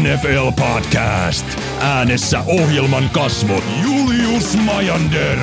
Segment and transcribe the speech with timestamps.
[0.00, 1.46] NFL Podcast.
[1.80, 5.38] Äänessä ohjelman kasvot Julius Majander,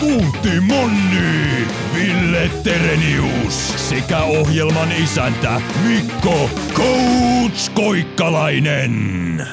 [0.00, 9.46] Puutti Monni, Ville Terenius sekä ohjelman isäntä Mikko Coach Koikkalainen.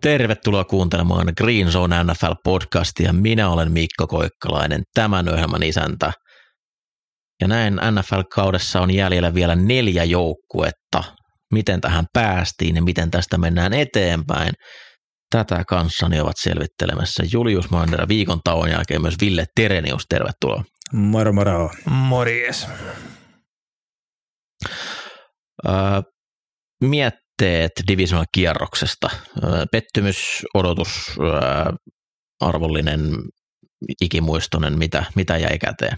[0.00, 3.12] Tervetuloa kuuntelemaan Green Zone NFL-podcastia.
[3.12, 6.12] Minä olen Mikko Koikkalainen, tämän ohjelman isäntä.
[7.40, 11.17] Ja näin NFL-kaudessa on jäljellä vielä neljä joukkuetta.
[11.52, 14.52] Miten tähän päästiin ja miten tästä mennään eteenpäin?
[15.30, 20.02] Tätä kanssani ovat selvittelemässä Julius Mander viikon tauon jälkeen myös Ville Terenius.
[20.08, 20.64] Tervetuloa.
[20.92, 21.70] Moro moro.
[21.90, 22.66] Morjes.
[25.68, 25.72] Öö,
[26.80, 29.10] mietteet divisional kierroksesta.
[29.44, 30.88] Öö, pettymys, odotus,
[31.20, 31.72] öö,
[32.40, 33.00] arvollinen,
[34.00, 35.96] ikimuistoinen, mitä, mitä jäi käteen?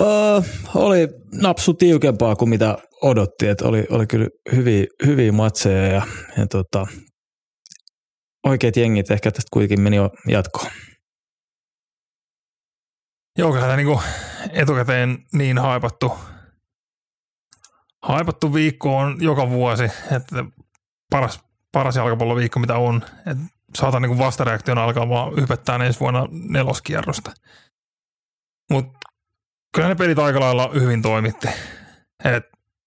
[0.00, 6.02] Uh, oli napsu tiukempaa kuin mitä odotti, että oli, oli kyllä hyviä, hyviä matseja ja,
[6.36, 6.86] ja tota,
[8.46, 10.70] oikeat jengit ehkä tästä kuitenkin meni jo jatkoon.
[13.38, 14.00] Joo, kyllä tämä niinku
[14.52, 16.12] etukäteen niin haipattu,
[18.02, 20.44] haipattu viikko on joka vuosi, että
[21.10, 21.40] paras,
[21.72, 25.32] paras jalkapalloviikko mitä on, että saatan niinku vastareaktion alkaa vaan
[25.86, 27.32] ensi vuonna neloskierrosta.
[28.70, 28.98] Mutta
[29.76, 31.48] kyllä ne pelit aika lailla hyvin toimitti.
[32.24, 32.44] Et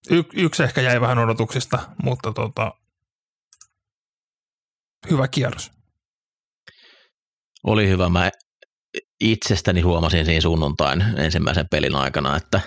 [0.09, 2.71] y- yksi ehkä jäi vähän odotuksista, mutta tota,
[5.11, 5.71] hyvä kierros.
[7.63, 8.09] Oli hyvä.
[8.09, 8.29] Mä
[9.21, 12.61] itsestäni huomasin siinä sunnuntain ensimmäisen pelin aikana, että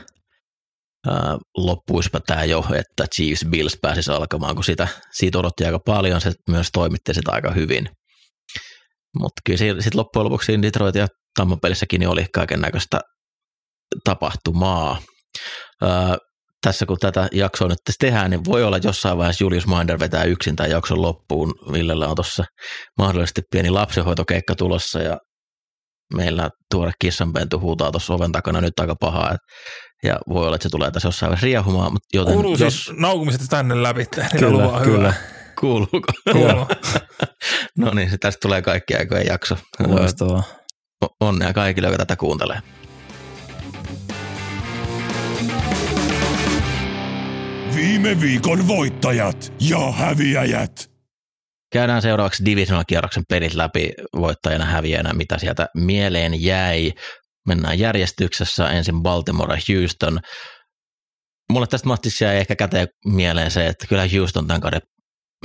[1.07, 6.21] ää, loppuispa tämä jo, että Chiefs Bills pääsisi alkamaan, kun sitä, siitä odotti aika paljon,
[6.21, 7.89] se myös toimitti sitä aika hyvin.
[9.19, 11.07] Mutta kyllä sitten loppujen lopuksi Detroit ja
[11.39, 13.01] Tamman pelissäkin niin oli kaiken näköistä
[14.05, 14.99] tapahtumaa.
[15.83, 16.17] Öö,
[16.63, 19.99] tässä kun tätä jaksoa nyt tässä tehdään, niin voi olla että jossain vaiheessa Julius Minder
[19.99, 21.55] vetää yksin tämän jakson loppuun.
[21.73, 22.45] Villellä on tuossa
[22.99, 25.19] mahdollisesti pieni lapsenhoitokeikka tulossa ja
[26.15, 29.37] meillä tuore kissanpentu huutaa tuossa oven takana nyt aika pahaa.
[30.03, 31.93] Ja voi olla, että se tulee tässä jossain vaiheessa riehumaan.
[31.93, 34.07] Mutta joten Kuuluu jos, siis naukumiset tänne läpi.
[34.17, 35.13] Niin Kyllä, luvaa kyllä.
[35.13, 35.15] Hyvä.
[35.61, 36.13] kuuluuko?
[36.33, 36.67] Kuuluu.
[37.79, 39.57] no niin, se tästä tulee kaikki aikojen jakso.
[39.87, 40.43] Loistavaa.
[41.21, 42.59] Onnea kaikille, jotka tätä kuuntelee.
[47.75, 50.91] Viime viikon voittajat ja häviäjät.
[51.73, 56.93] Käydään seuraavaksi divisional-kierroksen pelit läpi voittajana häviäjänä, mitä sieltä mieleen jäi.
[57.49, 60.19] Mennään järjestyksessä ensin Baltimore Houston.
[61.53, 64.81] Mulle tästä matsissa jäi ehkä käteen mieleen se, että kyllä Houston tämän kauden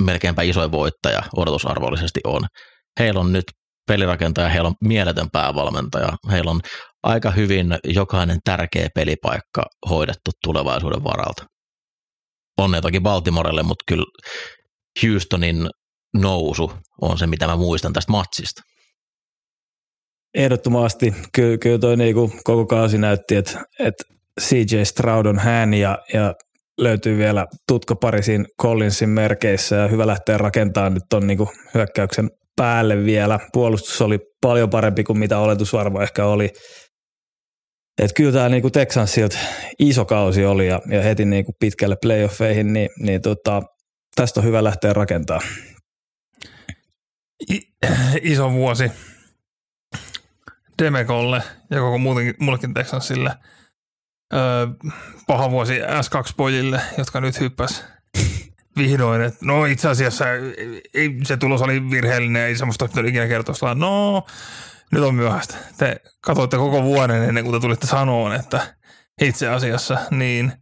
[0.02, 2.46] melkeinpä isoin voittaja odotusarvollisesti on.
[3.00, 3.44] Heillä on nyt
[3.86, 6.60] pelirakentaja, heillä on mieletön päävalmentaja, heillä on
[7.02, 11.57] aika hyvin jokainen tärkeä pelipaikka hoidettu tulevaisuuden varalta.
[12.58, 14.04] Onnea toki Baltimorelle, mutta kyllä
[15.02, 15.66] Houstonin
[16.16, 18.62] nousu on se, mitä mä muistan tästä matsista.
[20.34, 21.14] Ehdottomasti.
[21.32, 24.04] Kyllä, kyllä toi niinku koko kausi näytti, että, että
[24.40, 26.34] CJ Stroud on hän ja, ja
[26.78, 32.30] löytyy vielä tutka pari siinä Collinsin merkeissä ja hyvä lähteä rakentamaan nyt ton niinku hyökkäyksen
[32.56, 33.38] päälle vielä.
[33.52, 36.50] Puolustus oli paljon parempi kuin mitä oletusarvo ehkä oli.
[37.98, 39.38] Et kyllä tämä niinku Texansilta
[39.78, 43.62] iso kausi oli ja, ja heti niinku pitkälle playoffeihin, niin, niin tota,
[44.14, 45.48] tästä on hyvä lähteä rakentamaan.
[47.50, 47.74] I-
[48.32, 48.92] iso vuosi
[50.82, 53.30] Demekolle ja koko muutenkin, mullekin Texansille.
[54.34, 54.66] Öö,
[55.26, 57.84] paha vuosi S2-pojille, jotka nyt hyppäs
[58.78, 59.20] vihdoin.
[59.20, 60.24] Et, no itse asiassa
[60.94, 63.74] ei, se tulos oli virheellinen, ei semmoista pitänyt ikinä kertoa.
[63.74, 64.26] No,
[64.92, 65.56] nyt on myöhäistä.
[65.78, 68.74] Te katsoitte koko vuoden ennen kuin te tulitte sanoon, että
[69.20, 70.52] itse asiassa, niin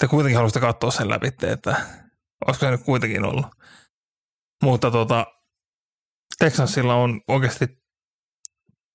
[0.00, 1.86] te kuitenkin haluaisitte katsoa sen läpi, että
[2.46, 3.46] olisiko se nyt kuitenkin ollut.
[4.62, 5.26] Mutta tota,
[6.38, 7.66] Texansilla on oikeasti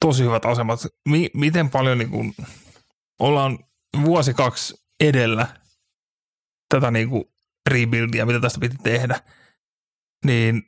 [0.06, 0.80] tosi hyvät asemat.
[1.10, 2.36] Mi- miten paljon niin kuin,
[3.19, 3.60] ollaan
[4.01, 5.48] vuosi kaksi edellä
[6.69, 7.24] tätä niin kuin
[7.69, 9.19] rebuildia, mitä tästä piti tehdä,
[10.25, 10.63] niin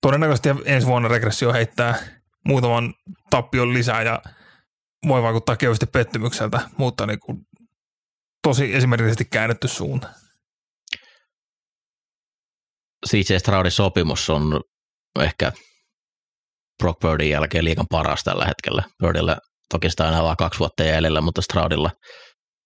[0.00, 2.94] todennäköisesti ensi vuonna regressio heittää muutaman
[3.30, 4.22] tappion lisää ja
[5.08, 7.38] voi vaikuttaa kevyesti pettymykseltä, mutta niin kuin
[8.42, 10.08] tosi esimerkiksi käännetty suunta.
[13.08, 14.60] CJ Stroudin sopimus on
[15.20, 15.52] ehkä
[16.82, 18.82] Brock Birdin jälkeen liikan paras tällä hetkellä.
[19.02, 19.36] Birdillä
[19.68, 21.90] toki sitä aina vaan kaksi vuotta jäljellä, mutta Stroudilla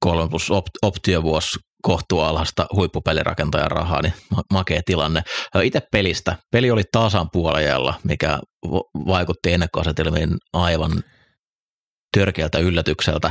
[0.00, 5.22] kolme plus opt- optiovuosi kohtuu alhasta huippupelirakentajan rahaa, niin ma- makea tilanne.
[5.62, 6.36] Itse pelistä.
[6.52, 8.38] Peli oli tasan puolella, mikä
[9.06, 11.02] vaikutti ennakkoasetelmiin aivan
[12.18, 13.30] törkeältä yllätykseltä.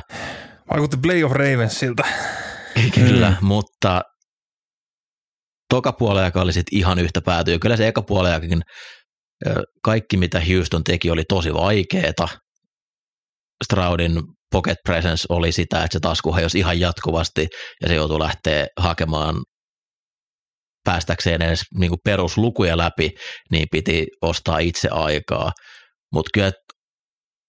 [0.72, 2.04] Vaikutti Play of Ravensilta.
[2.96, 3.48] Kyllä, mm.
[3.48, 4.02] mutta
[5.70, 7.60] toka puoliaika oli sitten ihan yhtä päätyä.
[7.60, 8.62] Kyllä se eka puoliaikakin,
[9.84, 12.28] kaikki mitä Houston teki oli tosi vaikeeta.
[13.64, 14.22] Stroudin
[14.56, 17.48] pocket presence oli sitä, että se tasku hajosi ihan jatkuvasti
[17.82, 19.36] ja se joutui lähteä hakemaan
[20.84, 23.12] päästäkseen edes niin kuin peruslukuja läpi,
[23.52, 25.52] niin piti ostaa itse aikaa.
[26.14, 26.52] Mutta kyllä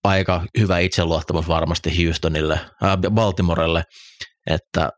[0.04, 3.82] aika hyvä itseluottamus varmasti Houstonille, äh, Baltimorelle,
[4.50, 4.90] että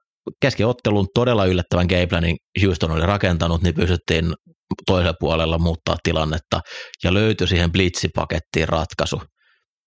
[0.43, 4.34] keskiottelun todella yllättävän gameplanin Houston oli rakentanut, niin pystyttiin
[4.87, 6.60] toisella puolella muuttaa tilannetta
[7.05, 9.22] ja löytyi siihen blitzipakettiin ratkaisu.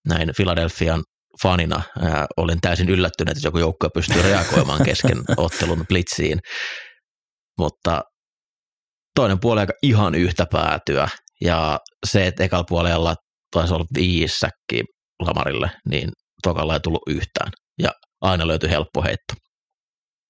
[0.08, 1.04] Näin Philadelphian
[1.44, 6.40] fanina ää, olin täysin yllättynyt, että joku joukkue pystyy reagoimaan kesken ottelun blitziin,
[7.58, 8.02] mutta
[9.16, 11.08] toinen puoli aika ihan yhtä päätyä
[11.42, 13.16] ja se, että ekalla puolella
[13.52, 14.84] taisi olla viisi säkkiä
[15.20, 16.10] Lamarille, niin
[16.44, 17.52] tokalla ei tullut yhtään
[17.82, 17.92] ja
[18.22, 19.34] aina löytyi helppo heitto.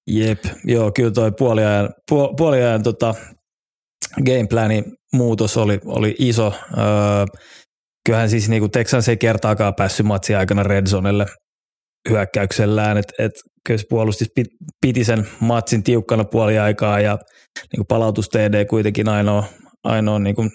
[0.06, 3.14] Jep, joo, kyllä toi puoliajan, puol, puoliajan tota,
[4.26, 6.54] gameplanin muutos oli, oli iso.
[6.78, 6.84] Öö,
[8.06, 11.26] kyllähän siis niinku Texans ei kertaakaan päässyt matsin aikana red zonelle
[12.10, 13.32] hyökkäyksellään, että et,
[13.66, 14.28] kyllä se puolustus
[14.80, 17.18] piti sen matsin tiukkana puoliaikaa ja
[17.72, 19.44] niinku palautus TD kuitenkin ainoa,
[19.84, 20.48] ainoa niinku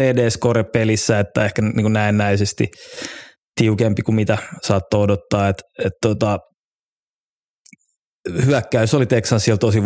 [0.00, 2.68] TD-score pelissä, että ehkä niinku näennäisesti
[3.60, 6.38] tiukempi kuin mitä saattoi odottaa, että et tota,
[8.46, 9.84] hyökkäys oli Texansilla tosi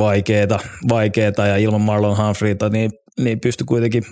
[0.89, 4.03] vaikeeta ja ilman Marlon Humphreyta niin, niin pystyi kuitenkin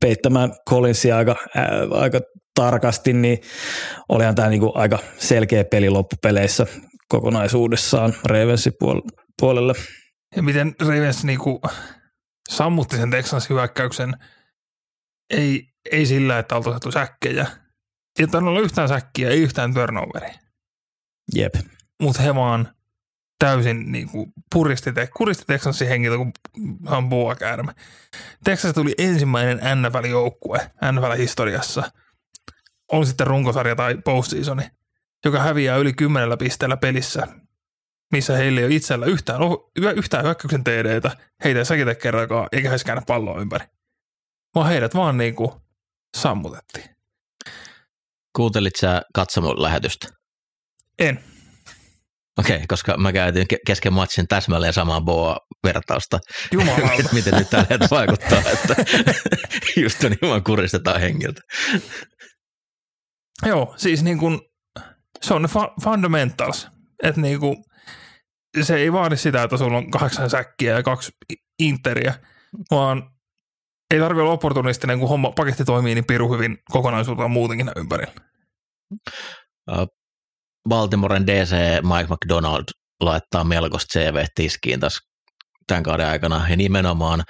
[0.00, 2.20] peittämään Collinsia aika, ää, aika
[2.54, 3.38] tarkasti, niin
[4.08, 6.66] olihan tämä niinku aika selkeä peli loppupeleissä
[7.08, 9.72] kokonaisuudessaan Ravensin puol- puolelle.
[10.36, 11.60] Ja miten Ravens niinku
[12.50, 14.14] sammutti sen Texans hyökkäyksen,
[15.30, 17.46] ei, ei sillä, että oltu saatu säkkejä.
[18.18, 20.38] Ei ole yhtään säkkiä, ei yhtään turnoveria.
[21.34, 21.54] Jep.
[22.02, 22.75] Mutta he vaan
[23.38, 26.32] täysin niin kuin puristi, kuristi Texansin hengiltä kuin
[26.86, 27.72] hampua käärme.
[28.44, 31.90] Texas tuli ensimmäinen NFL-joukkue NFL-historiassa,
[32.92, 34.62] on sitten runkosarja tai postseasoni,
[35.24, 37.26] joka häviää yli kymmenellä pisteellä pelissä,
[38.12, 39.40] missä heillä ei ole itsellä yhtään,
[39.96, 43.66] yhtään hyökkäyksen TDtä, heitä ei säkitä kerrankaan, eikä he käännä palloa ympäri.
[44.54, 45.50] Vaan heidät vaan niin kuin
[46.16, 46.96] sammutettiin.
[48.36, 50.08] Kuuntelit sä katsomon lähetystä?
[50.98, 51.35] En.
[52.38, 56.18] Okei, okay, koska mä käytin kesken matsin täsmälleen samaa Boa-vertausta.
[56.52, 57.08] Jumalauta.
[57.12, 58.74] Miten nyt tällä hetkellä vaikuttaa, että
[59.82, 61.40] just on ilman kuristetaan hengiltä.
[63.46, 64.40] Joo, siis niin kuin,
[65.22, 65.48] se on ne
[65.84, 66.68] fundamentals.
[67.02, 67.56] Että niin kuin,
[68.62, 71.12] se ei vaadi sitä, että sulla on kahdeksan säkkiä ja kaksi
[71.58, 72.14] interiä,
[72.70, 73.10] vaan
[73.94, 78.12] ei tarvitse olla opportunistinen, kun homma paketti toimii niin piru hyvin kokonaisuutta muutenkin ympärillä.
[80.68, 82.64] Baltimoren DC Mike McDonald
[83.00, 84.98] laittaa melkoista CV-tiskiin tässä
[85.66, 87.22] tämän kauden aikana, ja nimenomaan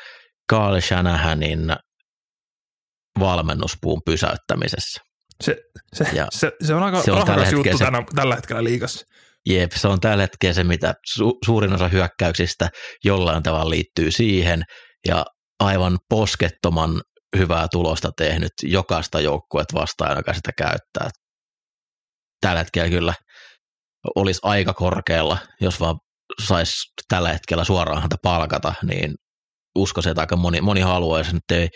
[0.53, 1.77] Carl Shanahanin
[3.21, 5.00] valmennuspuun pysäyttämisessä.
[5.44, 5.56] Se,
[5.94, 9.06] se, ja se, se on aika se on tällä juttu se, tänä, tällä hetkellä liikassa.
[9.49, 12.69] Jep, se on tällä hetkellä se, mitä su, suurin osa hyökkäyksistä
[13.05, 14.62] jollain tavalla liittyy siihen,
[15.09, 15.25] ja
[15.61, 17.03] aivan poskettoman
[17.37, 21.10] hyvää tulosta tehnyt jokaista joukkuetta vastaan, joka sitä käyttää
[22.41, 23.15] tällä hetkellä kyllä
[24.15, 25.98] olisi aika korkealla, jos vaan
[26.46, 26.77] saisi
[27.08, 29.15] tällä hetkellä suoraan häntä palkata, niin
[29.77, 31.69] uskoisin, että aika moni, moni haluaisi, nyt ei,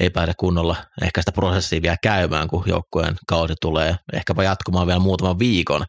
[0.00, 5.00] ei pääse kunnolla ehkä sitä prosessia vielä käymään, kun joukkueen kausi tulee ehkäpä jatkumaan vielä
[5.00, 5.84] muutaman viikon,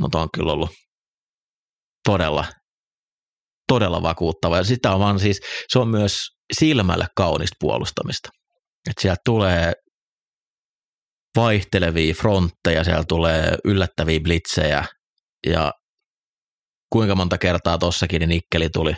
[0.00, 0.70] mutta on kyllä ollut
[2.04, 2.44] todella,
[3.68, 4.56] todella vakuuttava.
[4.56, 6.14] Ja sitä on vaan siis, se on myös
[6.58, 8.28] silmälle kaunista puolustamista.
[8.90, 9.72] Että sieltä tulee
[11.36, 14.84] vaihtelevia frontteja, siellä tulee yllättäviä blitzejä
[15.46, 15.72] ja
[16.92, 18.94] kuinka monta kertaa tossakin niin Nikkeli tuli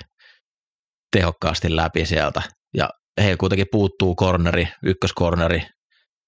[1.17, 2.43] tehokkaasti läpi sieltä
[2.77, 2.89] ja
[3.23, 5.63] he kuitenkin puuttuu corneri, ykköskorneri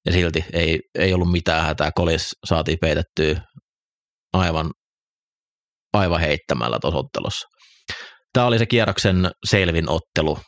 [0.07, 1.91] ja silti ei, ei ollut mitään hätää.
[1.95, 3.41] Kolis saatiin peitettyä
[4.33, 4.71] aivan,
[5.93, 7.49] aivan heittämällä tuossa ottelussa.
[8.33, 10.39] Tämä oli se kierroksen selvin ottelu.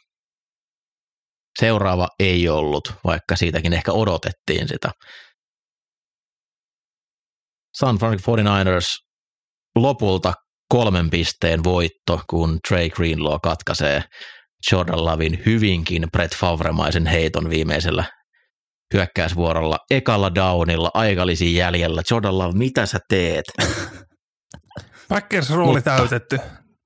[1.61, 4.91] Seuraava ei ollut, vaikka siitäkin ehkä odotettiin sitä.
[7.79, 9.08] San Francisco 49ers
[9.83, 10.33] lopulta
[10.69, 14.03] kolmen pisteen voitto, kun Trey Greenlaw katkaisee
[14.73, 18.05] Jordan Lavin hyvinkin Brett Favremaisen heiton viimeisellä
[18.95, 19.79] hyökkäysvuorolla.
[19.91, 22.03] Ekalla downilla, aikalisi jäljellä.
[22.11, 23.45] Jordan Love, mitä sä teet?
[25.09, 25.97] Packers rooli Mutta...
[25.97, 26.41] täytetty.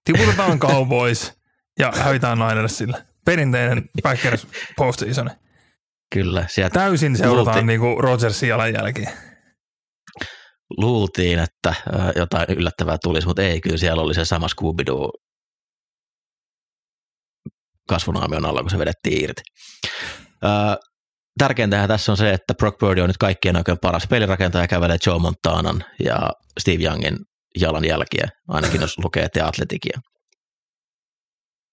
[0.05, 1.33] Tiputetaan Cowboys
[1.79, 3.03] ja hävitään Ninersille.
[3.25, 4.47] Perinteinen Packers
[4.77, 5.31] postseason.
[6.15, 6.45] Kyllä.
[6.49, 9.32] Sieltä Täysin seurataan niinku Rodgersin jalanjälkeen
[10.77, 11.75] luultiin, että
[12.17, 14.85] jotain yllättävää tulisi, mutta ei, kyllä siellä oli se sama scooby
[17.89, 19.43] kasvunaamion alla, kun se vedettiin irti.
[21.39, 25.19] Tärkeintähän tässä on se, että Brock Purdy on nyt kaikkien oikein paras pelirakentaja, kävelee Joe
[25.19, 27.17] Montanan ja Steve Youngin
[27.61, 30.01] jalanjälkiä, ainakin jos lukee The Athleticia.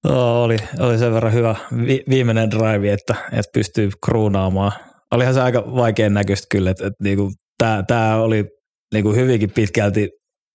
[0.06, 4.72] Oh, oli, oli sen verran hyvä vi, viimeinen drive, että, että pystyy kruunaamaan.
[5.12, 7.32] Olihan se aika vaikean näköistä kyllä, että, että niinku,
[7.88, 8.46] tämä oli
[8.94, 10.10] niinku hyvinkin pitkälti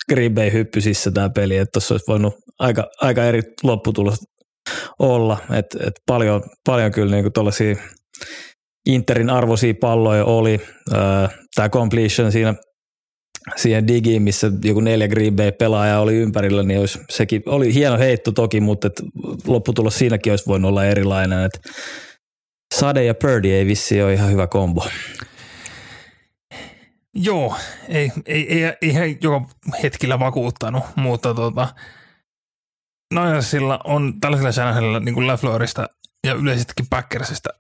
[0.09, 4.17] Green Bay hyppysissä tämä peli, että tuossa olisi voinut aika, aika eri lopputulos
[4.99, 7.77] olla, että et paljon, paljon kyllä niinku tuollaisia
[8.87, 10.61] Interin arvoisia palloja oli.
[11.55, 12.55] Tämä completion siinä
[13.57, 18.33] siihen digiin, missä joku neljä Green Bay-pelaajaa oli ympärillä, niin olisi, sekin oli hieno heitto
[18.33, 19.03] toki, mutta et
[19.47, 21.45] lopputulos siinäkin olisi voinut olla erilainen.
[21.45, 21.61] Et
[22.75, 24.87] Sade ja Purdy ei vissi ole ihan hyvä kombo.
[27.15, 27.57] Joo,
[27.89, 29.47] ei, ei, ei, ei joka
[29.83, 31.75] hetkellä vakuuttanut, mutta tota,
[33.15, 35.89] Ninersilla on tällaisella säännöllä niin kuin Lafleurista
[36.27, 37.51] ja yleisestikin Packersista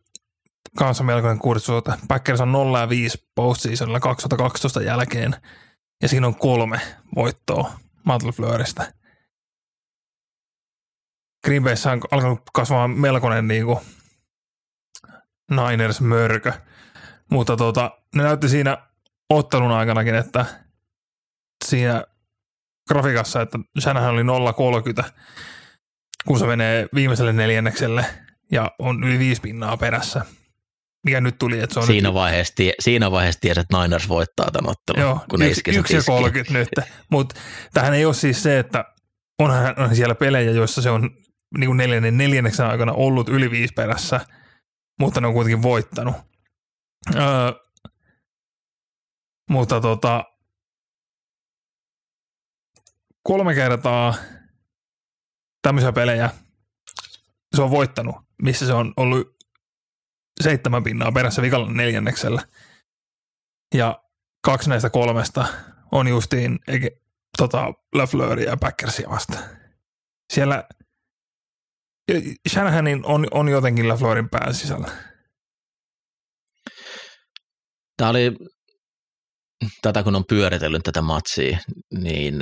[0.76, 1.92] kanssa melkoinen kurssisuote.
[2.08, 5.36] Packers on 0 ja 5 postseasonilla 2012 jälkeen
[6.02, 6.80] ja siinä on kolme
[7.14, 7.72] voittoa
[8.04, 8.84] Matt Lafleurista.
[11.44, 13.78] Green Bayssä on alkanut kasvaa melkoinen niin kuin
[15.50, 16.52] Niners-mörkö,
[17.30, 18.78] mutta tota, ne näytti siinä
[19.34, 20.46] ottelun aikanakin, että
[21.64, 22.04] siinä
[22.88, 24.22] grafiikassa, että Shanahan oli
[25.02, 25.10] 0,30,
[26.26, 28.06] kun se menee viimeiselle neljännekselle
[28.52, 30.24] ja on yli viisi pinnaa perässä.
[31.04, 32.14] Mikä nyt tuli, että se on siinä nyt...
[32.14, 35.96] Vaiheessa, tie, siinä vaiheessa tiesi, että Niners voittaa tämän ottelun, Joo, kun yksi, ne yksi
[35.96, 36.68] ja 30 nyt.
[37.10, 37.34] Mutta
[37.74, 38.84] tähän ei ole siis se, että
[39.38, 41.10] onhan on siellä pelejä, joissa se on
[41.58, 44.20] niin kuin neljännen neljänneksen aikana ollut yli viisi perässä,
[45.00, 46.16] mutta ne on kuitenkin voittanut.
[47.14, 47.22] Öö,
[49.50, 50.24] mutta tota,
[53.22, 54.14] kolme kertaa
[55.62, 56.30] tämmöisiä pelejä
[57.56, 59.36] se on voittanut, missä se on ollut
[60.42, 62.42] seitsemän pinnaa perässä vikalla neljänneksellä.
[63.74, 64.02] Ja
[64.44, 65.46] kaksi näistä kolmesta
[65.92, 66.58] on justiin
[67.38, 69.38] tota, Lafleuria ja Packersia vasta.
[70.32, 70.68] Siellä
[72.48, 74.90] Shanahanin on, on jotenkin Lafleurin pään sisällä.
[77.96, 78.36] Tämä oli,
[79.82, 81.58] tätä kun on pyöritellyt tätä matsia,
[81.98, 82.34] niin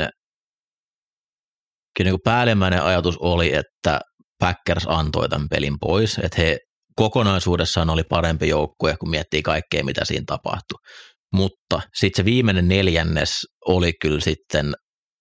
[1.97, 4.01] kyllä niin päällimmäinen ajatus oli, että
[4.39, 6.59] Packers antoi tämän pelin pois, että he
[6.97, 10.79] kokonaisuudessaan oli parempi joukkue, kun miettii kaikkea, mitä siinä tapahtui.
[11.35, 13.31] Mutta sitten se viimeinen neljännes
[13.69, 14.75] oli kyllä sitten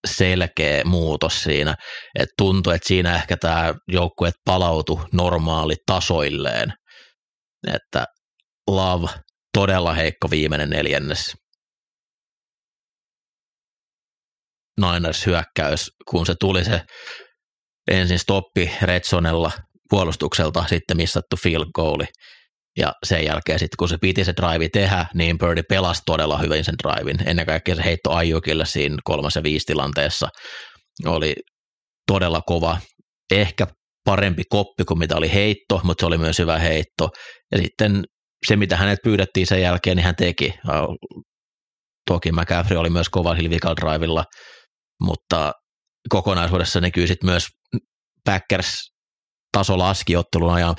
[0.08, 1.76] selkeä muutos siinä,
[2.20, 6.74] että tuntui, että siinä ehkä tämä joukkue palautui normaali tasoilleen,
[7.74, 8.06] että
[8.68, 9.08] Love
[9.54, 11.34] todella heikko viimeinen neljännes.
[14.82, 16.82] Niners hyökkäys, kun se tuli se
[17.92, 19.52] ensin stoppi Redsonella
[19.90, 22.06] puolustukselta, sitten missattu field goali.
[22.78, 26.66] Ja sen jälkeen sitten kun se piti se drive tehdä, niin Birdie pelasi todella hyvin
[26.66, 27.28] sen drivein.
[27.28, 30.28] Ennen kaikkea se heitto Ajukille siinä kolmas ja viisi tilanteessa
[31.06, 31.36] oli
[32.08, 32.78] todella kova.
[33.32, 33.68] Ehkä
[34.06, 37.10] parempi koppi kuin mitä oli heitto, mutta se oli myös hyvä heitto.
[37.52, 38.04] Ja sitten
[38.48, 40.54] se, mitä hänet pyydettiin sen jälkeen, niin hän teki.
[42.10, 44.24] Toki McCaffrey oli myös kova sillä drivilla,
[45.02, 45.52] mutta
[46.10, 47.48] kokonaisuudessa näkyy sitten myös
[48.26, 48.74] Packers
[49.52, 50.76] taso laski ottelun ajan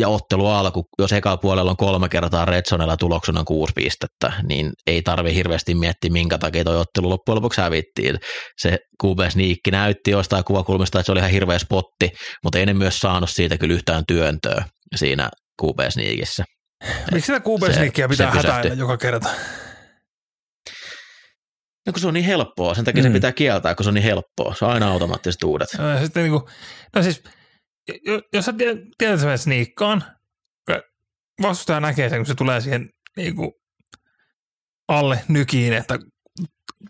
[0.00, 5.02] ja ottelu alku, jos ekalla puolella on kolme kertaa Redsonella tuloksena kuusi pistettä, niin ei
[5.02, 8.18] tarvi hirveästi miettiä, minkä takia toi ottelu loppujen lopuksi hävittiin.
[8.60, 12.10] Se QB Sneakki näytti jostain kuvakulmista, että se oli ihan hirveä spotti,
[12.44, 14.64] mutta ei ne myös saanut siitä kyllä yhtään työntöä
[14.96, 15.30] siinä
[15.62, 16.44] QB Sneakissä.
[17.12, 19.28] Miksi sitä QB Sneakia pitää hätäillä joka kerta?
[21.86, 23.08] No kun se on niin helppoa, sen takia mm.
[23.08, 24.54] se pitää kieltää, kun se on niin helppoa.
[24.54, 25.68] Se on aina automaattiset uudet.
[25.78, 26.42] No, sitten niin kuin,
[26.96, 27.22] no siis,
[28.32, 30.04] jos sä tiedät, että sä sniikkaan,
[31.42, 33.52] vastustaja näkee sen, kun se tulee siihen niin kuin
[34.88, 35.98] alle nykiin, että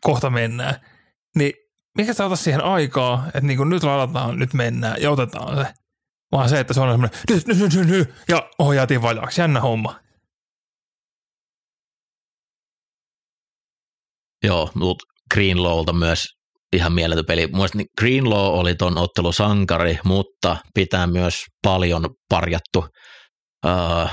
[0.01, 0.75] kohta mennään,
[1.37, 1.53] niin
[1.99, 5.73] mikä sä siihen aikaa, että niin kuin nyt ladataan, nyt mennään ja otetaan se.
[6.33, 9.61] Vaan se, että se on semmoinen, nyt, nyt, nyt, nyt, nyt ja ohjaatiin vajaaksi, jännä
[9.61, 10.01] homma.
[14.43, 16.25] Joo, mutta Greenlowlta myös
[16.73, 17.47] ihan mieletön peli.
[17.47, 22.79] Mielestäni Greenlaw oli ton ottelu sankari, mutta pitää myös paljon parjattu
[23.67, 24.11] uh,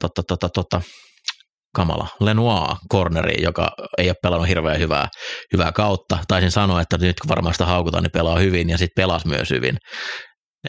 [0.00, 0.82] totta, totta, totta,
[1.76, 5.08] kamala, Lenoir corneri, joka ei ole pelannut hirveän hyvää,
[5.52, 6.18] hyvää kautta.
[6.28, 9.50] Taisin sanoa, että nyt kun varmaan sitä haukutaan, niin pelaa hyvin ja sitten pelasi myös
[9.50, 9.76] hyvin.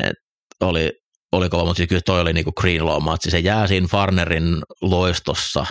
[0.03, 0.15] Et
[0.62, 0.91] oli
[1.38, 3.32] oli kova, mutta kyllä toi oli niinku Greenlaw-matsi.
[3.32, 5.66] Se jää siinä Farnerin loistossa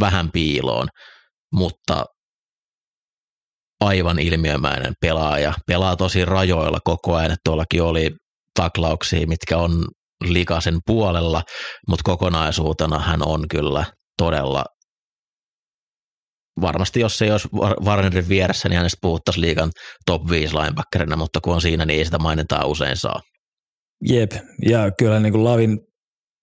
[0.00, 0.88] vähän piiloon,
[1.52, 2.04] mutta
[3.80, 5.54] aivan ilmiömäinen pelaaja.
[5.66, 7.36] Pelaa tosi rajoilla koko ajan.
[7.44, 8.10] Tuollakin oli
[8.54, 9.84] taklauksia, mitkä on
[10.24, 11.42] likasen puolella,
[11.88, 13.84] mutta kokonaisuutena hän on kyllä
[14.18, 14.64] todella
[16.60, 17.48] varmasti jos se ei olisi
[17.84, 19.70] Warnerin vieressä, niin hänestä puhuttaisiin liikan
[20.06, 23.20] top 5 linebackerina, mutta kun on siinä, niin ei sitä mainintaa usein saa.
[24.04, 24.32] Jep,
[24.68, 25.78] ja kyllä niin kuin Lavin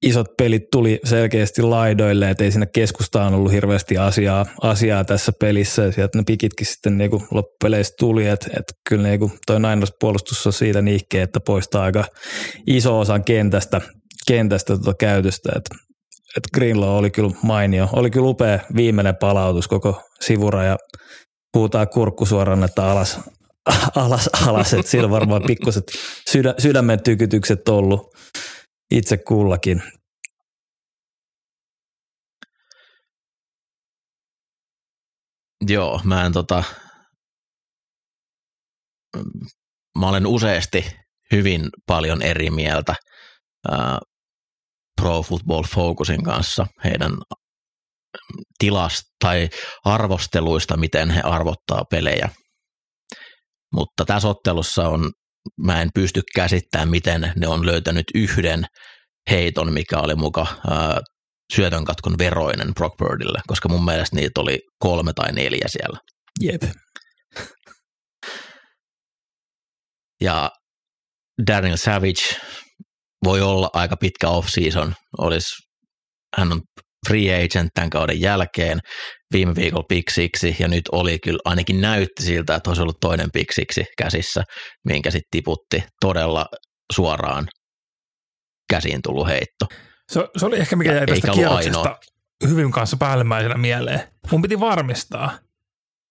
[0.05, 5.81] isot pelit tuli selkeästi laidoille, että ei siinä keskustaan ollut hirveästi asiaa, asiaa tässä pelissä,
[5.81, 10.47] ja sieltä ne pikitkin sitten niin loppupeleissä tuli, että, että kyllä niin toi Niners puolustus
[10.47, 12.05] on siitä niihkeä, että poistaa aika
[12.67, 13.81] iso osan kentästä,
[14.27, 15.75] kentästä tuota käytöstä, että,
[16.37, 20.77] että Greenlaw oli kyllä mainio, oli kyllä upea viimeinen palautus koko sivura, ja
[21.53, 23.19] puhutaan kurkku suoraan, että alas,
[23.95, 25.83] alas, alas, että sillä varmaan pikkuset
[26.29, 28.15] sydä, sydämen tykytykset ollut
[28.91, 29.83] itse kullakin.
[35.67, 36.63] Joo, mä en tota,
[39.99, 40.95] mä olen useasti
[41.31, 42.95] hyvin paljon eri mieltä
[43.71, 43.99] ää,
[45.01, 47.11] Pro Football Focusin kanssa heidän
[48.57, 49.49] tilasta tai
[49.85, 52.29] arvosteluista, miten he arvottaa pelejä.
[53.75, 55.11] Mutta tässä ottelussa on
[55.57, 58.65] mä en pysty käsittämään, miten ne on löytänyt yhden
[59.29, 61.01] heiton, mikä oli muka ää,
[61.53, 65.99] syötön katkon veroinen Brock Birdille, koska mun mielestä niitä oli kolme tai neljä siellä.
[66.41, 66.61] Jep.
[70.21, 70.51] Ja
[71.47, 72.39] Daniel Savage
[73.23, 75.47] voi olla aika pitkä off-season, olisi,
[76.37, 76.61] hän on
[77.07, 78.79] free agent tämän kauden jälkeen,
[79.33, 83.85] viime viikolla piksiksi ja nyt oli kyllä, ainakin näytti siltä, että olisi ollut toinen piksiksi
[83.97, 84.43] käsissä,
[84.85, 86.45] minkä sitten tiputti todella
[86.93, 87.47] suoraan
[88.69, 89.65] käsiin tullut heitto.
[90.11, 91.99] Se, se oli ehkä mikä jäi tästä kierroksesta
[92.47, 94.01] hyvin kanssa päällimmäisenä mieleen.
[94.31, 95.39] Mun piti varmistaa.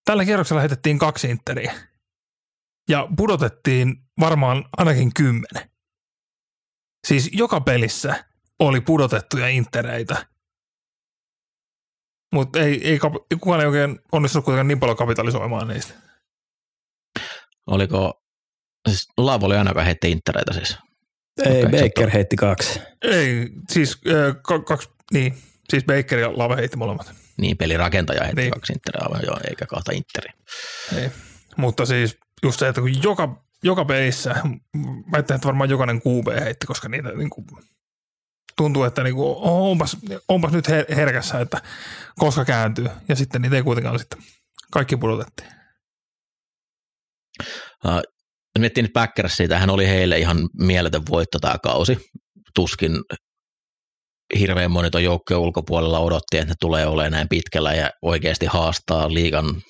[0.05, 1.75] Tällä kierroksella heitettiin kaksi interiä
[2.88, 5.71] ja pudotettiin varmaan ainakin kymmenen.
[7.07, 8.25] Siis joka pelissä
[8.59, 10.27] oli pudotettuja intereitä
[12.35, 12.99] mutta ei, ei,
[13.40, 15.94] kukaan ei oikein onnistunut kuitenkaan niin paljon kapitalisoimaan niistä.
[17.66, 18.23] Oliko,
[18.88, 20.79] siis Laav oli aina, joka heitti intereitä siis?
[21.44, 22.81] Ei, okay, Baker heitti kaksi.
[23.03, 25.35] Ei, siis äh, kaksi, niin,
[25.68, 27.14] siis Baker ja Lava heitti molemmat.
[27.40, 28.53] Niin, pelirakentaja heitti niin.
[28.53, 30.33] kaksi intereä, joo, eikä kahta interiä.
[30.97, 31.11] Ei,
[31.57, 34.35] mutta siis just se, että kun joka, joka pelissä,
[35.12, 37.47] mä että varmaan jokainen QB heitti, koska niitä niin kuin,
[38.57, 39.97] tuntuu, että niinku, onpas,
[40.29, 41.63] onpas nyt herkässä, että
[42.19, 42.89] koska kääntyy.
[43.09, 44.23] Ja sitten niitä ei kuitenkaan sitten
[44.73, 45.49] kaikki pudotettiin.
[47.85, 48.03] Uh,
[48.59, 52.11] miettii nyt Packers siitä, hän oli heille ihan mieletön voitto tämä kausi.
[52.55, 52.93] Tuskin
[54.39, 59.15] hirveän moni tuon joukkojen ulkopuolella odotti, että ne tulee olemaan näin pitkällä ja oikeasti haastaa
[59.15, 59.63] liigan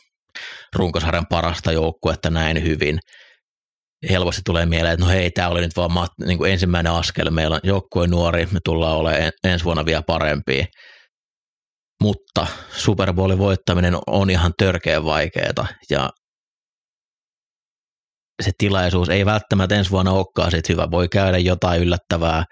[0.77, 2.99] runkosarjan parasta joukkuetta näin hyvin–
[4.11, 7.31] helposti tulee mieleen, että no hei, tämä oli nyt vaan mat, niin kuin ensimmäinen askel,
[7.31, 10.65] meillä on joukkue nuori, me tullaan olemaan ensi vuonna vielä parempia.
[12.03, 16.11] Mutta Super Bowlin voittaminen on ihan törkeän vaikeaa ja
[18.43, 20.91] se tilaisuus ei välttämättä ensi vuonna olekaan sit hyvä.
[20.91, 22.45] Voi käydä jotain yllättävää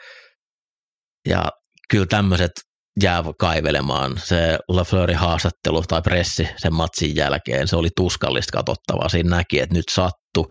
[1.29, 1.45] ja
[1.91, 2.51] kyllä tämmöiset
[3.03, 4.21] jää kaivelemaan.
[4.25, 9.09] Se LaFleurin haastattelu tai pressi sen matsin jälkeen, se oli tuskallista katsottavaa.
[9.09, 10.47] Siinä näki, että nyt sattu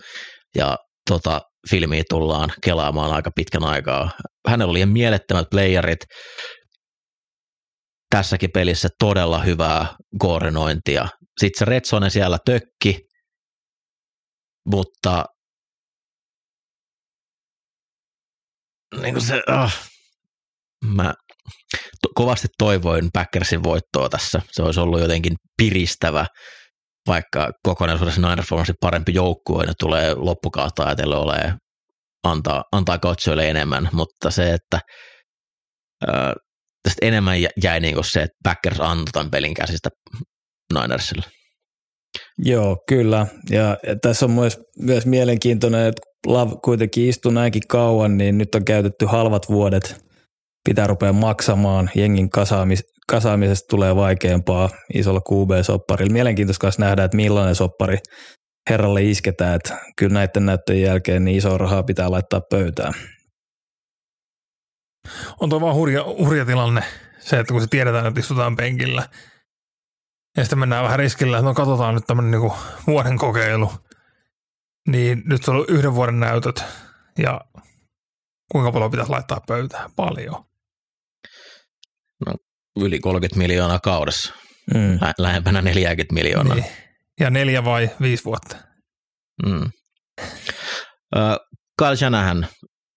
[0.56, 0.78] ja
[1.10, 4.12] tota filmiä tullaan kelaamaan aika pitkän aikaa.
[4.48, 6.00] Hänellä oli mielettömät playerit,
[8.10, 11.08] tässäkin pelissä todella hyvää koordinointia.
[11.40, 13.00] Sitten se Retsone siellä tökki,
[14.68, 15.26] mutta
[19.02, 19.72] niin kuin se, oh,
[20.86, 21.14] mä
[22.02, 24.42] to, kovasti toivoin Packersin voittoa tässä.
[24.52, 26.26] Se olisi ollut jotenkin piristävä
[27.08, 31.58] vaikka kokonaisuudessa Niners varmasti parempi joukkue, ne tulee loppukautta ajatellen olemaan,
[32.24, 34.80] antaa, antaa katsojille enemmän, mutta se, että
[36.08, 36.34] ää,
[36.84, 39.90] tästä enemmän jäi niin kuin se, että Packers antoi tämän pelin käsistä
[40.74, 41.24] Ninersille.
[42.38, 43.28] Joo, kyllä.
[43.50, 48.66] Ja tässä on myös, myös mielenkiintoinen, että Love kuitenkin istui näinkin kauan, niin nyt on
[48.66, 50.06] käytetty halvat vuodet.
[50.66, 56.14] Pitää rupea maksamaan jengin kasaamis, kasaamisesta tulee vaikeampaa isolla QB-sopparilla.
[56.14, 57.98] Mielenkiintoista myös nähdä, että millainen soppari
[58.70, 62.94] herralle isketään, että kyllä näiden näyttöjen jälkeen niin iso rahaa pitää laittaa pöytään.
[65.40, 66.84] On tuo vaan hurja, hurja tilanne,
[67.20, 69.10] se, että kun se tiedetään, että istutaan penkillä,
[70.38, 72.52] ja sitten mennään vähän riskillä, että no katsotaan nyt tämmöinen niin
[72.88, 73.72] vuoden kokeilu,
[74.88, 76.64] niin nyt on ollut yhden vuoden näytöt,
[77.18, 77.42] ja
[78.52, 79.92] kuinka paljon pitäisi laittaa pöytään?
[79.96, 80.46] Paljon
[82.80, 84.34] yli 30 miljoonaa kaudessa,
[84.74, 85.00] mm.
[85.18, 86.56] lähempänä 40 miljoonaa.
[86.56, 86.66] Niin.
[87.20, 88.58] Ja neljä vai viisi vuotta.
[89.46, 89.72] Mm.
[91.78, 92.48] Kyle Shanahan,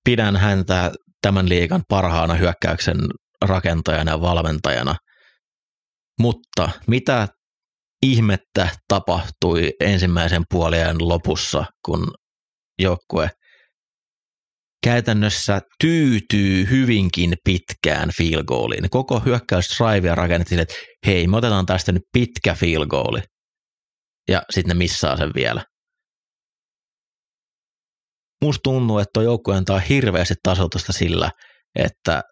[0.04, 2.96] pidän häntä tämän liigan parhaana hyökkäyksen
[3.44, 4.96] rakentajana ja valmentajana.
[6.20, 7.28] Mutta mitä
[8.02, 12.14] ihmettä tapahtui ensimmäisen puolien lopussa, kun
[12.78, 13.30] joukkue
[14.84, 18.90] käytännössä tyytyy hyvinkin pitkään field goaliin.
[18.90, 20.74] Koko hyökkäysdraivia rakennettiin, että
[21.06, 23.20] hei, me otetaan tästä nyt pitkä field goali.
[24.28, 25.64] Ja sitten ne missaa sen vielä.
[28.44, 31.30] Musta tuntuu, että tuo joukkue antaa hirveästi tasoitusta sillä,
[31.78, 32.22] että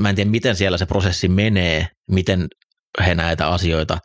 [0.00, 2.46] mä en tiedä, miten siellä se prosessi menee, miten
[3.06, 3.98] he näitä asioita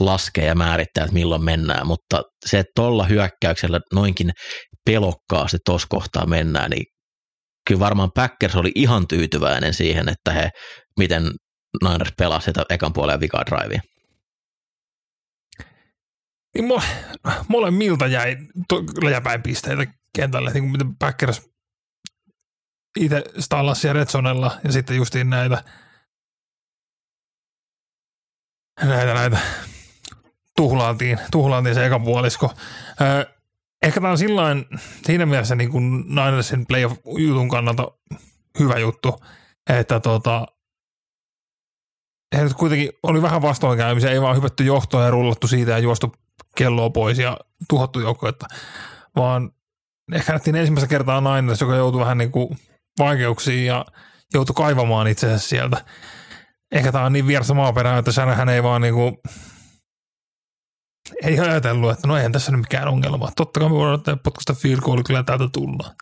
[0.00, 4.30] laskee ja määrittää, että milloin mennään, mutta se, että tuolla hyökkäyksellä noinkin
[4.86, 6.84] pelokkaasti tuossa kohtaa mennään, niin
[7.68, 10.50] kyllä varmaan Packers oli ihan tyytyväinen siihen, että he,
[10.98, 11.30] miten
[11.84, 13.80] Niners pelasi sitä ekan puolen vika drivea.
[16.54, 16.82] Niin mole,
[17.48, 18.36] molemmilta jäi
[19.02, 21.42] läjäpäin pisteitä kentälle, niin kuin miten Packers
[23.00, 25.64] itse stallasi ja Redsonella ja sitten justiin näitä
[28.84, 29.38] näitä, näitä
[30.56, 32.52] tuhlaantiin, tuhlaantiin se eka puolisko.
[33.00, 33.24] Öö,
[33.82, 34.64] ehkä tämä on sillain,
[35.06, 37.90] siinä mielessä niin kuin Ninersin playoff-jutun kannalta
[38.58, 39.22] hyvä juttu,
[39.70, 40.46] että tota,
[42.36, 46.14] he kuitenkin oli vähän vastoinkäymisiä, ei vaan hypätty johtoa ja rullattu siitä ja juostu
[46.56, 47.36] kelloa pois ja
[47.68, 48.46] tuhottu joukkuetta,
[49.16, 49.50] vaan
[50.12, 52.58] ehkä nähtiin ensimmäistä kertaa Niners, joka joutui vähän niin kuin
[52.98, 53.84] vaikeuksiin ja
[54.34, 55.84] joutui kaivamaan itsensä sieltä.
[56.72, 59.20] Ehkä tämä on niin vieressä maaperää, että hän ei vaan niinku,
[61.22, 63.30] ei ajatellut, että no eihän tässä nyt mikään ongelma.
[63.36, 65.94] Totta kai me voidaan ottaa potkusta field goal, kyllä täältä tullaan.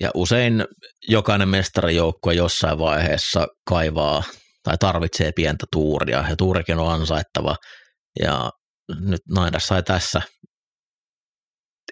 [0.00, 0.64] Ja usein
[1.08, 4.22] jokainen mestarijoukkue jossain vaiheessa kaivaa
[4.62, 7.56] tai tarvitsee pientä tuuria, ja tuurikin on ansaittava.
[8.20, 8.50] Ja
[9.00, 10.22] nyt Naidas sai tässä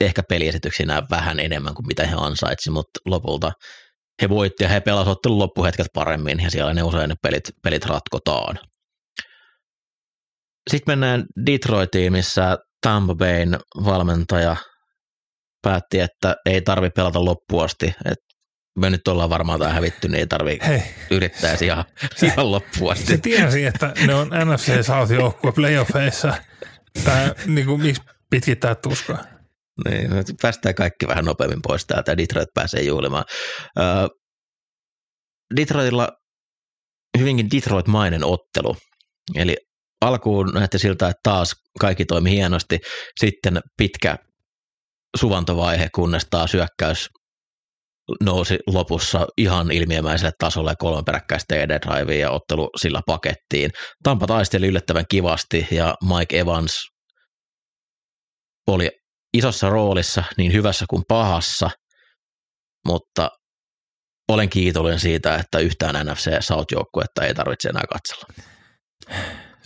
[0.00, 3.52] ehkä peliesityksinä vähän enemmän kuin mitä he ansaitsivat, mutta lopulta
[4.22, 8.58] he voitti ja he pelasivat loppuhetket paremmin ja siellä ne usein ne pelit, pelit ratkotaan.
[10.68, 14.56] Sitten mennään Detroitiin, missä Tampa Bayn valmentaja
[15.62, 18.28] päätti, että ei tarvi pelata loppuasti, että
[18.78, 20.82] me nyt ollaan varmaan tämä hävitty, niin ei tarvi Hei.
[21.10, 21.84] yrittää ihan,
[22.22, 23.06] ihan loppuun asti.
[23.06, 26.34] Se tiesi, että ne on NFC South joukkue playoffeissa.
[27.04, 29.24] Tämä, niin kuin, miksi pitkittää tuskaa?
[29.88, 30.10] Niin,
[30.42, 33.24] päästään kaikki vähän nopeammin pois täältä ja Detroit pääsee juhlimaan.
[33.78, 34.18] Uh,
[35.56, 36.08] Detroitilla
[37.18, 38.76] hyvinkin Detroit-mainen ottelu.
[39.34, 39.56] Eli
[40.00, 42.78] alkuun näytti siltä, että taas kaikki toimi hienosti.
[43.20, 44.16] Sitten pitkä
[45.16, 47.08] suvantovaihe, kunnes taas syökkäys
[48.20, 53.70] nousi lopussa ihan ilmiömäiselle tasolle kolme peräkkäistä TD Drivea ja ottelu sillä pakettiin.
[54.02, 56.72] Tampa taisteli yllättävän kivasti ja Mike Evans
[58.66, 58.90] oli
[59.36, 61.70] isossa roolissa niin hyvässä kuin pahassa,
[62.86, 63.30] mutta
[64.28, 68.26] olen kiitollinen siitä, että yhtään NFC South-joukkuetta ei tarvitse enää katsella.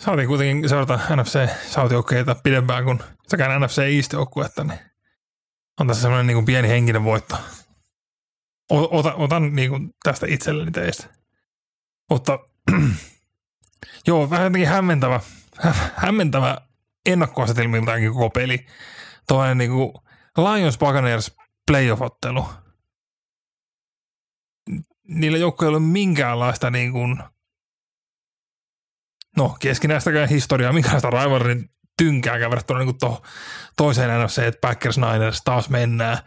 [0.03, 4.79] Saatiin kuitenkin seurata NFC South-joukkueita pidempään kuin sekä NFC East-joukkuetta, niin
[5.79, 7.35] on tässä semmoinen niin kuin pieni henkinen voitto.
[8.69, 11.07] Otan, otan niin kuin tästä itselleni teistä.
[12.09, 12.39] Mutta
[14.07, 15.19] joo, vähän jotenkin hämmentävä,
[15.95, 16.57] hämmentävä
[17.05, 18.65] ennakkoasetelmiltaankin koko peli
[19.27, 19.93] toinen niin kuin
[20.37, 21.35] Lions Buccaneers
[21.71, 22.45] playoff-ottelu.
[25.07, 27.23] Niillä joukkoilla ei ole minkäänlaista niin kuin,
[29.37, 33.21] no keskinäistäkään historiaa, minkälaista rivalrin tynkääkään verrattuna niin to,
[33.77, 36.17] toiseen NFC, että Packers Niners taas mennään.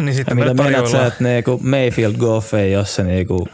[0.00, 3.48] Niin sitten ja mitä meinaat sä, että niinku Mayfield Goff ei ole se niinku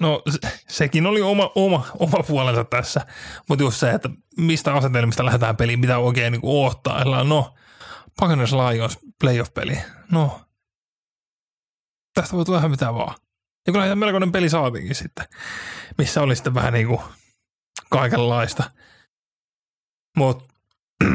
[0.00, 3.00] No se, sekin oli oma, oma, oma puolensa tässä,
[3.48, 7.24] mutta just se, että mistä asetelmista lähdetään peliin, mitä oikein niin odottaa.
[7.24, 7.54] No,
[8.20, 9.78] Buccaneers Lions playoff-peli.
[10.12, 10.40] No,
[12.14, 13.14] tästä voi tulla ihan mitä vaan.
[13.66, 15.26] Ja kyllä melkoinen peli saatiinkin sitten,
[15.98, 17.00] missä oli sitten vähän niin kuin
[17.90, 18.70] kaikenlaista.
[20.16, 20.54] Mutta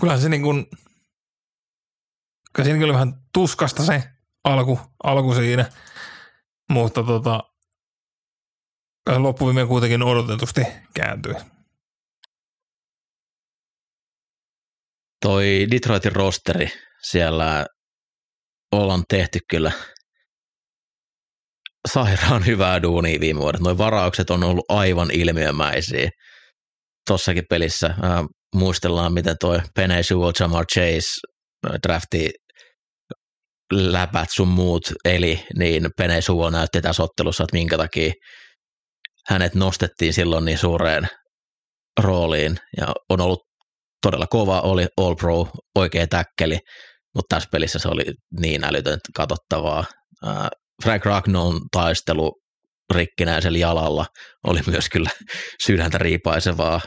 [0.00, 0.66] kyllähän se niin kuin,
[2.52, 4.02] kyllä siinä oli vähän tuskasta se
[4.44, 5.72] alku, alku siinä,
[6.70, 7.40] mutta tota,
[9.18, 10.60] loppuviimeen kuitenkin odotetusti
[10.94, 11.34] kääntyi.
[15.22, 17.66] Toi Detroitin rosteri, siellä
[18.72, 19.72] ollaan tehty kyllä
[21.88, 23.60] sairaan hyvää duunia viime vuodet.
[23.60, 26.10] Noin varaukset on ollut aivan ilmiömäisiä.
[27.08, 31.08] Tossakin pelissä äh, muistellaan, miten toi Penny Sewell, Jamar Chase
[31.86, 32.30] drafti
[33.72, 38.12] läpät sun muut eli, niin Penny Sewell näytti tässä ottelussa, että minkä takia
[39.28, 41.08] hänet nostettiin silloin niin suureen
[42.00, 43.40] rooliin ja on ollut
[44.02, 46.58] todella kova, oli All Pro, oikea täkkeli,
[47.14, 48.04] mutta tässä pelissä se oli
[48.40, 49.84] niin älytön katsottavaa.
[50.82, 52.40] Frank Ragnon taistelu
[52.94, 54.06] rikkinäisellä jalalla
[54.46, 55.10] oli myös kyllä
[55.66, 56.80] sydäntä riipaisevaa.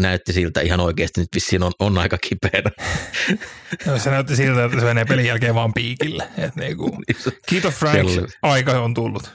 [0.00, 2.70] Näytti siltä ihan oikeasti, nyt vissiin on, on aika kipeänä.
[3.86, 6.28] No, se näytti siltä, että se menee pelin jälkeen vaan piikille.
[6.38, 6.98] Et niinku,
[7.48, 8.26] kiitos Frank, oli...
[8.42, 9.30] aika on tullut.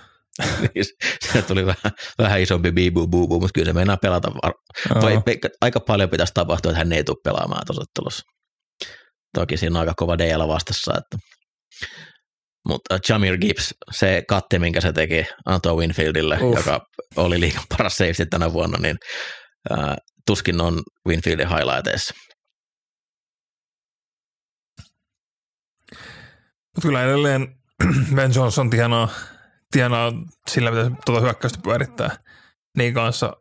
[0.60, 0.86] Niin,
[1.32, 4.32] se tuli vähän, vähän isompi bibu bubu, mutta kyllä se meinaa pelata.
[5.02, 5.22] Vai,
[5.62, 7.62] aika paljon pitäisi tapahtua, että hän ei tule pelaamaan
[7.96, 8.24] tuossa
[9.34, 11.18] Toki siinä on aika kova DL vastassa, että
[12.68, 16.58] mutta Jamir Gibbs, se katti, minkä se teki Anto Winfieldille, Uff.
[16.58, 18.98] joka oli liikan paras safety tänä vuonna, niin
[19.72, 19.96] äh,
[20.28, 22.14] tuskin on Winfieldin highlighteissa.
[26.76, 27.56] Mutta kyllä edelleen
[28.16, 29.10] Ben Johnson tienaa,
[29.72, 30.12] tienaa
[30.50, 32.18] sillä, mitä tuota hyökkäystä pyörittää,
[32.78, 33.34] niin kanssa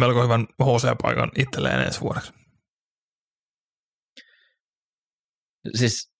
[0.00, 2.32] melko hyvän HC-paikan itselleen ensi vuodeksi.
[5.74, 6.11] Siis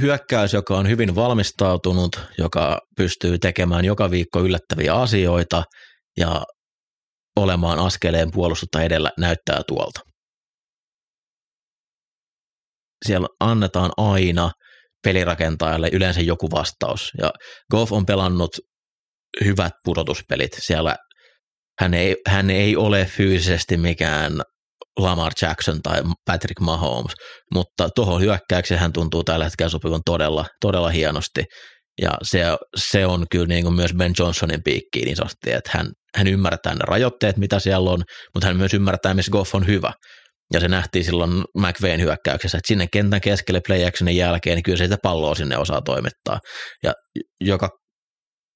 [0.00, 5.64] hyökkäys, joka on hyvin valmistautunut, joka pystyy tekemään joka viikko yllättäviä asioita
[6.16, 6.44] ja
[7.36, 10.00] olemaan askeleen puolustutta edellä näyttää tuolta.
[13.06, 14.50] Siellä annetaan aina
[15.04, 17.10] pelirakentajalle yleensä joku vastaus.
[17.18, 17.30] Ja
[17.70, 18.50] Goff on pelannut
[19.44, 20.50] hyvät pudotuspelit.
[20.58, 20.96] Siellä
[21.80, 24.32] hän ei, hän ei ole fyysisesti mikään
[24.98, 27.12] Lamar Jackson tai Patrick Mahomes,
[27.54, 31.44] mutta tuohon hyökkäykseen hän tuntuu tällä hetkellä sopivan todella, todella hienosti.
[32.02, 32.42] Ja se,
[32.76, 36.74] se on kyllä niin kuin myös Ben Johnsonin piikki niin sanotti, että hän, hän ymmärtää
[36.74, 38.02] ne rajoitteet, mitä siellä on,
[38.34, 39.92] mutta hän myös ymmärtää, missä Goff on hyvä.
[40.52, 43.80] Ja se nähtiin silloin McVayn hyökkäyksessä, että sinne kentän keskelle play
[44.12, 46.38] jälkeen, niin kyllä se sitä palloa sinne osaa toimittaa.
[46.82, 46.92] Ja
[47.40, 47.68] joka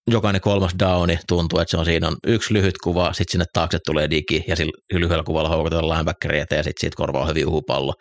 [0.07, 3.79] jokainen kolmas downi tuntuu, että se on siinä on yksi lyhyt kuva, sitten sinne taakse
[3.87, 7.95] tulee digi ja sillä lyhyellä kuvalla houkutetaan linebackeria eteen ja sitten siitä korvaa hyvin uhupallo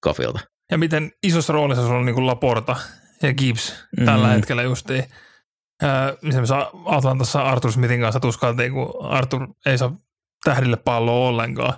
[0.00, 0.40] kofilta.
[0.70, 2.76] Ja miten isossa roolissa se on niin kuin Laporta
[3.22, 4.06] ja Gibbs mm-hmm.
[4.06, 5.04] tällä hetkellä justiin.
[6.28, 9.96] Esimerkiksi Atlantassa Arthur Smithin kanssa tuskaltiin, kun Arthur ei saa
[10.44, 11.74] tähdille palloa ollenkaan.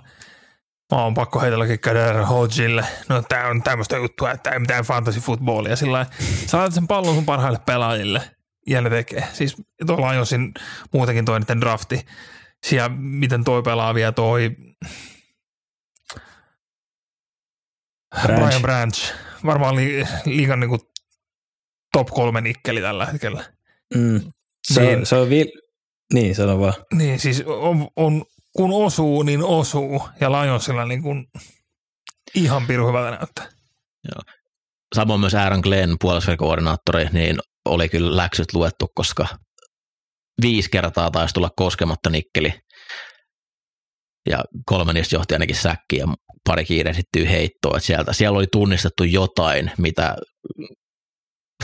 [0.91, 2.85] Mä oon pakko heitelläkin Kader Hodgille.
[3.09, 5.75] No tää on tämmöistä juttua, että ei mitään fantasy footballia.
[5.75, 6.05] Sillä
[6.45, 8.21] sä sen pallon sun parhaille pelaajille–
[8.67, 9.27] ja ne tekee.
[9.33, 10.53] Siis tuolla Lionsin
[10.93, 12.05] muutenkin toi niiden drafti.
[12.71, 14.55] Ja miten toi pelaa vielä toi
[18.21, 18.45] Branch.
[18.45, 19.13] Brian Branch.
[19.45, 20.79] Varmaan li, liigan niin
[21.93, 23.43] top kolme nikkeli tällä hetkellä.
[23.95, 24.31] Mm.
[24.73, 25.53] Se, niin, se on vi-
[26.13, 26.73] niin, sano vaan.
[26.93, 30.09] Niin, siis on, on, kun osuu, niin osuu.
[30.19, 31.27] Ja Lionsilla niin kuin
[32.35, 33.45] ihan piru hyvältä näyttää.
[34.03, 34.35] Joo.
[34.95, 39.27] Samoin myös Aaron Glenn, puolustusverkoordinaattori, niin oli kyllä läksyt luettu, koska
[40.41, 42.53] viisi kertaa taisi tulla koskematta nikkeli
[44.29, 46.07] ja kolme niistä johti ainakin säkkiä ja
[46.49, 47.77] pari kiireisittyy heittoa.
[47.77, 50.15] Että sieltä, siellä oli tunnistettu jotain, mitä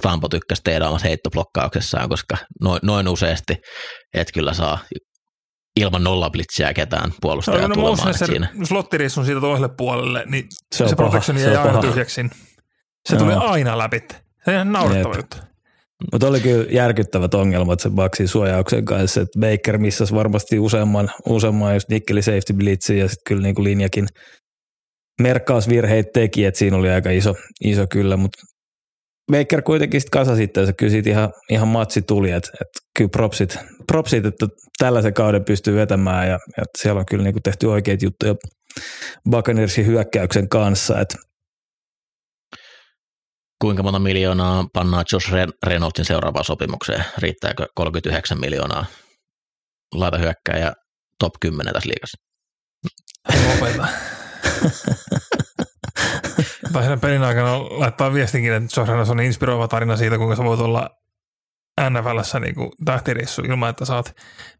[0.02, 3.58] Tampo tykkäsi tehdä omassa heittoblokkauksessaan, koska noin, noin useasti
[4.14, 4.80] et kyllä saa
[5.76, 8.14] ilman nollablitsiä ketään puolustajaa no, tulemaan.
[8.14, 8.50] Se, siinä.
[8.64, 12.22] Slottiris on siitä toiselle puolelle, niin se, se protection jäi aina tyhjäksi.
[13.10, 14.00] Se tuli aina läpi.
[14.00, 15.38] Se on ihan naurettava juttu.
[16.12, 21.74] Mutta oli kyllä järkyttävät ongelmat sen Baksin suojauksen kanssa, että Baker missasi varmasti useamman, useamman
[21.74, 24.08] just nikkeli safety blitzin ja sitten kyllä niin kuin linjakin
[25.22, 28.42] merkkausvirheitä teki, että siinä oli aika iso, iso kyllä, mutta
[29.32, 33.58] Baker kuitenkin sitten kasa sitten, se kyllä ihan, ihan matsi tuli, että, että kyllä propsit,
[33.88, 38.06] propsit, että tällaisen kauden pystyy vetämään ja, ja siellä on kyllä niin kuin tehty oikeita
[38.06, 38.36] juttuja
[39.30, 41.18] Buccaneersin hyökkäyksen kanssa, että
[43.64, 45.32] kuinka monta miljoonaa pannaan Josh
[45.68, 47.06] Reynoldsin seuraavaan sopimukseen?
[47.18, 48.86] Riittääkö 39 miljoonaa?
[49.94, 50.74] Laita hyökkääjä
[51.20, 52.18] top 10 tässä liigassa.
[53.48, 53.88] Lopeta.
[56.74, 60.44] tai sen pelin aikana laittaa viestinkin, että Josh Reynolds on inspiroiva tarina siitä, kuinka sä
[60.44, 60.90] voit olla
[61.90, 64.12] NFLssä niin kuin tähtirissu ilman, että sä oot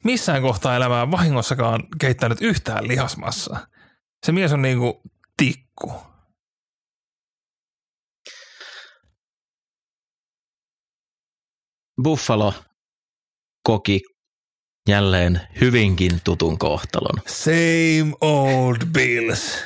[0.04, 3.68] missään kohtaa elämää vahingossakaan keittänyt yhtään lihasmassa.
[4.26, 4.94] Se mies on niin kuin
[5.38, 6.13] tikku.
[12.04, 12.54] Buffalo
[13.64, 14.02] koki
[14.90, 17.22] jälleen hyvinkin tutun kohtalon.
[17.28, 19.64] Same old Bills.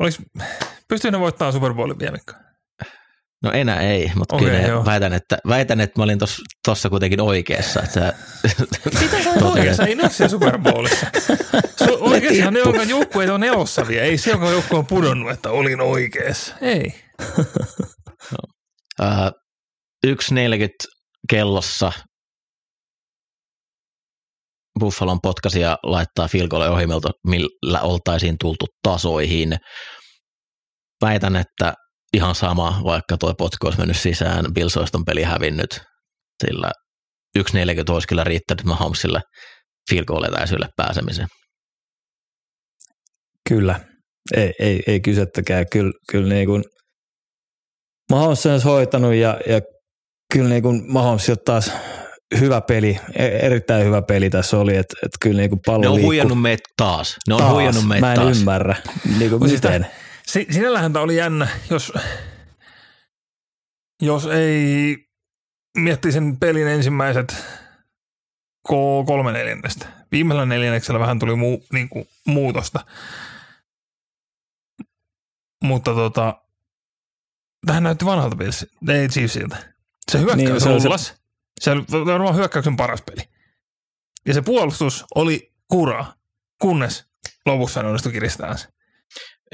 [0.00, 0.18] Olis,
[0.88, 2.18] pystyykö ne voittamaan Super Bowlin vielä,
[3.42, 6.18] No enää ei, mutta okay, kyllä väitän, että, väitän, että mä olin
[6.64, 7.82] tuossa kuitenkin oikeassa.
[7.82, 8.14] Että
[9.00, 9.86] Mitä sä olet oikeassa?
[9.86, 11.06] Ei näe Super Bowlissa.
[12.00, 14.04] Oikeasti ne, jotka joukkueet on elossa vielä.
[14.04, 16.54] Ei se, joka joukkue on pudonnut, että olin oikeassa.
[16.60, 16.94] Ei.
[18.30, 18.38] no.
[19.02, 19.43] uh,
[20.06, 20.68] 1.40
[21.30, 21.92] kellossa
[24.80, 29.56] Buffalon potkasia laittaa field goal ohjelmalta, millä oltaisiin tultu tasoihin.
[31.02, 31.74] Väitän, että
[32.12, 35.80] ihan sama, vaikka tuo potku olisi mennyt sisään, Bills peli hävinnyt,
[36.46, 36.70] sillä
[37.38, 37.44] 1.40
[37.92, 39.20] olisi kyllä riittänyt Mahomesille
[39.90, 41.28] field goal etäisyydelle pääsemiseen.
[43.48, 43.80] Kyllä,
[44.36, 45.66] ei, ei, ei kysettäkään.
[45.72, 46.64] Kyllä, kyllä niin kuin
[48.10, 49.60] Mahomes on hoitanut ja, ja
[50.34, 51.72] kyllä niin kuin Mahomes taas
[52.40, 55.88] hyvä peli, e, erittäin hyvä peli tässä oli, että, että kyllä niin kuin pallo Ne
[55.88, 56.08] on liikkuu.
[56.08, 57.16] huijannut meitä taas.
[57.28, 57.52] Ne on taas.
[57.52, 58.38] huijannut meitä Mä en taas.
[58.38, 58.76] ymmärrä,
[59.18, 59.86] niin kuin miten.
[60.26, 61.92] Si- sinällähän tämä oli jännä, jos,
[64.02, 64.96] jos ei
[65.78, 67.32] mietti sen pelin ensimmäiset
[68.68, 69.86] ko- kolme neljännestä.
[70.12, 72.80] Viimeisellä neljänneksellä vähän tuli muu, niin kuin, muutosta.
[75.64, 76.42] Mutta tota,
[77.66, 79.73] tähän näytti vanhalta Bills, ei Chiefsiltä.
[80.12, 81.14] Se hyökkäys Niin, rullas.
[81.60, 83.22] Se, se oli varmaan hyökkäyksen paras peli.
[84.26, 86.14] Ja se puolustus oli kuraa,
[86.60, 87.04] kunnes
[87.46, 88.68] lopussa ne onnistui kiristämään se.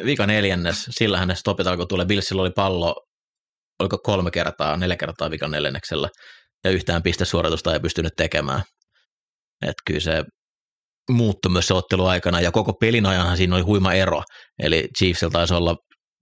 [0.05, 2.05] Vika neljännes, sillähän ne stopit alkoi tulla.
[2.05, 3.07] Billsillä oli pallo,
[3.79, 6.09] oliko kolme kertaa, neljä kertaa vikan neljänneksellä,
[6.65, 8.63] ja yhtään pistesuoritusta ei pystynyt tekemään.
[9.63, 10.25] Että kyllä se
[11.11, 14.23] muuttui myös se ottelu aikana, ja koko pelin ajanhan siinä oli huima ero.
[14.59, 15.77] Eli Chiefsillä taisi olla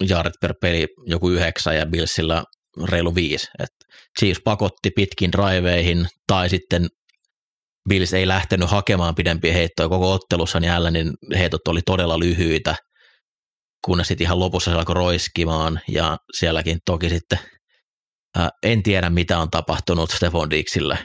[0.09, 2.43] jaarit per peli joku yhdeksän, ja Billsillä
[2.85, 3.47] reilu viisi.
[3.59, 3.71] Et
[4.19, 6.87] Chiefs pakotti pitkin driveihin, tai sitten
[7.89, 12.75] Bills ei lähtenyt hakemaan pidempiä heittoja koko ottelussa, niin Allenin heitot oli todella lyhyitä,
[13.85, 17.39] kunnes sitten ihan lopussa se alkoi roiskimaan, ja sielläkin toki sitten
[18.37, 20.99] ää, en tiedä, mitä on tapahtunut Stefan Dixille,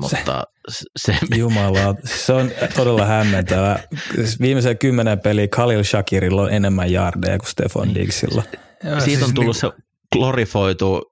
[0.00, 3.78] mutta se, se Jumala, se on todella hämmentävä.
[4.14, 8.42] Siis Viimeisen kymmenen peliä Khalil Shakirilla on enemmän yardeja kuin Stefan Diggsilla.
[8.84, 11.09] Ja siitä on tullut niinku- se glorifoitu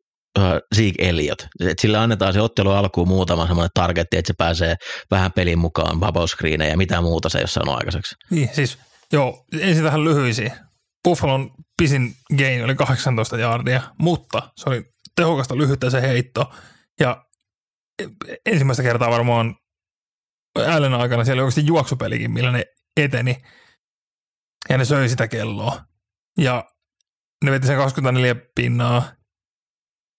[0.76, 1.46] Zeke Elliot.
[1.60, 4.76] Et sillä annetaan se ottelu alkuun muutama semmoinen targetti, että se pääsee
[5.10, 8.14] vähän pelin mukaan, screenejä ja mitä muuta se ei ole aikaiseksi.
[8.30, 8.78] Niin, siis
[9.12, 10.52] joo, ensin tähän lyhyisiin.
[11.04, 11.50] Buffalon
[11.82, 14.82] pisin gain oli 18 jardia, mutta se oli
[15.16, 16.52] tehokasta lyhyttä se heitto.
[17.00, 17.24] Ja
[18.46, 19.54] ensimmäistä kertaa varmaan
[20.66, 22.64] Allen aikana siellä oli oikeasti juoksupelikin, millä ne
[22.96, 23.36] eteni.
[24.68, 25.84] Ja ne söi sitä kelloa.
[26.38, 26.64] Ja
[27.44, 29.12] ne veti sen 24 pinnaa.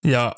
[0.05, 0.31] Ja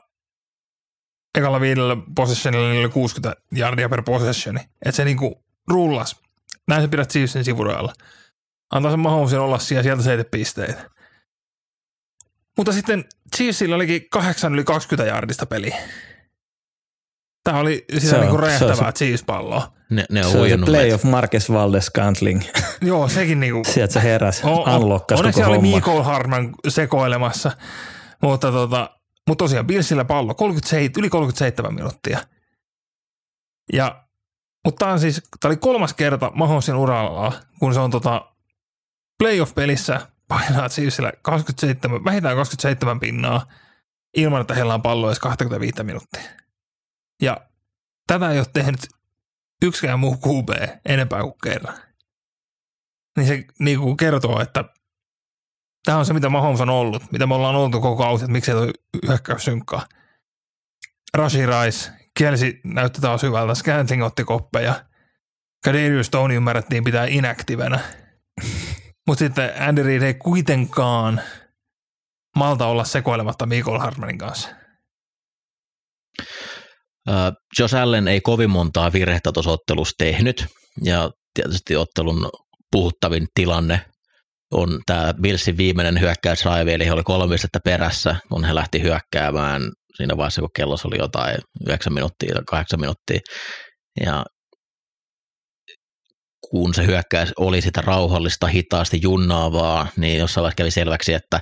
[1.38, 4.60] ekalla viidellä possessionilla niillä oli 60 jardia per possessioni.
[4.86, 6.21] Että se niinku rullas.
[6.67, 7.93] Näin sä pidät Chiefsin sivurajalla.
[8.71, 10.89] Antaa sen Mahomesin olla siellä, sieltä seitä pisteitä.
[12.58, 15.71] Mutta sitten Chiefsillä olikin 8 yli 20 jardista peli.
[17.43, 19.74] Tämä oli sitä on- niinku on räjähtävää Chiefs-palloa.
[19.89, 20.95] Ne, ne on Se on se huijannut play meitä.
[20.95, 22.41] of Marcus Valdes Scantling.
[22.82, 23.62] Joo, sekin niinku.
[23.71, 25.58] Sieltä se heräsi, O- o- unlockas Onneksi oli.
[25.60, 27.52] Miko Harman sekoilemassa.
[28.21, 32.19] Mutta tota, mutta tosiaan Billsillä pallo 37, yli 37 minuuttia.
[33.73, 34.07] Ja,
[34.65, 38.31] mutta tämä siis, oli kolmas kerta Mahomesin uralla, kun se on tota
[39.23, 43.45] playoff-pelissä painaa Chiefsillä 27, vähintään 27 pinnaa
[44.17, 46.21] ilman, että heillä on pallo edes 25 minuuttia.
[47.21, 47.38] Ja
[48.07, 48.79] tätä ei ole tehnyt
[49.62, 50.49] yksikään muu QB
[50.86, 51.77] enempää kuin kerran.
[53.17, 54.65] Niin se niin kuin kertoo, että
[55.86, 58.56] tämä on se, mitä Mahomes on ollut, mitä me ollaan oltu koko kausi, että miksei
[58.56, 58.72] toi
[59.08, 59.86] hyökkäys synkkaa.
[61.13, 64.86] Rashi Rice, Kelsey näytti taas hyvältä, Scanting otti koppeja,
[65.63, 67.80] Kadarius Stone ymmärrettiin pitää inaktivenä.
[69.08, 71.22] Mutta sitten Andy Reid ei kuitenkaan
[72.36, 74.50] malta olla sekoilematta Michael Hartmanin kanssa.
[77.10, 80.46] Äh, Josh Allen ei kovin montaa virhettä tuossa ottelussa tehnyt,
[80.84, 82.30] ja tietysti ottelun
[82.72, 83.90] puhuttavin tilanne
[84.51, 89.61] on tämä Billsin viimeinen hyökkäysraivi, eli he oli kolme pistettä perässä, kun he lähti hyökkäämään
[89.97, 91.37] siinä vaiheessa, kun kellossa oli jotain
[91.67, 93.19] 9 minuuttia tai 8 minuuttia.
[94.05, 94.25] Ja
[96.49, 101.39] kun se hyökkäys oli sitä rauhallista, hitaasti junnaavaa, niin jossain vaiheessa kävi selväksi, että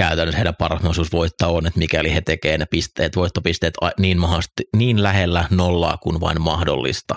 [0.00, 4.62] käytännössä heidän paras mahdollisuus voittaa on, että mikäli he tekee ne pisteet, voittopisteet niin, mahdollisesti,
[4.76, 7.14] niin lähellä nollaa kuin vain mahdollista.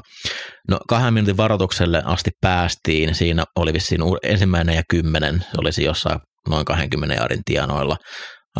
[0.69, 6.19] No kahden minuutin varoitukselle asti päästiin, siinä oli vissiin ensimmäinen ja kymmenen, se olisi jossain
[6.49, 7.97] noin 20 jaarin tienoilla.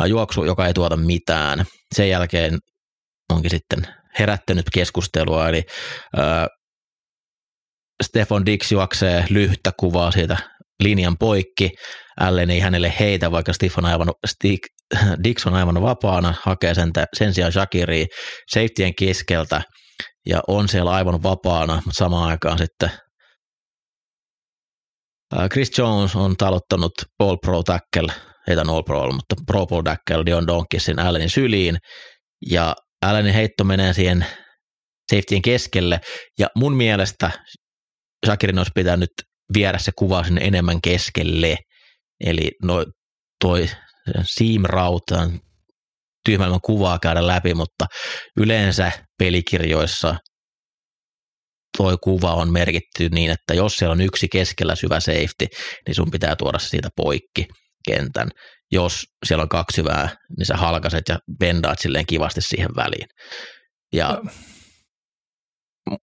[0.08, 1.66] Juoksu, joka ei tuota mitään.
[1.96, 2.58] Sen jälkeen
[3.32, 3.88] onkin sitten
[4.20, 5.64] herättänyt keskustelua, eli
[6.18, 6.48] ää,
[8.04, 10.38] Stefan Dix juoksee lyhyttä kuvaa siitä
[10.84, 11.72] linjan poikki.
[12.20, 14.60] Allen ei hänelle heitä, vaikka Stefan aivan, Stig,
[15.24, 18.06] Dix on aivan vapaana, hakee sen, sen sijaan Shakiri
[18.54, 19.62] safetyen keskeltä
[20.26, 22.92] ja on siellä aivan vapaana, mutta samaan aikaan sitten
[25.52, 28.14] Chris Jones on talottanut All Pro Tackle,
[28.48, 31.78] ei tämän All Pro, mutta Pro Pro Tackle Dion Donkisin Allenin syliin
[32.50, 34.26] ja Allenin heitto menee siihen
[35.12, 36.00] safetyin keskelle.
[36.40, 37.32] Ja mun mielestä
[38.26, 39.10] Shakirin olisi pitänyt
[39.54, 41.58] viedä se kuva sinne enemmän keskelle.
[42.26, 42.86] Eli no,
[43.40, 43.70] toi
[44.24, 45.40] seam route on
[46.26, 47.86] tyhmälmän kuvaa käydä läpi, mutta
[48.38, 50.16] yleensä pelikirjoissa
[51.78, 55.48] toi kuva on merkitty niin, että jos siellä on yksi keskellä syvä safety,
[55.88, 57.46] niin sun pitää tuoda siitä poikki
[57.88, 58.30] kentän.
[58.72, 63.08] Jos siellä on kaksi syvää, niin sä halkaset ja bendaat silleen kivasti siihen väliin.
[63.94, 64.22] Ja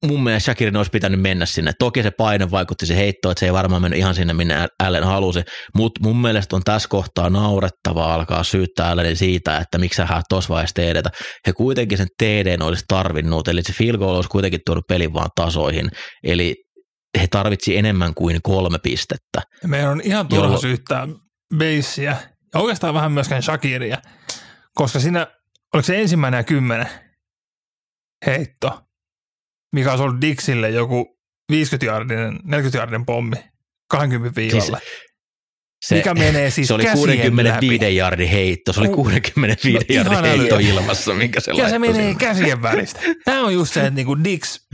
[0.06, 1.72] mun mielestä Shakirin olisi pitänyt mennä sinne.
[1.78, 5.04] Toki se paine vaikutti se heitto, että se ei varmaan mennyt ihan sinne, minne Allen
[5.04, 5.42] halusi,
[5.74, 10.54] mutta mun mielestä on tässä kohtaa naurettavaa alkaa syyttää Allenin siitä, että miksi hän tuossa
[10.54, 11.10] vaiheessa TDtä.
[11.46, 15.30] He kuitenkin sen TD olisi tarvinnut, eli se field goal olisi kuitenkin tuonut pelin vaan
[15.34, 15.90] tasoihin,
[16.24, 16.56] eli
[17.20, 19.42] he tarvitsi enemmän kuin kolme pistettä.
[19.66, 20.60] Meidän on ihan turha jollo...
[20.60, 21.08] syyttää
[21.56, 22.16] Beissiä
[22.54, 23.98] ja oikeastaan vähän myöskään Shakiria,
[24.74, 25.26] koska siinä,
[25.74, 26.88] oliko se ensimmäinen ja kymmenen
[28.26, 28.80] heitto,
[29.72, 31.18] mikä olisi ollut Dixille joku
[31.52, 33.36] 50-jardinen, 40-jardinen pommi
[33.90, 34.78] 20 viivalle.
[34.78, 35.10] Siis
[35.86, 40.54] se, mikä menee siis Se oli 65 jardin heitto, se oli 65 no, jardin heitto
[40.54, 40.64] äly.
[40.64, 42.14] ilmassa, minkä se Ja se menee sinne.
[42.14, 43.00] käsien välistä.
[43.24, 44.66] Tämä on just se, että niinku Dix,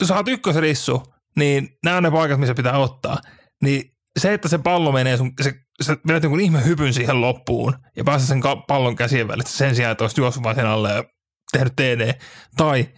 [0.00, 1.02] jos saat ykkösrissu,
[1.36, 3.18] niin nämä on ne paikat, missä pitää ottaa.
[3.62, 3.82] Niin
[4.18, 8.04] se, että se pallo menee sun, se, sä vedät jonkun ihme hypyn siihen loppuun ja
[8.04, 11.04] pääset sen pallon käsien välistä sen sijaan, että olisit juossut vaan sen alle ja
[11.52, 12.14] tehnyt TD.
[12.56, 12.88] Tai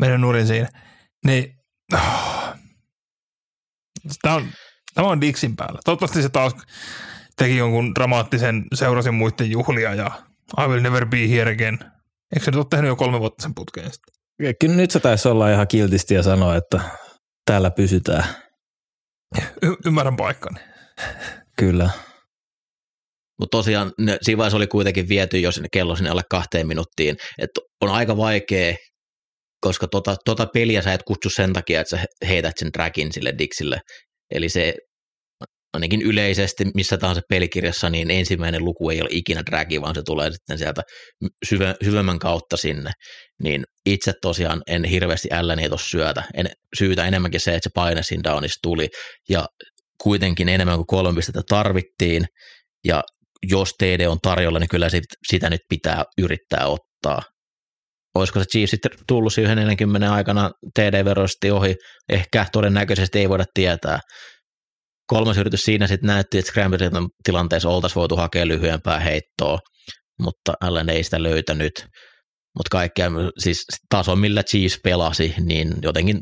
[0.00, 0.68] mennyt nurin siinä.
[1.26, 1.54] Niin,
[1.92, 2.54] oh.
[4.22, 4.48] tämä on,
[4.94, 5.80] tämä on Dixin päällä.
[5.84, 6.54] Toivottavasti se taas
[7.36, 10.10] teki jonkun dramaattisen, seurasin muiden juhlia ja
[10.64, 11.78] I will never be here again.
[12.34, 14.14] Eikö se nyt ole tehnyt jo kolme vuotta sen putkeen sitten?
[14.60, 16.80] Kyllä nyt se taisi olla ihan kiltisti ja sanoa, että
[17.46, 18.24] täällä pysytään.
[19.62, 20.60] Y- ymmärrän paikkani.
[21.58, 21.90] Kyllä.
[23.40, 27.16] Mutta tosiaan ne, siinä vaiheessa oli kuitenkin viety jo sinne kello sinne alle kahteen minuuttiin.
[27.38, 28.74] Että on aika vaikea
[29.64, 33.34] koska tota, tota peliä sä et kutsu sen takia, että sä heität sen trackin sille
[33.38, 33.80] Dixille.
[34.34, 34.74] Eli se
[35.74, 40.30] ainakin yleisesti missä tahansa pelikirjassa, niin ensimmäinen luku ei ole ikinä dragi, vaan se tulee
[40.30, 40.82] sitten sieltä
[41.48, 42.90] syvä, syvemmän kautta sinne.
[43.42, 46.22] Niin itse tosiaan en hirveästi älläni tuossa syötä.
[46.34, 48.88] En, syytä enemmänkin se, että se paine siinä downissa tuli,
[49.28, 49.46] ja
[50.02, 52.24] kuitenkin enemmän kuin kolme pistettä tarvittiin,
[52.84, 53.02] ja
[53.50, 57.22] jos TD on tarjolla, niin kyllä sit, sitä nyt pitää yrittää ottaa
[58.14, 61.74] olisiko se Chiefs sitten tullut siihen 40 aikana TD-veroisesti ohi,
[62.08, 63.98] ehkä todennäköisesti ei voida tietää.
[65.06, 66.78] Kolmas yritys siinä sitten näytti, että scramble
[67.24, 69.58] tilanteessa oltaisiin voitu hakea lyhyempää heittoa,
[70.20, 71.72] mutta Allen ei sitä löytänyt.
[72.56, 76.20] Mutta kaikkea, siis taso millä Chiefs pelasi, niin jotenkin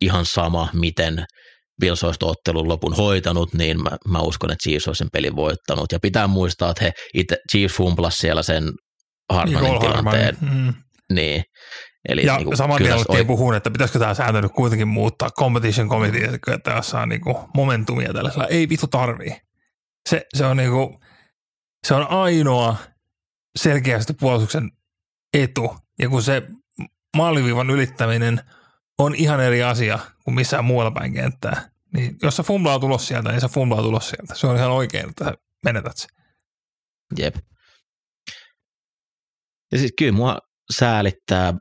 [0.00, 1.24] ihan sama, miten
[1.80, 5.92] Bills olisi ottelun lopun hoitanut, niin mä, mä uskon, että Chiefs olisi sen pelin voittanut.
[5.92, 8.72] Ja pitää muistaa, että he itse Chiefs fumplas siellä sen
[9.32, 10.36] Harmanin tilanteen.
[10.40, 10.74] Mm.
[11.12, 11.44] Niin.
[12.08, 13.24] Eli ja niin saman tien alettiin oi...
[13.24, 17.20] puhua, että pitäisikö tämä sääntö nyt kuitenkin muuttaa competition committee, että tässä on niin
[17.54, 18.46] momentumia tällaisella.
[18.46, 19.36] Ei vittu tarvii.
[20.08, 20.98] Se, se, on niin kuin,
[21.86, 22.76] se on ainoa
[23.58, 24.70] selkeästi puolustuksen
[25.34, 25.76] etu.
[25.98, 26.42] Ja kun se
[27.16, 28.40] maaliviivan ylittäminen
[28.98, 33.30] on ihan eri asia kuin missään muualla päin kenttää, niin jos sä fumblaa tulos sieltä,
[33.30, 34.34] niin sä fumblaa tulos sieltä.
[34.34, 35.34] Se on ihan oikein, että
[35.64, 36.08] menetät se.
[37.18, 37.36] Jep.
[39.72, 40.38] Ja siis kyllä mua
[40.72, 41.54] säälittää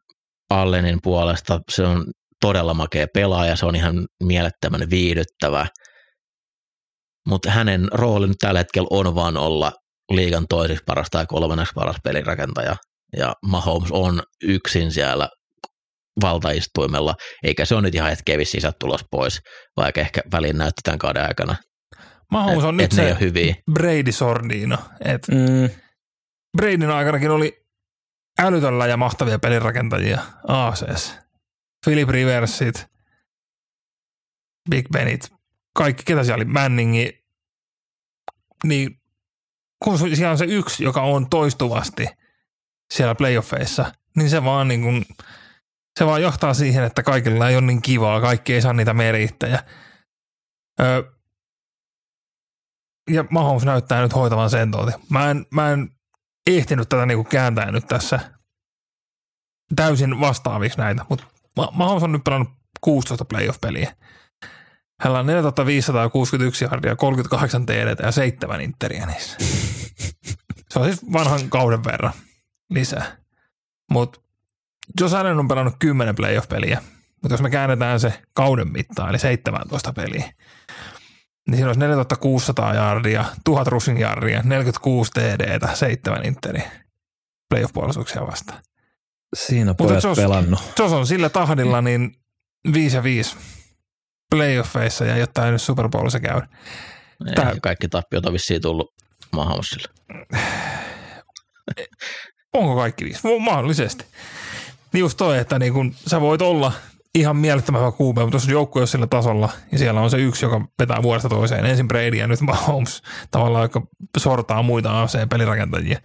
[0.50, 1.60] Allenin puolesta.
[1.72, 2.06] Se on
[2.42, 5.68] todella makea pelaaja, se on ihan mielettömän viihdyttävä.
[7.28, 9.72] Mutta hänen rooli nyt tällä hetkellä on vaan olla
[10.12, 12.76] liigan toiseksi paras tai kolmanneksi paras pelirakentaja.
[13.18, 15.30] Ja Mahomes on yksin siellä
[16.22, 19.40] valtaistuimella, eikä se on nyt ihan hetkeä vissiin tulos pois,
[19.78, 21.56] vaikka ehkä väliin näytti tämän kauden aikana.
[22.32, 23.56] Mahomes on et, nyt et se hyviä.
[23.74, 24.78] Brady Sordino.
[25.06, 25.70] Et mm.
[26.58, 27.63] Bradyn aikanakin oli
[28.40, 31.18] älytöllä ja mahtavia pelirakentajia ACS.
[31.86, 32.86] Philip Riversit,
[34.70, 35.34] Big Benit,
[35.76, 37.26] kaikki, ketä siellä oli, Manningi,
[38.64, 39.02] niin
[39.84, 42.08] kun siellä on se yksi, joka on toistuvasti
[42.94, 45.06] siellä playoffeissa, niin se vaan niin kuin,
[46.00, 49.64] se vaan johtaa siihen, että kaikilla ei ole niin kivaa, kaikki ei saa niitä merittäjä.
[50.82, 51.04] Öö,
[53.12, 54.92] ja Mahomes näyttää nyt hoitavan sen tuoti.
[55.10, 55.90] Mä en, mä en
[56.48, 58.20] ehtinyt tätä niinku kääntää nyt tässä
[59.76, 61.26] täysin vastaaviksi näitä, mutta
[61.72, 62.50] Mahomes on nyt pelannut
[62.82, 63.96] 16 playoff-peliä.
[65.02, 69.38] Hänellä on 4561 yardia, 38 TD ja 7 interiä niissä.
[70.70, 72.14] Se on siis vanhan kauden verran
[72.70, 73.18] lisää.
[73.92, 74.20] Mutta
[75.02, 76.82] Josh Allen on pelannut 10 playoff-peliä,
[77.22, 80.32] mutta jos me käännetään se kauden mittaan, eli 17 peliä,
[81.48, 86.64] niin siinä olisi 4600 jardia, 1000 rushing jardia, 46 TD, 7 interi
[87.50, 88.62] playoff-puolustuksia vastaan.
[89.36, 90.60] Siinä Mutta pojat jos- pelannut.
[90.80, 92.16] Jos on sillä tahdilla, niin
[92.74, 93.36] 5 ja 5
[94.36, 96.42] playoffeissa ja jotta ei nyt Super Bowlissa käy.
[97.28, 98.94] Ei, Tää- Kaikki tappiot on vissiin tullut
[99.34, 99.88] Mahamosille.
[102.54, 103.22] Onko kaikki viisi?
[103.40, 104.06] Mahdollisesti.
[104.94, 106.72] Niin just toi, että niin kun sä voit olla
[107.16, 110.46] ihan mielettömän hyvä QB, mutta jos joukkue on sillä tasolla, niin siellä on se yksi,
[110.46, 111.66] joka vetää vuodesta toiseen.
[111.66, 113.02] Ensin Brady ja nyt Mahomes
[113.32, 113.82] tavallaan, joka
[114.18, 116.00] sortaa muita AC-pelirakentajia.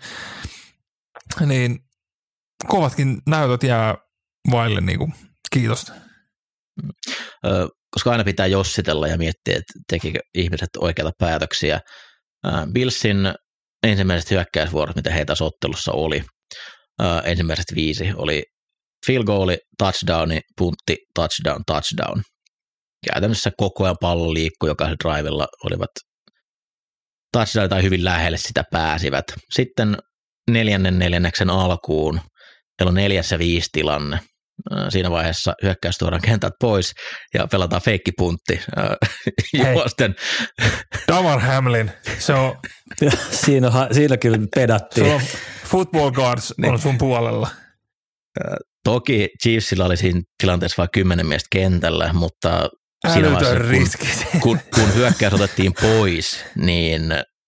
[1.46, 1.78] Niin
[2.66, 3.94] kovatkin näytöt jää
[4.50, 5.14] vaille niin kuin
[5.52, 5.92] kiitosta.
[7.90, 11.80] Koska aina pitää jossitella ja miettiä, että tekikö ihmiset oikeita päätöksiä.
[12.72, 13.16] Billsin
[13.82, 16.24] ensimmäiset hyökkäysvuorot, mitä heitä tässä ottelussa oli,
[17.24, 18.42] ensimmäiset viisi oli
[19.06, 22.22] field goali, touchdowni, puntti, touchdown, touchdown.
[23.12, 25.90] Käytännössä koko ajan pallo liikkui jokaisella drivella, olivat
[27.32, 29.24] touchdown tai hyvin lähelle sitä pääsivät.
[29.54, 29.96] Sitten
[30.50, 32.14] neljännen neljänneksen alkuun,
[32.80, 34.20] meillä on neljäs ja viisi tilanne.
[34.88, 36.92] Siinä vaiheessa hyökkäys tuodaan kentät pois
[37.34, 38.60] ja pelataan feikkipuntti
[39.52, 40.16] juosten.
[41.08, 42.56] Damar Hamlin, se on,
[43.00, 45.06] Ja siinä, siinä kyllä pedattiin.
[45.06, 45.20] se on
[45.64, 47.48] football guards on sun puolella.
[48.88, 52.68] Toki Chiefsillä oli siinä tilanteessa vain kymmenen miestä kentällä, mutta
[53.12, 53.98] siinä vaiheessa,
[54.32, 57.02] kun, kun, kun hyökkäys otettiin pois, niin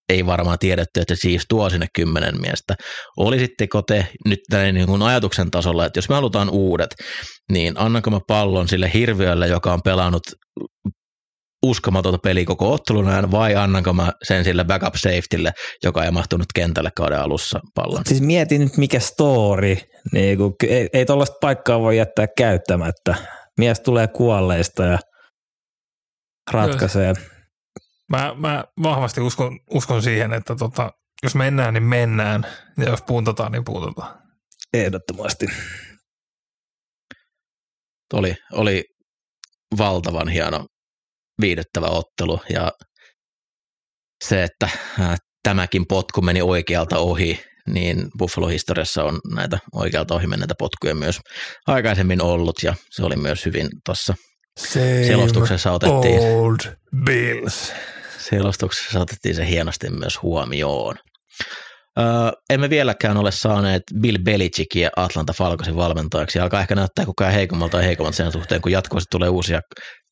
[0.08, 2.74] ei varmaan tiedetty, että Chiefs tuo sinne kymmenen miestä.
[3.16, 6.94] Olisitteko te nyt näin niin kuin ajatuksen tasolla, että jos me halutaan uudet,
[7.52, 10.22] niin annanko mä pallon sille hirviölle, joka on pelannut
[11.62, 15.52] uskomatonta peliä koko ottelun ajan, vai annanko mä sen sille backup safetylle,
[15.84, 18.02] joka ei mahtunut kentälle kauden alussa pallon?
[18.06, 19.76] Siis mieti nyt mikä story.
[20.12, 23.14] Niin kun, ei, ei tuollaista paikkaa voi jättää käyttämättä.
[23.58, 24.98] Mies tulee kuolleista ja
[26.50, 27.14] ratkaisee.
[28.10, 30.90] Mä, mä vahvasti uskon, uskon siihen, että tota,
[31.22, 32.46] jos mennään, niin mennään.
[32.78, 34.20] Ja jos puntataan, niin puntataan.
[34.74, 35.46] Ehdottomasti.
[38.12, 38.84] oli, oli
[39.78, 40.66] valtavan hieno
[41.40, 42.72] viihdyttävä ottelu ja
[44.24, 44.68] se, että
[45.42, 51.20] tämäkin potku meni oikealta ohi, niin Buffalo-historiassa on näitä oikealta ohi menneitä potkuja myös
[51.66, 54.14] aikaisemmin ollut ja se oli myös hyvin tuossa
[55.06, 56.58] selostuksessa otettiin, Old
[57.04, 57.72] Bills.
[58.18, 60.96] selostuksessa otettiin se hienosti myös huomioon.
[62.50, 66.40] Emme vieläkään ole saaneet Bill Belichickia Atlanta Falcosin valmentajaksi.
[66.40, 69.60] Alkaa ehkä näyttää koko ajan heikommalta ja heikommalta sen suhteen, kun jatkuvasti tulee uusia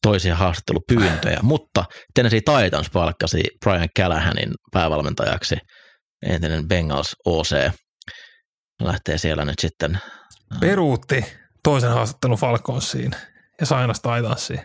[0.02, 1.38] toisia haastattelupyyntöjä.
[1.42, 1.84] Mutta
[2.14, 5.56] Tennessee Titans palkkasi Brian Callahanin päävalmentajaksi,
[6.26, 7.70] entinen Bengals OC.
[8.82, 9.98] Lähtee siellä nyt sitten
[10.60, 11.24] Peruutti
[11.64, 13.10] toisen haastattelun Falconsiin
[13.60, 14.60] ja Sainas Titansiin,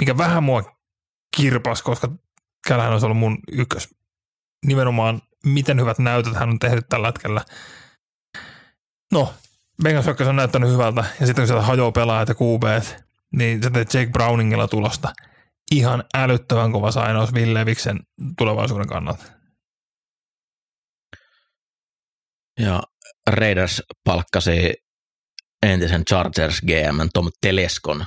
[0.00, 0.62] mikä vähän mua
[1.36, 2.08] kirpas, koska
[2.68, 3.88] Kälähän olisi ollut mun ykkös.
[4.66, 7.44] Nimenomaan, miten hyvät näytöt hän on tehnyt tällä hetkellä.
[9.12, 9.34] No,
[9.82, 12.62] Bengals hyökkäys on näyttänyt hyvältä, ja sitten kun sieltä hajoaa pelaajat ja QB,
[13.32, 15.12] niin se teet Jake Browningilla tulosta.
[15.70, 18.00] Ihan älyttömän kova sainaus Ville Leviksen
[18.38, 19.24] tulevaisuuden kannalta.
[22.60, 22.82] Ja
[23.26, 24.74] Raiders palkkasi
[25.62, 28.06] entisen Chargers GM Tom Teleskon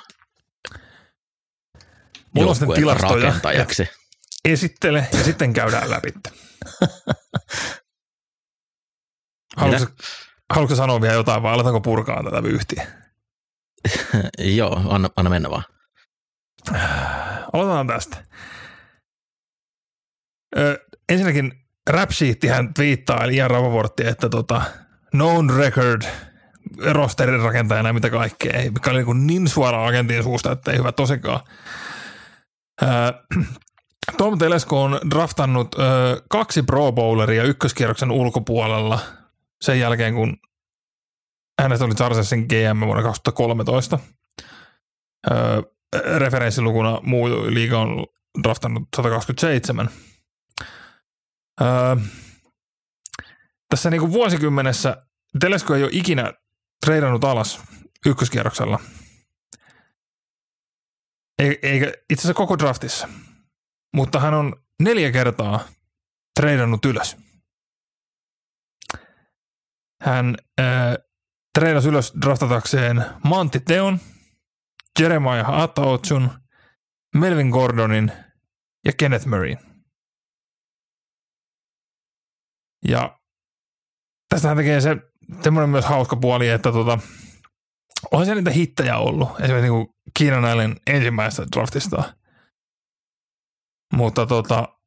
[2.36, 3.26] Mulla on tilastoja.
[3.26, 3.90] rakentajaksi.
[4.46, 6.14] Esittele ja sitten käydään läpi.
[9.58, 9.93] Haluatko,
[10.54, 12.88] haluatko sanoa vielä jotain vai aletaanko purkaa tätä vyyhtiä?
[14.58, 15.64] Joo, anna, anna mennä vaan.
[17.54, 18.24] Aloitetaan tästä.
[20.58, 21.52] Ö, ensinnäkin
[21.89, 22.10] rap
[22.50, 24.62] hän twiittaa, eli Ian Rapaportti, että tota,
[25.12, 26.02] known record
[26.91, 30.91] rosterin rakentajana ja mitä kaikkea, mikä oli niin, niin suoraan agentin suusta, että ei hyvä
[30.91, 31.39] tosikaan.
[32.82, 32.86] Ö,
[34.18, 35.82] Tom Telesko on draftannut ö,
[36.30, 38.99] kaksi Pro Bowleria ykköskierroksen ulkopuolella
[39.61, 40.38] sen jälkeen, kun
[41.61, 43.99] hänestä oli Chargersin GM vuonna 2013.
[45.32, 45.63] Ö,
[46.20, 48.05] referenssilukuna muu liiga on
[48.43, 49.89] draftannut 127.
[51.61, 51.68] Öö,
[53.70, 54.97] tässä kuin vuosikymmenessä
[55.39, 56.34] Telesko ei ole ikinä
[56.86, 57.61] treidannut alas
[58.05, 58.80] ykköskierroksella.
[61.39, 63.07] Ei- Eikä itse asiassa koko draftissa.
[63.94, 65.60] Mutta hän on neljä kertaa
[66.40, 67.18] treidannut ylös.
[70.02, 70.66] Hän äh,
[71.60, 74.00] treidasi ylös draftatakseen Mantti Teon,
[75.00, 76.32] Jeremiah Ataotsun,
[77.16, 78.12] Melvin Gordonin
[78.86, 79.60] ja Kenneth Murrayn.
[82.88, 83.20] Ja
[84.30, 84.96] tästähän tekee se
[85.44, 87.00] semmoinen myös hauska puoli, että tota,
[88.12, 89.30] on se niitä hittejä ollut.
[89.40, 89.88] Esimerkiksi niin
[90.20, 92.14] Keenan Allen ensimmäisestä draftista.
[93.96, 94.78] Mutta tota,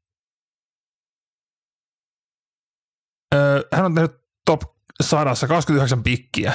[3.34, 4.12] öö, hän on tehnyt
[4.44, 4.62] top
[5.02, 6.52] 100 29 pikkiä.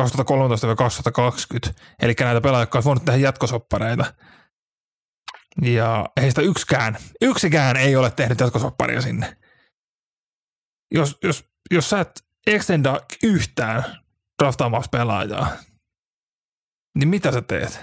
[0.00, 0.02] 2013-2020.
[2.02, 4.14] Eli näitä pelaajia, jotka voinut tehdä jatkosoppareita.
[5.62, 9.36] Ja heistä yksikään, yksikään ei ole tehnyt jatkosopparia sinne.
[10.94, 13.84] Jos, jos, jos sä et extenda yhtään
[14.42, 15.56] draftaamassa pelaajaa,
[16.98, 17.80] niin mitä sä teet?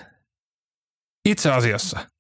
[1.30, 2.13] Itse asiassa.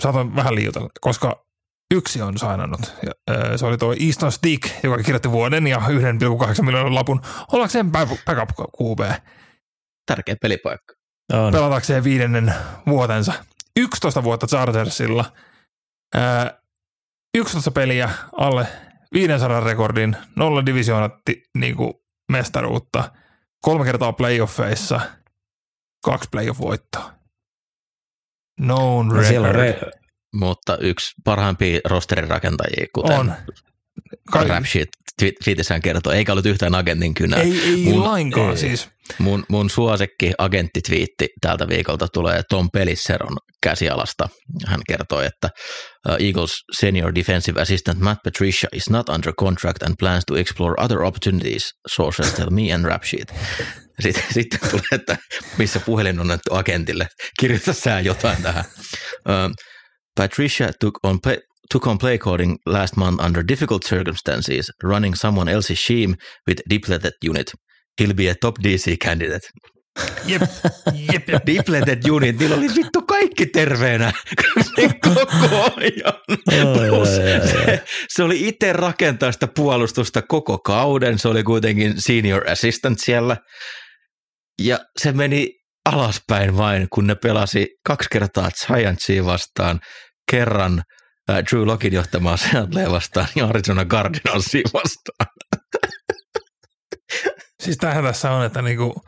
[0.00, 1.46] Saatoin vähän liioitella, koska
[1.94, 2.94] yksi on sainannut.
[3.06, 3.12] Ja,
[3.58, 7.20] se oli tuo Easton Stick, joka kirjoitti vuoden ja 1,8 miljoonan lapun
[7.52, 8.50] ollakseen backup
[8.82, 9.00] QB.
[10.06, 10.94] Tärkeä pelipaikka.
[11.32, 11.52] On.
[11.52, 12.54] Pelatakseen viidennen
[12.86, 13.32] vuotensa.
[13.76, 15.24] 11 vuotta Chargersilla.
[17.34, 18.66] 11 peliä alle
[19.12, 21.76] 500 rekordin, nolla divisioonatti niin
[22.32, 23.12] mestaruutta,
[23.62, 25.00] kolme kertaa playoffeissa,
[26.04, 27.19] kaksi playoff-voittoa.
[28.60, 29.56] Known no record.
[29.56, 29.90] Re-
[30.34, 33.32] mutta yksi parhaimpia rosterin rakentajia, kuten on.
[34.32, 34.48] Kai...
[34.48, 34.88] Rap Sheet
[35.44, 37.36] tweetissään kertoo, eikä ollut yhtään agentin kynä.
[37.36, 38.88] Ei, ei mun, lainkaan ei, siis.
[39.18, 44.28] Mun, mun suosikki agenttitwiitti tältä viikolta tulee Tom Pelisseron käsialasta.
[44.66, 45.48] Hän kertoi, että
[46.08, 50.74] uh, Eagles senior defensive assistant Matt Patricia is not under contract and plans to explore
[50.78, 53.34] other opportunities, sources tell me and Rap Sheet.
[54.00, 55.16] Sitten, sitten tulee, että
[55.58, 57.06] missä puhelin on annettu agentille.
[57.40, 58.64] Kirjoita sä jotain tähän.
[59.28, 59.54] Uh,
[60.16, 61.20] Patricia took on
[61.70, 66.16] took on play calling last month under difficult circumstances, running someone else's scheme
[66.48, 67.52] with depleted unit.
[68.00, 69.50] He'll be a top DC candidate.
[70.26, 70.42] Jep,
[70.94, 71.46] jep, jep.
[71.46, 74.12] Depleted unit, niillä oli vittu kaikki terveenä
[75.04, 77.06] koko ajan.
[77.06, 83.36] se, se oli itse rakentaa sitä puolustusta koko kauden, se oli kuitenkin senior assistant siellä.
[84.62, 85.48] Ja se meni
[85.84, 89.80] alaspäin vain, kun ne pelasi kaksi kertaa Giantsia vastaan,
[90.30, 90.82] kerran
[91.50, 95.34] Drew Lockin johtamaa Seattlea vastaan ja Arizona Cardinalsia vastaan.
[97.62, 99.02] Siis tähän tässä on, että niinku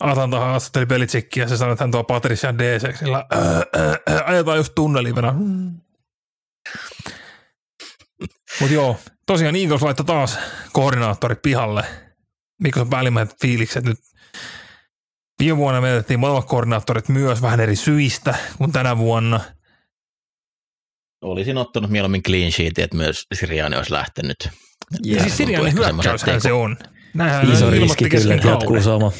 [0.00, 3.26] Atlanta haastatteli Belichickia ja se sanoi, että hän tuo Patricia DC, sillä
[4.24, 5.34] ajetaan just tunnelivena.
[8.60, 10.38] Mutta joo, tosiaan Eagles laittoi taas
[10.72, 11.84] koordinaattori pihalle.
[12.62, 13.98] Mikä on päällimmäiset fiilikset nyt
[15.42, 19.40] Viime vuonna menetettiin molemmat koordinaattorit myös vähän eri syistä kuin tänä vuonna.
[21.22, 24.36] Olisin ottanut mieluummin clean sheet, että myös Siriani olisi lähtenyt.
[25.02, 26.76] Ja, ja siis Sirianin hyökkäyshän se on.
[27.14, 29.12] Näinhän Iso riski kyllä, että jatkuu sama.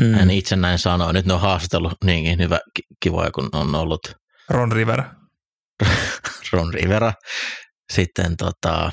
[0.00, 0.14] Mm.
[0.14, 1.12] Hän itse näin sanoo.
[1.12, 2.60] Nyt ne on haastatellut niinkin hyvä
[3.02, 4.00] kivoja, kun on ollut.
[4.50, 5.14] Ron Rivera.
[6.52, 7.12] Ron Rivera.
[7.92, 8.92] Sitten tota,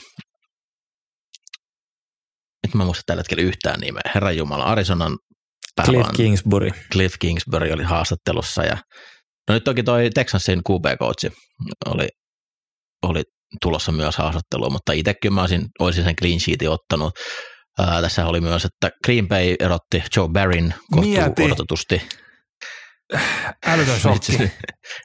[2.68, 4.02] nyt mä muistan tällä hetkellä yhtään nimeä.
[4.16, 5.18] Herran Jumala, Arizonan
[5.86, 6.70] Cliff Kingsbury.
[6.92, 8.78] Cliff Kingsbury oli haastattelussa ja
[9.50, 11.32] no nyt toki toi Texansin QB-coachi
[11.86, 12.08] oli,
[13.04, 13.24] oli
[13.62, 17.14] tulossa myös haastatteluun, mutta itsekin mä olisin, olisin sen clean sheetin ottanut.
[17.80, 22.02] Ää, tässä oli myös, että Green Bay erotti Joe Barryn kohtuu odotetusti.
[23.66, 24.38] Älytön shokki.
[24.38, 24.52] nyt,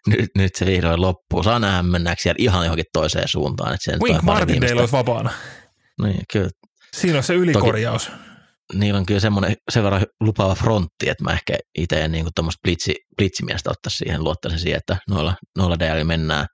[0.06, 1.42] nyt, nyt, se vihdoin loppuu.
[1.42, 3.74] Saa nähdä mennäänkö siellä ihan johonkin toiseen suuntaan.
[3.74, 5.30] Että sen Wink Martindale olisi vapaana.
[6.02, 6.50] Niin, kyllä.
[6.96, 8.04] Siinä on se ylikorjaus.
[8.04, 8.16] Toki,
[8.74, 12.60] niillä on kyllä semmoinen sen verran lupaava frontti, että mä ehkä itse en niin tuommoista
[12.62, 16.46] blitsi, blitsimiestä ottaisi siihen, luottaisin siihen, että noilla, noilla DL mennään.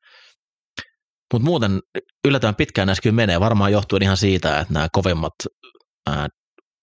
[1.33, 1.81] Mutta muuten
[2.27, 5.33] yllättävän pitkään näissä kyllä menee, varmaan johtuen ihan siitä, että nämä kovemmat
[6.07, 6.29] ää,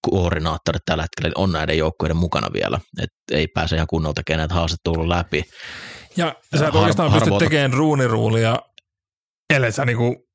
[0.09, 5.09] koordinaattorit tällä hetkellä on näiden joukkueiden mukana vielä, että ei pääse ihan tekemään näitä haastattelua
[5.09, 5.43] läpi.
[6.17, 8.59] Ja sä et har- oikeastaan pysty tekemään ruuniruulia,
[9.53, 10.27] ellei sä niinku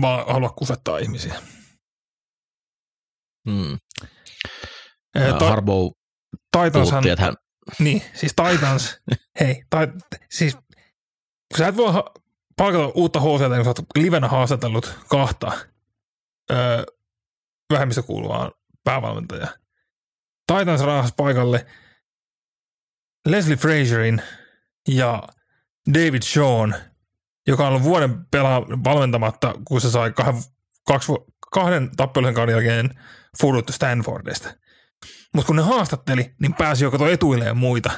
[0.00, 1.34] vaan halua kusettaa ihmisiä.
[3.50, 3.78] Hmm.
[5.38, 5.92] Ta- Harbour
[6.52, 7.34] Titanshan, puhutti, että hän...
[7.78, 8.96] Niin, siis Titans,
[9.40, 9.78] hei, ta,
[10.30, 11.92] siis kun sä et voi
[12.58, 15.52] palkata uutta HC, kun sä oot livenä haastatellut kahta
[16.50, 16.84] öö,
[17.72, 18.50] vähemmistä kuuluvaa
[18.84, 19.48] päävalmentajaa.
[20.46, 21.66] Titans rahas paikalle
[23.26, 24.22] Leslie Fraserin
[24.88, 25.22] ja
[25.94, 26.74] David Sean,
[27.46, 30.42] joka on ollut vuoden pelaa valmentamatta, kun se sai kahden,
[30.86, 31.12] kaksi,
[31.52, 33.00] kahden tappelun kauden jälkeen
[33.40, 34.48] fuduttu Stanfordista.
[35.34, 37.90] Mutta kun ne haastatteli, niin pääsi joko etuilleen muita.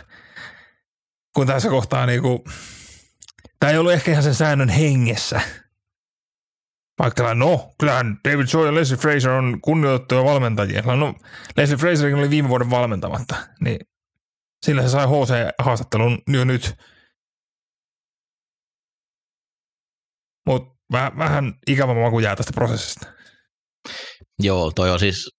[1.34, 2.44] Kun tässä kohtaa niinku,
[3.60, 5.40] tämä ei ollut ehkä ihan sen säännön hengessä.
[6.98, 10.82] Vaikka no, kyllähän David Shaw ja Leslie Fraser on kunnioitettuja valmentajia.
[10.82, 11.14] No,
[11.56, 13.78] Leslie Fraser oli viime vuoden valmentamatta, niin
[14.66, 16.74] sillä se sai HC-haastattelun jo nyt.
[20.46, 23.06] Mutta vähän, vähän ikävä maku jää tästä prosessista.
[24.38, 25.30] Joo, toi on siis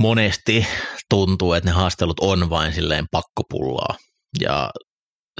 [0.00, 0.66] monesti
[1.10, 3.96] tuntuu, että ne haastelut on vain silleen pakkopullaa.
[4.40, 4.70] Ja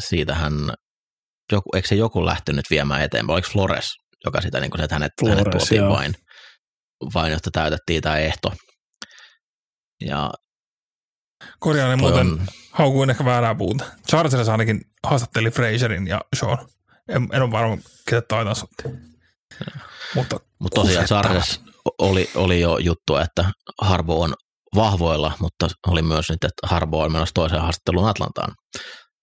[0.00, 0.52] siitähän,
[1.52, 3.34] joku, eikö se joku lähtenyt viemään eteenpäin?
[3.34, 3.90] Oliko Flores,
[4.24, 5.92] joka sitä niin kuin, että hänet, Flores, hänet tuotiin joo.
[5.92, 6.14] vain,
[7.14, 8.52] vain, jotta täytettiin tämä ehto.
[10.00, 10.30] Ja
[11.58, 13.84] Korjaan toi muuten, on, haukuin ehkä väärää puuta.
[14.10, 16.58] Chargers ainakin haastatteli Fraserin ja Sean.
[17.08, 17.76] En, en ole varma,
[18.08, 18.82] ketä taitaa sotti.
[20.14, 21.06] Mutta mutta tosiaan.
[21.06, 21.60] Chargers
[21.98, 23.44] oli, oli jo juttua, että
[23.80, 24.34] Harbo on
[24.74, 28.54] vahvoilla, mutta oli myös nyt, että Harbo on menossa toiseen haastatteluun Atlantaan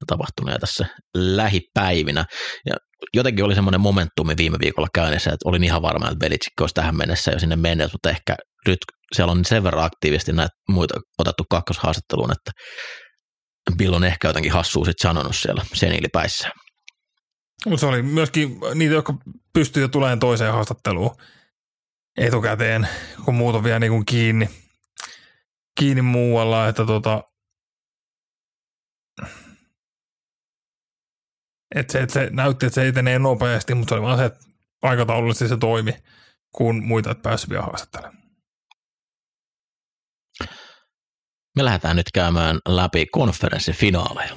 [0.07, 0.85] tapahtuneen tässä
[1.15, 2.25] lähipäivinä.
[2.65, 2.75] Ja
[3.13, 6.97] jotenkin oli semmoinen momentumi viime viikolla käynnissä, että olin ihan varma, että Belichick olisi tähän
[6.97, 8.35] mennessä jo sinne mennyt, mutta ehkä
[8.67, 8.79] nyt
[9.15, 12.51] siellä on sen verran aktiivisesti näitä muita otettu kakkoshaastatteluun, että
[13.77, 16.49] Bill on ehkä jotenkin hassua sitten sanonut siellä seniilipäissä.
[17.65, 19.13] Mutta se oli myöskin niitä, jotka
[19.53, 21.15] pystyy jo tulemaan toiseen haastatteluun
[22.17, 22.87] etukäteen,
[23.25, 24.49] kun muut on vielä niin kuin kiinni,
[25.79, 27.21] kiinni muualla, että tota,
[31.75, 34.45] et se, et se näytti, että se etenee nopeasti, mutta se oli vaan se, että
[34.81, 35.95] aikataulullisesti se toimi,
[36.51, 38.23] kun muita et päässyt vielä haastattelemaan.
[41.55, 44.35] Me lähdetään nyt käymään läpi konferenssifinaaleja.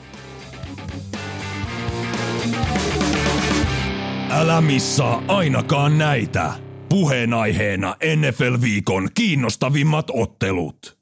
[4.30, 6.53] Älä missaa ainakaan näitä.
[6.89, 10.96] Puheenaiheena NFL-viikon kiinnostavimmat ottelut.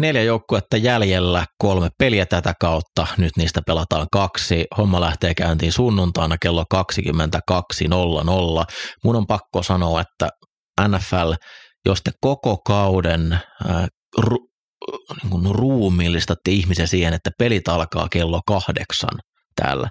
[0.00, 3.06] Neljä joukkuetta jäljellä, kolme peliä tätä kautta.
[3.16, 4.64] Nyt niistä pelataan kaksi.
[4.78, 6.84] Homma lähtee käyntiin sunnuntaina kello 22.00.
[9.04, 10.28] Mun on pakko sanoa, että
[10.88, 11.32] NFL,
[11.86, 13.86] jos te koko kauden äh,
[14.18, 14.36] ru,
[15.22, 19.18] niin kuin ruumiillistatte ihmisen siihen, että pelit alkaa kello kahdeksan
[19.62, 19.88] täällä,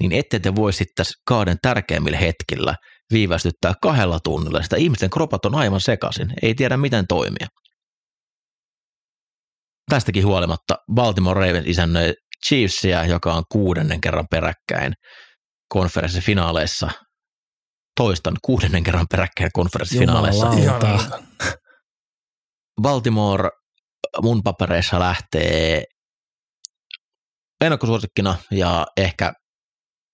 [0.00, 2.74] niin ette te voi sitten kauden tärkeimmillä hetkillä
[3.12, 4.62] viivästyttää kahdella tunnilla.
[4.62, 7.46] Sitä ihmisten kropat on aivan sekaisin, ei tiedä miten toimia.
[9.90, 12.14] Tästäkin huolimatta Baltimore Ravens isännöi
[12.46, 14.92] Chiefsia, joka on kuudennen kerran peräkkäin
[15.68, 16.90] konferenssifinaaleissa.
[17.96, 20.46] Toistan kuudennen kerran peräkkäin konferenssifinaaleissa.
[20.46, 21.22] Jumalauta.
[22.82, 23.50] Baltimore
[24.22, 25.84] mun papereissa lähtee
[27.60, 29.32] ennakkosuosikkina ja ehkä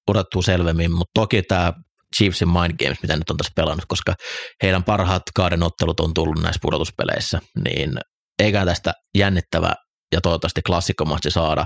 [0.08, 1.72] odotettu selvemmin, mutta toki tämä
[2.16, 4.14] Chiefsin Mind Games, mitä nyt on tässä pelannut, koska
[4.62, 7.98] heidän parhaat kauden ottelut on tullut näissä pudotuspeleissä, niin
[8.38, 9.74] eikä tästä jännittävä
[10.12, 11.64] ja toivottavasti klassikkomatsi saada.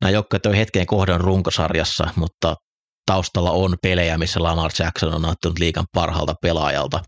[0.00, 2.54] Nämä joukkueet on hetken kohdan runkosarjassa, mutta
[3.06, 7.00] taustalla on pelejä, missä Lamar Jackson on ottanut liikan parhaalta pelaajalta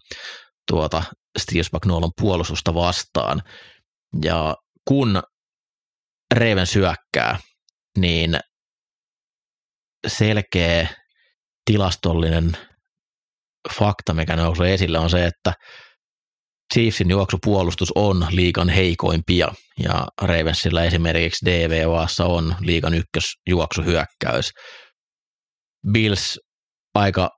[0.70, 1.02] tuota
[1.38, 3.42] Steve Spagnuolon puolustusta vastaan.
[4.24, 4.56] Ja
[4.88, 5.22] kun
[6.34, 7.38] Reven syökkää,
[7.98, 8.40] niin
[10.06, 10.88] selkeä
[11.64, 12.56] tilastollinen
[13.78, 15.52] fakta, mikä nousee esille, on se, että
[16.74, 19.48] Chiefsin juoksupuolustus on liikan heikoimpia,
[19.82, 24.50] ja Ravensilla esimerkiksi DVOassa on liikan ykkösjuoksuhyökkäys.
[25.92, 26.38] Bills
[26.94, 27.30] aika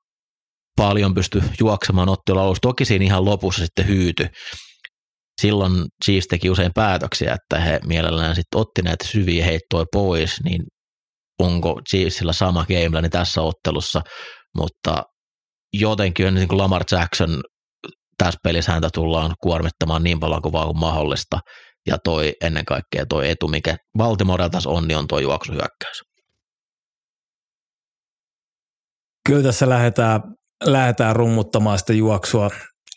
[0.76, 4.28] paljon pysty juoksemaan ottelun alussa, toki siinä ihan lopussa sitten hyyty.
[5.41, 10.62] Silloin Chiefs teki usein päätöksiä, että he mielellään sitten otti näitä syviä heittoja pois, niin
[11.39, 14.03] onko Chiefsillä sama game tässä ottelussa,
[14.57, 15.03] mutta
[15.72, 17.41] jotenkin niin kuin Lamar Jackson
[18.21, 21.39] tässä pelissä häntä tullaan kuormittamaan niin paljon kuin vaan kuin mahdollista,
[21.87, 26.03] ja toi ennen kaikkea toi etu, mikä Baltimorella tässä on, niin on tuo juoksuhyökkäys.
[29.27, 30.21] Kyllä tässä lähdetään,
[30.64, 32.51] lähdetään rummuttamaan sitä juoksua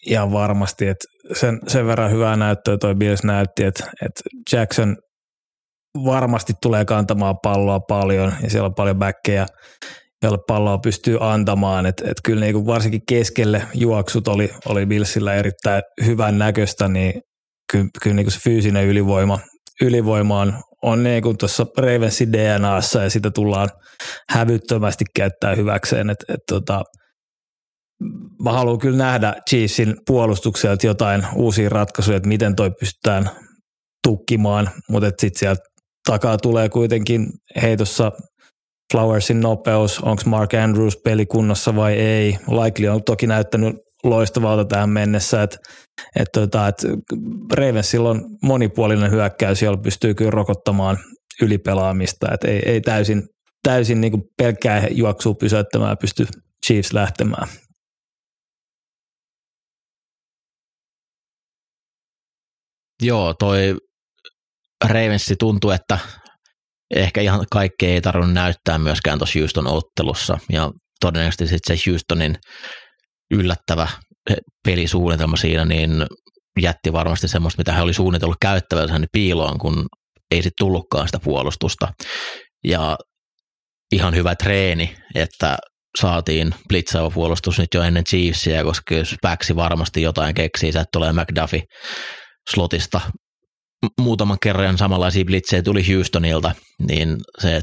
[0.06, 1.06] ihan varmasti, että
[1.40, 4.22] sen, sen verran hyvää näyttöä toi Bills näytti, että, että
[4.52, 4.96] Jackson
[6.06, 9.46] varmasti tulee kantamaan palloa paljon ja siellä on paljon backkejä,
[10.24, 15.84] joille palloa pystyy antamaan, että et kyllä niinku varsinkin keskelle juoksut oli, oli Billsillä erittäin
[16.06, 17.22] hyvän näköistä, niin
[17.72, 19.40] kyllä, kyllä niinku se fyysinen ylivoima,
[19.82, 20.54] ylivoima on,
[20.84, 23.70] on niin kuin tuossa Ravensin DNAssa ja sitä tullaan
[24.30, 26.84] hävyttömästi käyttää hyväkseen, että et tota,
[28.44, 33.30] mä haluan kyllä nähdä Chiefsin puolustukselta jotain uusia ratkaisuja, että miten toi pystytään
[34.08, 35.62] tukkimaan, mutta sitten sieltä
[36.10, 37.28] takaa tulee kuitenkin
[37.62, 38.12] heitossa
[38.94, 42.38] Flowersin nopeus, onko Mark Andrews pelikunnossa vai ei.
[42.48, 45.58] Likely on toki näyttänyt loistavalta tähän mennessä, että
[46.16, 46.76] et tota, et
[47.54, 50.98] Ravensilla on monipuolinen hyökkäys, jolla pystyy kyllä rokottamaan
[51.42, 53.24] ylipelaamista, että ei, ei täysin,
[53.64, 56.28] täysin niin kuin pelkkää juoksua pysäyttämään pysty
[56.66, 57.48] Chiefs lähtemään.
[63.02, 63.76] Joo, toi
[64.90, 66.00] Ravensi tuntuu, että
[66.96, 72.38] ehkä ihan kaikkea ei tarvinnut näyttää myöskään tuossa Houston ottelussa, ja todennäköisesti sitten se Houstonin
[73.34, 73.88] yllättävä
[74.68, 76.06] pelisuunnitelma siinä, niin
[76.62, 79.86] jätti varmasti semmoista, mitä he oli suunnitellut käyttävänsä niin piiloon, kun
[80.32, 81.88] ei sitten tullutkaan sitä puolustusta.
[82.64, 82.98] Ja
[83.92, 85.58] ihan hyvä treeni, että
[86.00, 91.14] saatiin blitzaava puolustus nyt jo ennen Chiefsia, koska jos Päksi varmasti jotain keksii, että tulee
[91.14, 91.64] McDuffie
[92.54, 93.02] slotista
[94.02, 96.52] muutaman kerran samanlaisia blitzejä tuli Houstonilta,
[96.88, 97.62] niin se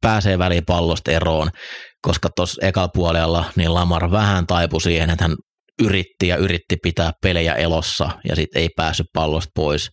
[0.00, 1.50] pääsee väliin pallosta eroon,
[2.02, 5.36] koska tuossa ekalla puolella niin Lamar vähän taipui siihen, että hän
[5.82, 9.88] yritti ja yritti pitää pelejä elossa ja sitten ei päässyt pallosta pois,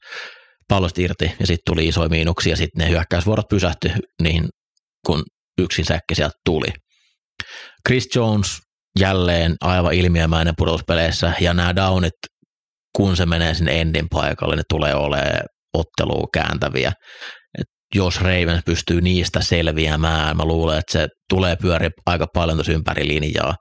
[0.67, 3.91] pallosta irti ja sitten tuli isoja miinuksia ja sitten ne hyökkäysvuorot pysähtyi
[4.21, 4.49] niin
[5.05, 5.23] kun
[5.61, 6.67] yksin säkki sieltä tuli.
[7.87, 8.57] Chris Jones
[8.99, 12.13] jälleen aivan ilmiömäinen pudotuspeleissä ja nämä downit,
[12.95, 15.41] kun se menee sinne endin paikalle, ne tulee olemaan
[15.73, 16.91] ottelua kääntäviä.
[17.59, 22.71] Et jos Ravens pystyy niistä selviämään, mä luulen, että se tulee pyöri aika paljon tuossa
[22.71, 23.55] ympäri linjaa,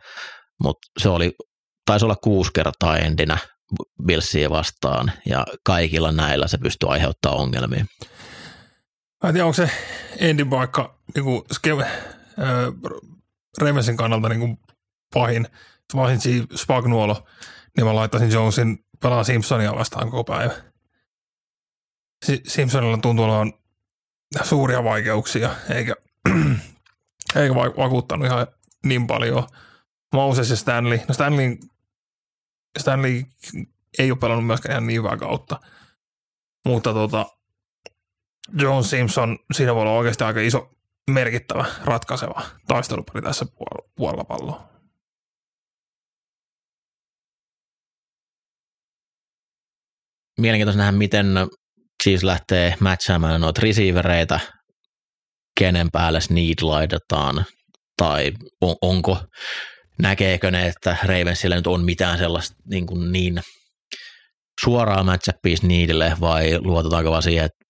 [0.63, 1.33] mutta se oli,
[1.87, 3.39] taisi olla kuusi kertaa endinä
[4.07, 7.85] Billsia vastaan ja kaikilla näillä se pystyy aiheuttamaan ongelmia.
[9.23, 9.71] Mä en tiedä, onko se
[10.19, 11.87] endin paikka niin kuin ske-
[13.59, 14.57] Ravensin kannalta niin kuin
[15.15, 15.47] pahin,
[15.93, 16.19] pahin
[16.57, 17.27] Spagnuolo,
[17.77, 20.53] niin mä laittaisin Jonesin pelaa Simpsonia vastaan koko päivä.
[22.47, 23.53] Simpsonilla tuntuu olevan
[24.43, 25.95] suuria vaikeuksia, eikä,
[27.37, 28.47] eikä vakuuttanut ihan
[28.87, 29.49] niin paljon.
[30.15, 31.57] Moses ja Stanley, no Stanley,
[32.79, 33.23] Stanley
[33.99, 35.61] ei ole pelannut myöskään ihan niin hyvää kautta,
[36.67, 37.27] mutta tota,
[38.59, 40.71] John Simpson, siinä voi olla oikeasti aika iso
[41.11, 43.47] merkittävä, ratkaiseva taistelupari tässä
[43.97, 44.74] puolella palloa.
[50.39, 51.27] Mielenkiintoista nähdä, miten
[52.03, 54.41] Chiefs lähtee matchaamaan noita receivereitä,
[55.59, 57.45] kenen päälle need laitetaan,
[57.97, 59.19] tai on, onko,
[60.03, 63.41] näkeekö ne, että Ravensillä nyt on mitään sellaista niin, kuin niin
[64.65, 67.65] suoraa matchapia niidille, vai luotetaanko vaan siihen, että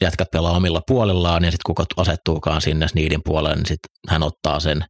[0.00, 4.60] jätkät pelaa omilla puolillaan ja sitten kuka asettuukaan sinne niiden puolelle, niin sitten hän ottaa
[4.60, 4.84] sen.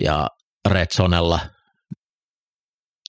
[0.00, 0.28] Ja
[0.68, 1.40] Redsonella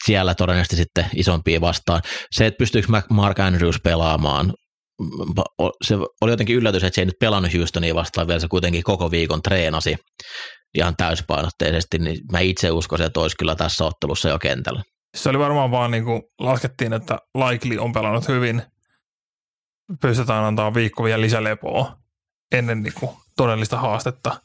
[0.06, 2.02] siellä todennäköisesti sitten isompia vastaan.
[2.32, 4.54] Se, että pystyykö Mark Andrews pelaamaan,
[5.84, 9.12] se oli jotenkin yllätys, että se ei nyt pelannut Houstonia vastaan vielä, se kuitenkin koko
[9.12, 9.96] viikon treenasi
[10.78, 14.84] ihan täyspainotteisesti, niin mä itse uskoisin, että olisi kyllä tässä ottelussa jo kentällä.
[15.18, 18.62] Se oli varmaan vaan niin kuin laskettiin, että Likely on pelannut hyvin,
[20.02, 21.96] pystytään antaa viikko vielä lisälepoa
[22.52, 24.42] ennen niin kuin todellista haastetta.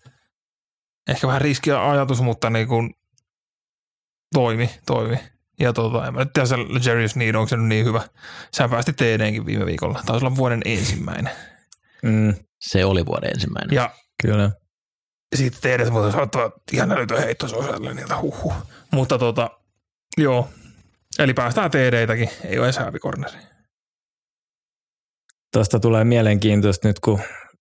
[1.09, 2.95] Ehkä vähän riskiä ajatus, mutta niin kuin
[4.35, 5.19] toimi, toimi.
[5.61, 8.03] Ja tota, en mä nyt tiedä, se Jarius Need, onko se nyt niin hyvä.
[8.57, 10.03] Sä päästi TDnkin viime viikolla.
[10.07, 11.33] Taisi olla vuoden ensimmäinen.
[12.03, 12.35] Mm.
[12.61, 13.75] Se oli vuoden ensimmäinen.
[13.75, 13.91] Ja
[14.23, 14.51] Kyllä.
[15.35, 18.55] Sitten TD muuten saattaa ihan älytön heitto sosiaalille niiltä huhhuh.
[18.93, 19.51] Mutta tota,
[20.19, 20.49] joo.
[21.19, 22.31] Eli päästään TD-täkin.
[22.45, 23.39] Ei ole edes häävikorneri.
[25.53, 27.21] Tuosta tulee mielenkiintoista nyt, kun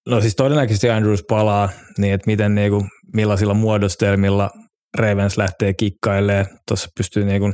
[0.09, 4.51] no siis todennäköisesti Andrews palaa, niin että miten niin kuin, millaisilla muodostelmilla
[4.97, 6.59] Ravens lähtee kikkailemaan.
[6.67, 7.53] Tuossa pystyy niin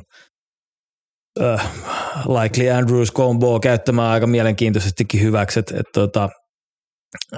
[1.39, 1.61] uh,
[2.41, 6.29] likely Andrews combo käyttämään aika mielenkiintoisestikin hyväksi, että et, tota,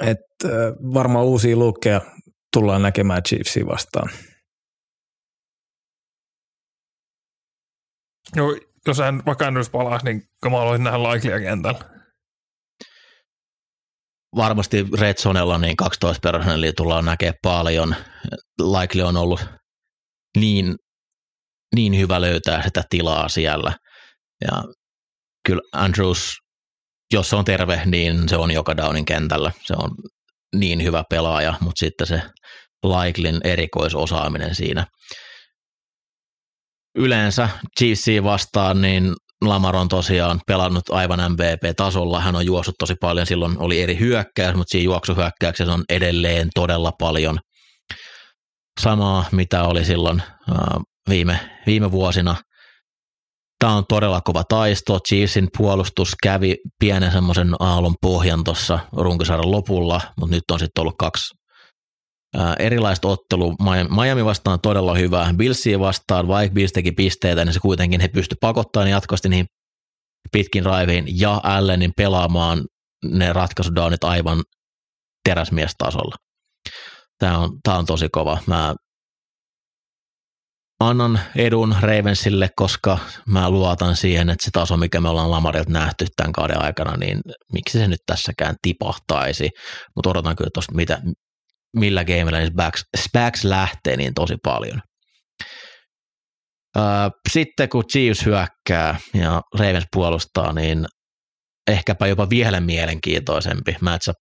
[0.02, 2.02] et, uh, varmaan uusia lukkeja
[2.54, 4.10] tullaan näkemään Chiefsia vastaan.
[8.36, 11.94] Joo, jos hän vaikka Andrews palaa, niin mä haluaisin nähdä Likelya kentällä
[14.36, 17.96] varmasti Red Zonella niin 12 personellia tullaan näkemään paljon.
[18.60, 19.46] Likely on ollut
[20.38, 20.76] niin,
[21.76, 23.74] niin hyvä löytää sitä tilaa siellä.
[24.42, 24.64] Ja
[25.48, 26.32] kyllä Andrews,
[27.14, 29.52] jos se on terve, niin se on joka downin kentällä.
[29.62, 29.92] Se on
[30.56, 32.22] niin hyvä pelaaja, mutta sitten se
[32.86, 34.86] Likelyn erikoisosaaminen siinä.
[36.98, 37.50] Yleensä
[37.80, 39.14] GC vastaan, niin
[39.46, 42.20] Lamar on tosiaan pelannut aivan MVP-tasolla.
[42.20, 46.92] Hän on juossut tosi paljon, silloin oli eri hyökkäys, mutta siinä juoksuhyökkäyksessä on edelleen todella
[47.00, 47.40] paljon
[48.82, 50.24] samaa, mitä oli silloin
[51.10, 52.36] viime, viime vuosina.
[53.60, 55.00] Tämä on todella kova taisto.
[55.00, 60.96] Chiefsin puolustus kävi pienen semmoisen aallon pohjan tuossa runkosarjan lopulla, mutta nyt on sitten ollut
[61.00, 61.36] kaksi
[62.60, 63.56] erilaista ottelu.
[64.02, 65.34] Miami vastaan todella hyvä.
[65.38, 69.46] Billsia vastaan, vaikka Bills teki pisteitä, niin se kuitenkin he pysty pakottamaan jatkuvasti niihin
[70.32, 72.66] pitkin raiviin ja Allenin pelaamaan
[73.06, 74.44] ne ratkaisudownit aivan
[75.30, 76.16] teräsmiestasolla.
[77.20, 78.38] Tämä on, tämä on tosi kova.
[78.48, 78.76] Mä
[80.84, 86.06] annan edun Ravensille, koska mä luotan siihen, että se taso, mikä me ollaan Lamarilta nähty
[86.16, 87.22] tämän kauden aikana, niin
[87.54, 89.50] miksi se nyt tässäkään tipahtaisi.
[89.96, 91.02] Mutta odotan kyllä tuosta, mitä,
[91.76, 94.82] millä gameilla niin Spax, Spax lähtee niin tosi paljon.
[97.32, 100.86] Sitten kun Chiefs hyökkää ja Ravens puolustaa, niin
[101.68, 104.16] ehkäpä jopa vielä mielenkiintoisempi matchup.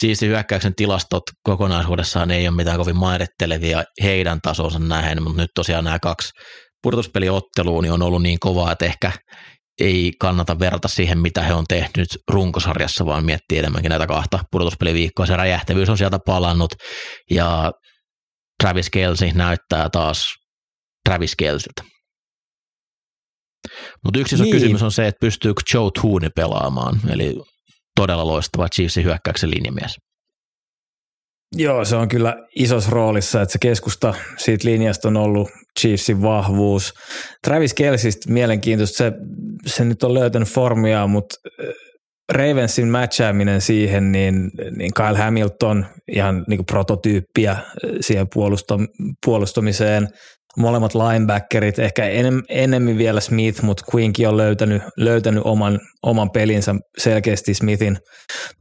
[0.00, 5.84] Chiefsin hyökkäyksen tilastot kokonaisuudessaan ei ole mitään kovin mairittelevia heidän tasonsa nähen, mutta nyt tosiaan
[5.84, 6.30] nämä kaksi
[6.82, 9.12] pudotuspeliottelua niin on ollut niin kovaa, että ehkä
[9.80, 15.26] ei kannata verrata siihen, mitä he on tehnyt runkosarjassa, vaan miettiä enemmänkin näitä kahta pudotuspeliviikkoa.
[15.26, 16.74] Se räjähtävyys on sieltä palannut
[17.30, 17.72] ja
[18.62, 20.26] Travis Kelsey näyttää taas
[21.08, 21.82] Travis Kelsiltä.
[24.04, 24.52] Mutta yksi iso niin.
[24.52, 27.36] kysymys on se, että pystyykö Joe Tooney pelaamaan, eli
[27.96, 29.96] todella loistava Chiefsin hyökkäyksen linjamies.
[31.56, 35.50] Joo, se on kyllä isossa roolissa, että se keskusta siitä linjasta on ollut
[35.80, 36.94] Chiefsin vahvuus.
[37.44, 39.12] Travis Kelsistä mielenkiintoista, se,
[39.66, 41.66] se nyt on löytänyt formia, mutta äh,
[42.32, 47.64] Ravensin matchaaminen siihen, niin, niin Kyle Hamilton ihan niin prototyyppiä äh,
[48.00, 48.26] siihen
[49.24, 50.08] puolustamiseen–
[50.56, 56.74] molemmat linebackerit, ehkä enem, enemmän vielä Smith, mutta Queenkin on löytänyt, löytänyt oman, oman pelinsä
[56.98, 57.98] selkeästi Smithin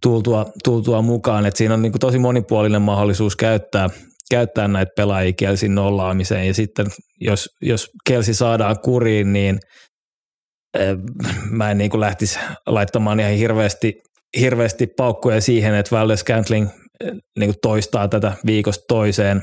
[0.01, 3.89] tultua, tultua mukaan, että siinä on niin tosi monipuolinen mahdollisuus käyttää,
[4.31, 6.47] käyttää näitä pelaajia Kelsin nollaamiseen.
[6.47, 6.87] Ja sitten
[7.21, 9.59] jos, jos Kelsi saadaan kuriin, niin
[10.77, 10.97] äh,
[11.49, 13.93] mä en niin kuin lähtisi laittamaan ihan hirveästi,
[14.39, 19.41] hirveästi paukkuja siihen, että Valdez Scantling äh, niin toistaa tätä viikosta toiseen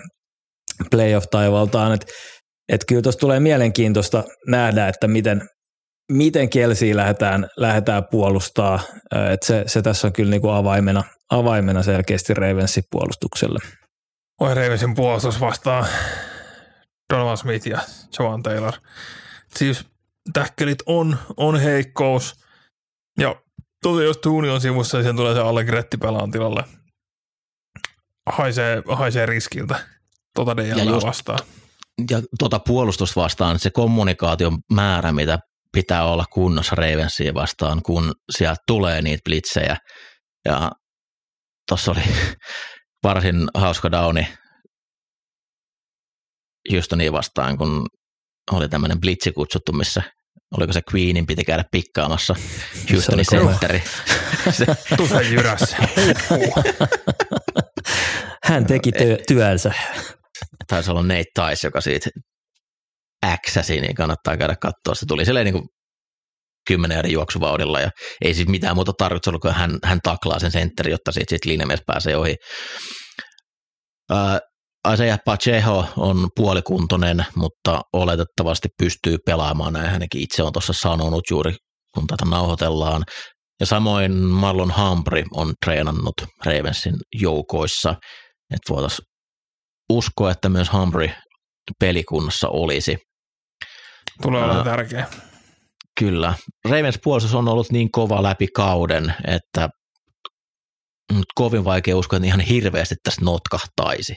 [0.91, 2.07] playoff-taivaltaan, että
[2.69, 5.49] että kyllä tuossa tulee mielenkiintoista nähdä, että miten,
[6.13, 8.81] miten Kelsiä lähdetään, lähdetään puolustaa.
[9.33, 13.59] että se, se, tässä on kyllä niinku avaimena, avaimena selkeästi Ravensin puolustukselle.
[14.41, 15.87] Oi Ravensin puolustus vastaa
[17.13, 17.79] Donovan Smith ja
[18.19, 18.73] Joan Taylor.
[19.57, 19.85] Siis
[20.33, 22.35] täkkelit on, on heikkous.
[23.19, 23.37] Ja
[23.83, 26.65] tosiaan jos tuuni on sivussa, niin sen tulee se Allegretti pelaan tilalle.
[28.27, 29.81] Haisee, haisee riskiltä
[30.35, 31.39] tota DLA vastaan
[32.11, 35.39] ja tuota puolustusta vastaan se kommunikaation määrä, mitä
[35.73, 39.77] pitää olla kunnossa Ravensia vastaan, kun sieltä tulee niitä blitzejä.
[40.45, 40.71] Ja
[41.69, 42.01] tuossa oli
[43.05, 44.29] varsin hauska downi
[46.73, 47.87] Houstonia vastaan, kun
[48.53, 50.03] oli tämmöinen blitzi kutsuttu, missä
[50.57, 52.35] oliko se Queenin piti käydä pikkaamassa
[52.93, 53.83] Houstonin sentteri.
[54.97, 55.77] Tusa jyrässä.
[58.45, 59.73] Hän teki työ, työnsä
[60.67, 62.11] taisi olla Nate Tice, joka siitä
[63.27, 64.95] äksäsi, niin kannattaa käydä katsoa.
[64.95, 65.65] Se tuli silleen niin
[66.69, 67.91] kymmenen eri juoksuvauhdilla ja
[68.25, 71.49] ei siis mitään muuta tarvitse ollut, kun hän, hän taklaa sen sentteri, jotta siitä, siitä
[71.49, 72.37] linjamies pääsee ohi.
[74.11, 74.39] Ää,
[74.95, 81.57] Isaiah Pacheco on puolikuntoinen, mutta oletettavasti pystyy pelaamaan, näin hänkin itse on tuossa sanonut juuri,
[81.95, 83.05] kun tätä nauhoitellaan.
[83.61, 86.15] Ja samoin Marlon Humphrey on treenannut
[86.45, 87.91] Ravensin joukoissa,
[88.51, 89.08] että voitaisiin
[89.93, 91.11] usko, että myös Humphrey
[91.81, 92.97] pelikunnassa olisi.
[94.23, 95.07] Tulee olemaan tärkeä.
[95.99, 96.35] Kyllä.
[96.65, 99.69] Ravens puolustus on ollut niin kova läpi kauden, että
[101.35, 104.15] kovin vaikea uskoa, että ihan hirveästi tästä notkahtaisi.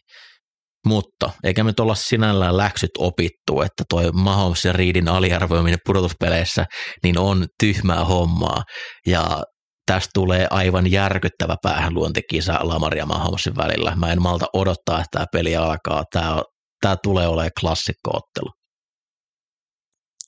[0.88, 6.66] Mutta eikä nyt olla sinällään läksyt opittu, että toi Mahomes ja Reedin aliarvoiminen pudotuspeleissä
[7.04, 8.64] niin on tyhmää hommaa.
[9.08, 9.44] Ja
[9.86, 13.96] tästä tulee aivan järkyttävä päähänluontikisa Lamar ja Mahomesin välillä.
[13.96, 16.04] Mä en malta odottaa, että tämä peli alkaa.
[16.14, 16.42] Tämä,
[16.82, 18.50] tämä tulee olemaan klassikkoottelu.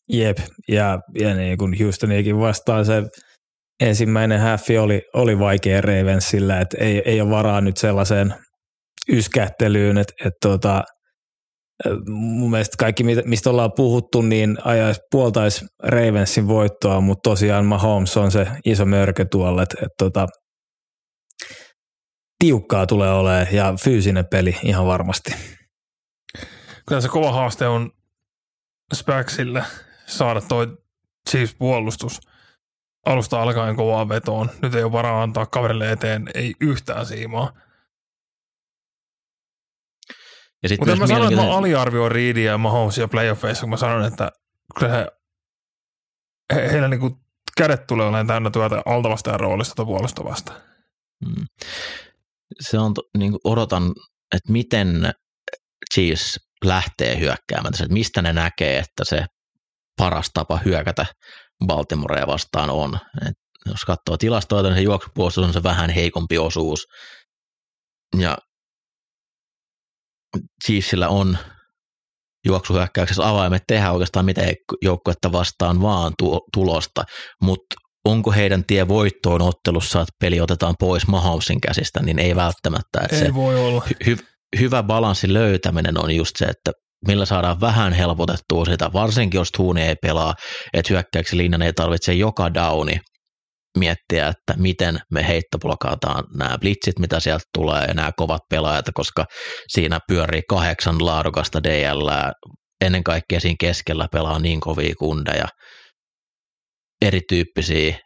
[0.10, 0.38] Jep,
[0.68, 3.04] ja, ja niin kuin Houstoniakin vastaan se
[3.80, 8.34] ensimmäinen häffi oli, oli vaikea Ravensillä, että ei, ei ole varaa nyt sellaiseen
[9.10, 10.84] yskähtelyyn, että, että tuota,
[12.10, 18.32] mun mielestä kaikki, mistä ollaan puhuttu, niin ajaisi puoltaisi Ravensin voittoa, mutta tosiaan Mahomes on
[18.32, 20.28] se iso mörkö tuolla, että, että tota,
[22.40, 25.36] tiukkaa tulee olemaan ja fyysinen peli ihan varmasti.
[26.88, 27.92] Kyllä se kova haaste on
[28.94, 29.64] Spaxille
[30.06, 30.78] saada toi
[31.30, 32.22] Chiefs puolustus
[33.06, 34.50] alusta alkaen kovaan vetoon.
[34.62, 37.54] Nyt ei ole varaa antaa kaverille eteen, ei yhtään siimaa.
[40.64, 44.06] Ja sit Mutta mä sanoin, että mä aliarvioin Reedia ja Mahomesia playoffeissa, kun mä sanon,
[44.06, 44.32] että
[44.80, 45.08] kyllä he,
[46.56, 47.20] he, heillä niinku
[47.58, 50.54] kädet tulee olemaan täynnä työtä altavastajan roolista tai puolesta vasta.
[51.26, 51.46] Hmm.
[52.62, 53.84] Se on, niin kuin odotan,
[54.36, 55.14] että miten
[55.94, 59.26] Chiefs lähtee hyökkäämään, että mistä ne näkee, että se
[59.98, 61.06] paras tapa hyökätä
[61.68, 63.00] Baltimorea vastaan on.
[63.28, 63.36] Et
[63.66, 66.86] jos katsoo tilastoita, niin se juoksupuolustus on se vähän heikompi osuus.
[68.18, 68.38] Ja
[70.66, 71.38] Chiefsillä on
[72.46, 77.04] juoksuhyökkäyksessä avaimet tehdä oikeastaan miten joukkuetta vastaan vaan tu- tulosta,
[77.42, 77.76] mutta
[78.06, 83.00] onko heidän tie voittoon ottelussa, että peli otetaan pois Mahomesin käsistä, niin ei välttämättä.
[83.04, 83.84] Että ei se voi olla.
[84.04, 84.26] Hy-
[84.60, 86.72] hyvä balanssin löytäminen on just se, että
[87.08, 90.34] millä saadaan vähän helpotettua sitä, varsinkin jos Tuuni ei pelaa,
[90.74, 93.00] että hyökkäyksi linjan ei tarvitse joka downi
[93.78, 99.26] miettiä, että miten me heittoblokataan nämä blitzit, mitä sieltä tulee ja nämä kovat pelaajat, koska
[99.68, 102.10] siinä pyörii kahdeksan laadukasta DL,
[102.86, 105.48] ennen kaikkea siinä keskellä pelaa niin kovia kundeja.
[107.02, 108.00] erityyppisiä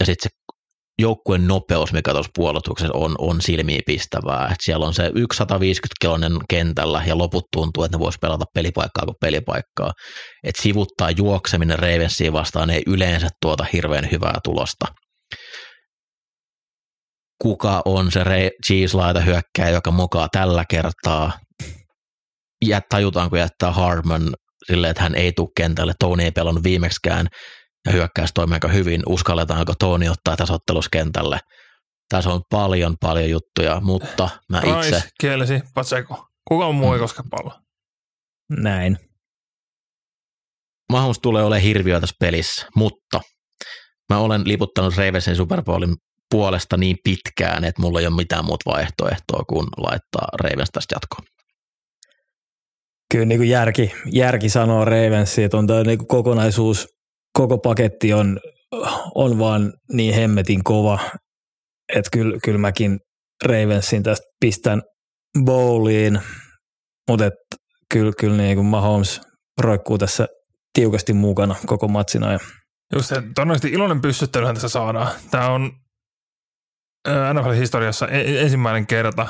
[0.00, 0.36] ja sitten se
[1.00, 4.48] joukkueen nopeus, mikä tuossa puolustuksessa on, on silmiä pistävää.
[4.52, 9.04] Et siellä on se 150 kilonen kentällä ja loput tuntuu, että ne voisi pelata pelipaikkaa
[9.04, 9.92] kuin pelipaikkaa.
[10.44, 14.86] Et sivuttaa juokseminen Ravensiin vastaan ei yleensä tuota hirveän hyvää tulosta.
[17.42, 18.24] Kuka on se
[18.66, 21.32] Cheese-laita hyökkäjä, joka mukaan tällä kertaa?
[22.66, 24.34] Ja tajutaanko jättää Harman
[24.66, 25.92] silleen, että hän ei tule kentälle.
[25.98, 27.26] Tony ei pelannut viimeksikään
[27.86, 29.02] ja hyökkäys toimii aika hyvin.
[29.06, 31.38] Uskalletaanko Toni ottaa tässä otteluskentälle?
[32.08, 34.90] Tässä on paljon, paljon juttuja, mutta mä itse...
[34.90, 36.26] Rice, kielesi, Patseko.
[36.48, 37.02] Kuka muu ei mm.
[37.02, 37.52] koske pallo?
[38.58, 38.98] Näin.
[40.92, 43.20] Mahdollisuus tulee olemaan hirviö tässä pelissä, mutta
[44.12, 45.96] mä olen liputtanut Ravensin Super Bowlin
[46.30, 51.26] puolesta niin pitkään, että mulla ei ole mitään muuta vaihtoehtoa kuin laittaa Ravens tästä jatkoon.
[53.12, 56.88] Kyllä niin kuin järki, järki sanoo Ravensi, että on tämä niin kokonaisuus
[57.40, 58.40] koko paketti on,
[59.14, 60.98] on vaan niin hemmetin kova,
[61.96, 63.00] että kyllä, kyllä mäkin
[63.44, 64.82] Ravensin tästä pistän
[65.44, 66.20] bowliin,
[67.10, 67.30] mutta
[67.92, 69.20] kyllä, kyllä niin kuin Mahomes
[69.60, 70.28] roikkuu tässä
[70.72, 72.38] tiukasti mukana koko matsina.
[72.92, 75.08] Just se, todennäköisesti iloinen pyssyttelyhän tässä saadaan.
[75.30, 75.72] Tämä on
[77.08, 79.26] NFL-historiassa e-, e-, ensimmäinen kerta,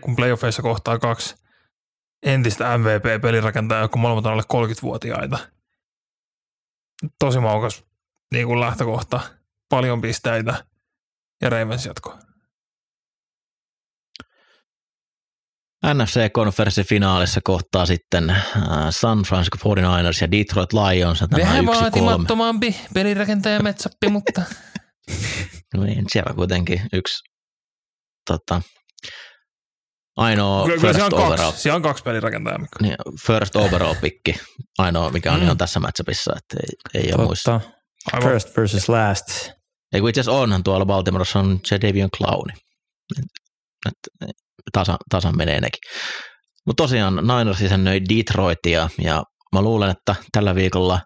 [0.00, 1.34] kun playoffeissa kohtaa kaksi
[2.26, 5.53] entistä MVP-pelirakentajaa, jotka molemmat on alle 30-vuotiaita
[7.18, 7.84] tosi maukas
[8.32, 9.20] niin kuin lähtökohta,
[9.68, 10.64] paljon pisteitä
[11.42, 12.18] ja Ravens jatko.
[15.92, 18.40] NFC-konferenssifinaalissa kohtaa sitten äh,
[18.90, 21.22] San Francisco 49ers ja Detroit Lions.
[21.36, 24.42] Vähän vaatimattomampi pelirakentaja metsappi, mutta...
[25.74, 27.24] no niin, siellä kuitenkin yksi
[28.30, 28.62] tota,
[30.16, 31.36] ainoa kyllä, first on overall.
[31.36, 32.58] Kaksi, siellä on kaksi pelirakentajaa.
[32.82, 32.96] Niin,
[33.26, 34.34] first overall pikki,
[34.78, 35.44] ainoa mikä on mm.
[35.44, 36.56] ihan tässä matchupissa, että
[36.94, 37.60] ei, ei ole muissa.
[38.22, 39.50] First versus last.
[39.92, 42.52] Ei kun itse asiassa onhan tuolla Baltimoreissa on Jadavion Clowni.
[44.72, 45.80] Tasan, tasan menee nekin.
[46.66, 51.00] Mutta tosiaan Niners isännöi Detroitia ja mä luulen, että tällä viikolla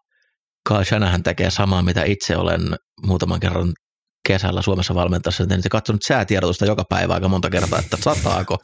[0.68, 3.72] Kyle Shanahan tekee samaa, mitä itse olen muutaman kerran
[4.26, 8.56] kesällä Suomessa valmentaessa, niin se katsonut säätiedotusta joka päivä aika monta kertaa, että sataako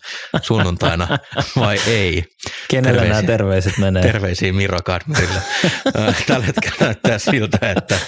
[0.42, 1.08] sunnuntaina
[1.56, 2.24] vai ei.
[2.70, 4.02] Kenellä terveisiä, nämä terveiset menee?
[4.02, 5.42] Terveisiä Miro Kadmerille.
[6.26, 7.98] Tällä hetkellä näyttää siltä, että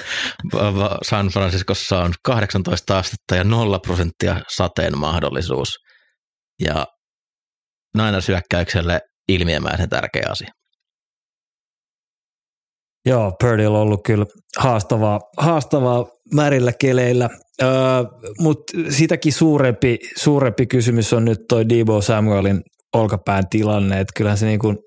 [1.03, 5.69] San Franciscossa on 18 astetta ja 0 prosenttia sateen mahdollisuus.
[6.61, 6.87] Ja
[7.97, 10.51] naina syökkäykselle ilmiömäisen tärkeä asia.
[13.07, 14.27] Joo, Purdy on ollut kyllä
[14.59, 16.05] haastavaa, haastavaa
[16.35, 17.31] märillä keleillä,
[17.63, 17.69] öö,
[18.39, 22.61] mutta sitäkin suurempi, suurempi kysymys on nyt toi Debo Samuelin
[22.95, 24.79] olkapään tilanne, että kyllähän se niin kuin,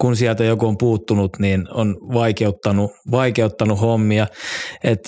[0.00, 4.26] kun sieltä joku on puuttunut, niin on vaikeuttanut, vaikeuttanut hommia.
[4.84, 5.00] Et,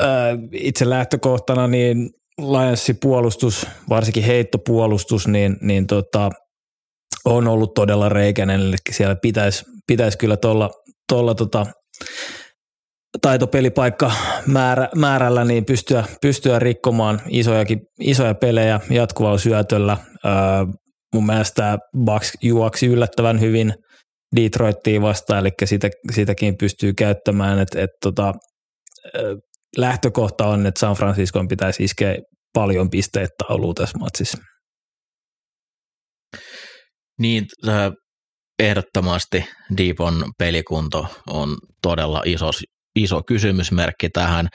[0.00, 0.08] öö,
[0.52, 6.30] itse lähtökohtana niin Lionsin puolustus, varsinkin heittopuolustus, niin, niin tota,
[7.24, 10.70] on ollut todella reikäinen, eli siellä pitäisi, pitäisi kyllä tuolla
[11.08, 11.66] tuolla tota,
[13.20, 14.12] taitopelipaikka
[14.46, 19.96] määrä, määrällä niin pystyä, pystyä rikkomaan isojakin, isoja pelejä jatkuvalla syötöllä.
[20.24, 20.32] Öö,
[21.14, 23.74] mun mielestä Bucks juoksi yllättävän hyvin
[24.36, 28.34] Detroittiin vastaan, eli sitä, sitäkin pystyy käyttämään, että et, tota,
[29.76, 32.16] lähtökohta on, että San Franciscon pitäisi iskeä
[32.54, 34.38] paljon pisteitä tauluun tässä matsissa.
[37.18, 37.46] Niin,
[38.58, 39.44] ehdottomasti
[39.76, 42.50] Deepon pelikunto on todella iso,
[42.96, 44.48] iso kysymysmerkki tähän.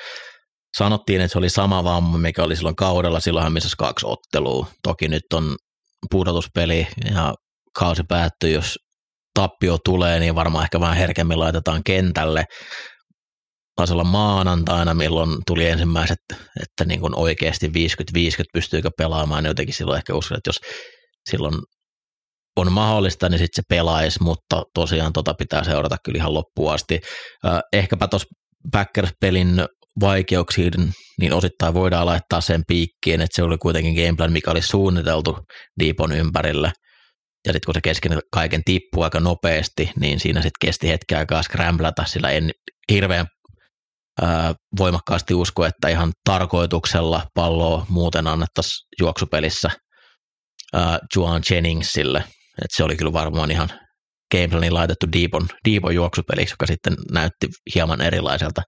[0.77, 4.67] Sanottiin, että se oli sama vamma, mikä oli silloin kaudella, silloinhan missä kaksi ottelua.
[4.83, 5.55] Toki nyt on
[6.11, 7.33] pudotuspeli ja
[7.79, 8.75] kausi päättyy, jos
[9.33, 12.45] tappio tulee, niin varmaan ehkä vähän herkemmin laitetaan kentälle.
[13.75, 16.19] Taisi olla maanantaina, milloin tuli ensimmäiset,
[16.61, 17.71] että niin kuin oikeasti 50-50
[18.53, 20.59] pystyykö pelaamaan, niin jotenkin silloin ehkä uskon, että jos
[21.29, 21.55] silloin
[22.57, 27.01] on mahdollista, niin sitten se pelaisi, mutta tosiaan tota pitää seurata kyllä ihan loppuun asti.
[27.73, 28.27] Ehkäpä tuossa
[28.71, 29.65] Packers-pelin
[29.99, 35.37] vaikeuksiin, niin osittain voidaan laittaa sen piikkiin, että se oli kuitenkin gameplan, mikä oli suunniteltu
[35.79, 36.71] Deepon ympärillä.
[37.47, 41.43] Ja sitten kun se kesken kaiken tippui aika nopeasti, niin siinä sitten kesti hetken aikaa
[41.43, 42.51] scramblätä, sillä en
[42.91, 43.25] hirveän
[44.21, 49.71] ää, voimakkaasti usko, että ihan tarkoituksella palloa muuten annettaisiin juoksupelissä
[50.73, 52.23] ää, Juan Jenningsille–
[52.61, 53.69] et se oli kyllä varmaan ihan
[54.31, 58.61] gameplanin laitettu Deepon, Deepon juoksupeliksi, joka sitten näytti hieman erilaiselta,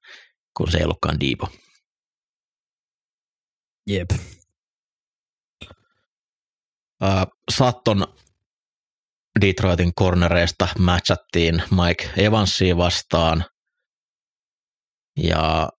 [0.57, 1.48] kun se ei ollutkaan Deepo.
[3.88, 4.10] Jep.
[7.03, 8.07] Uh, Satton
[9.41, 13.45] Detroitin cornereista matchattiin Mike Evansia vastaan.
[15.18, 15.70] Ja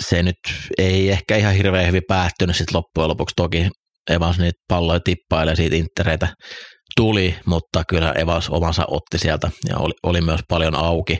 [0.00, 0.38] se nyt
[0.78, 3.32] ei ehkä ihan hirveän hyvin päättynyt sitten loppujen lopuksi.
[3.36, 3.68] Toki
[4.10, 6.28] Evans niitä palloja tippailee siitä intereitä
[6.96, 11.18] tuli, mutta kyllä Evans omansa otti sieltä ja oli, oli myös paljon auki.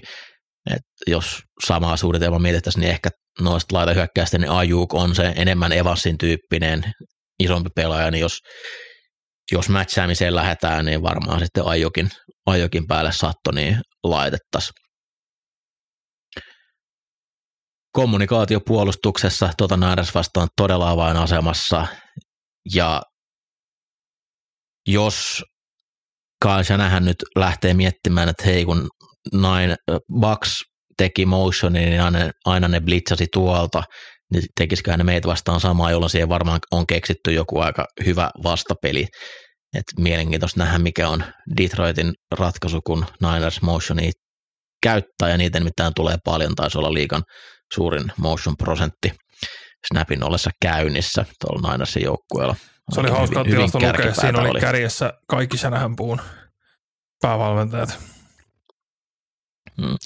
[0.71, 3.11] Et jos samaa suunnitelmaa mietittäisiin, niin ehkä
[3.41, 6.93] noista laitahyökkäistä, niin Ajuk on se enemmän Evansin tyyppinen
[7.39, 8.39] isompi pelaaja, niin jos,
[9.53, 12.11] jos matchaamiseen lähdetään, niin varmaan sitten Ajukin,
[12.47, 14.75] Ajukin päälle satto niin laitettaisiin.
[17.93, 21.87] Kommunikaatiopuolustuksessa Niners vastaan todella avainasemassa
[22.75, 23.03] ja
[24.87, 25.43] jos
[26.43, 28.89] Kyle Shanahan nyt lähtee miettimään, että hei kun
[29.33, 29.77] Nine,
[30.21, 30.63] Bucks
[30.97, 33.83] teki motionin, niin aina, aina ne blitzasi tuolta,
[34.33, 39.07] niin tekisikö ne meitä vastaan samaa, jolloin siihen varmaan on keksitty joku aika hyvä vastapeli.
[39.75, 41.25] Et mielenkiintoista nähdä, mikä on
[41.57, 44.11] Detroitin ratkaisu, kun Niners motioni
[44.83, 47.23] käyttää, ja niitä nimittäin tulee paljon, taisi olla liikan
[47.75, 49.13] suurin motion prosentti
[49.87, 52.57] snapin ollessa käynnissä tuolla Ninersin joukkueella.
[52.95, 54.15] Se oli hauska tilasta lukea.
[54.15, 55.57] Siinä oli, oli kärjessä kaikki
[55.97, 56.21] puun
[57.23, 57.99] päävalmentajat.
[59.81, 59.97] Hmm.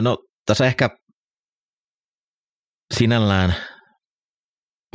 [0.00, 0.90] No tässä ehkä
[2.94, 3.54] sinällään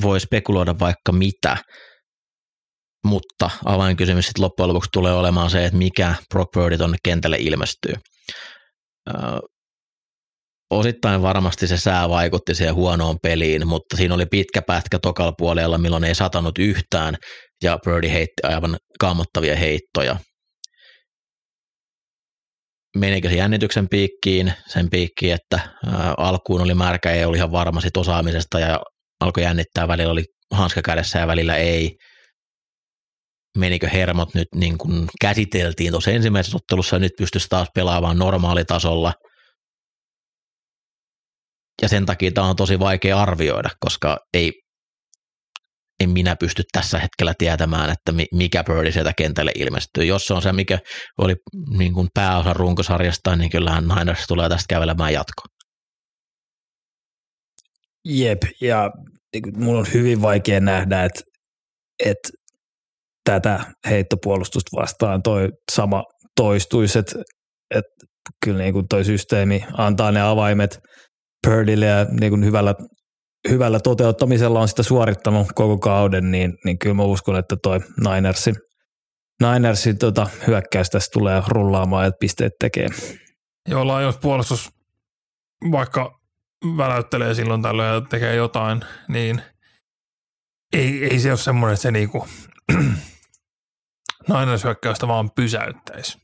[0.01, 1.57] voi spekuloida vaikka mitä,
[3.05, 7.93] mutta avainkysymys sitten loppujen lopuksi tulee olemaan se, että mikä Brock Purdy tuonne kentälle ilmestyy.
[10.79, 15.77] Osittain varmasti se sää vaikutti siihen huonoon peliin, mutta siinä oli pitkä pätkä tokalla puolella,
[15.77, 17.15] milloin ei satanut yhtään,
[17.63, 20.15] ja Purdy heitti aivan kammottavia heittoja
[22.97, 25.59] menikö se jännityksen piikkiin, sen piikkiin, että
[26.17, 28.79] alkuun oli märkä ei ollut ihan varma sit osaamisesta ja
[29.19, 31.95] alkoi jännittää, välillä oli hanska kädessä ja välillä ei.
[33.57, 39.13] Menikö hermot nyt niin kuin käsiteltiin tuossa ensimmäisessä ottelussa ja nyt pystyisi taas pelaamaan normaalitasolla.
[41.83, 44.51] Ja sen takia tämä on tosi vaikea arvioida, koska ei
[45.99, 50.05] en minä pysty tässä hetkellä tietämään, että mikä Birdi sieltä kentälle ilmestyy.
[50.05, 50.79] Jos se on se, mikä
[51.17, 51.35] oli
[51.77, 55.47] niin kuin pääosa runkosarjasta, niin kyllähän Niners tulee tästä kävelemään jatkoon.
[58.05, 58.89] Jep, ja
[59.33, 61.21] niin mulla on hyvin vaikea nähdä, että,
[62.05, 62.29] että
[63.23, 66.03] tätä heittopuolustusta vastaan toi sama
[66.35, 67.15] toistuisi, että,
[67.75, 68.05] että
[68.45, 70.79] kyllä niin kuin toi systeemi antaa ne avaimet
[71.47, 72.75] Purdille ja niin kuin hyvällä
[73.49, 77.79] hyvällä toteuttamisella on sitä suorittanut koko kauden, niin, niin kyllä mä uskon, että toi
[78.09, 78.55] Ninersin,
[79.41, 82.87] Ninersin tota, hyökkäys tässä tulee rullaamaan ja pisteet tekee.
[83.69, 84.69] Joo, Lions puolustus,
[85.71, 86.19] vaikka
[86.77, 89.41] väläyttelee silloin tällöin ja tekee jotain, niin
[90.73, 92.27] ei, ei se ole semmoinen, että se niinku
[94.29, 96.17] Niners hyökkäystä vaan pysäyttäisi.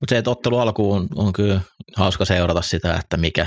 [0.00, 1.60] Mutta se, että ottelu alkuun on, on kyllä
[1.96, 3.46] hauska seurata sitä, että mikä,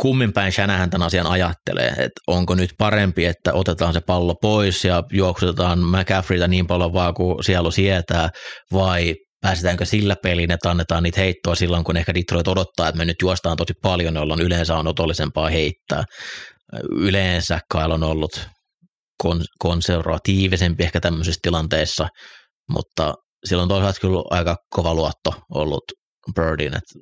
[0.00, 4.84] kummin päin Shanahan tämän asian ajattelee, että onko nyt parempi, että otetaan se pallo pois
[4.84, 8.28] ja juoksutetaan McCaffreyta niin paljon vaan kuin sielu sietää,
[8.72, 13.04] vai pääsetäänkö sillä peliin, että annetaan niitä heittoa silloin, kun ehkä Detroit odottaa, että me
[13.04, 16.04] nyt juostaan tosi paljon, jolloin yleensä on otollisempaa heittää.
[16.98, 18.48] Yleensä Kyle on ollut
[19.24, 22.08] kon- konservatiivisempi ehkä tämmöisissä tilanteissa,
[22.70, 25.84] mutta silloin toisaalta kyllä aika kova luotto ollut
[26.34, 26.94] Birdin, että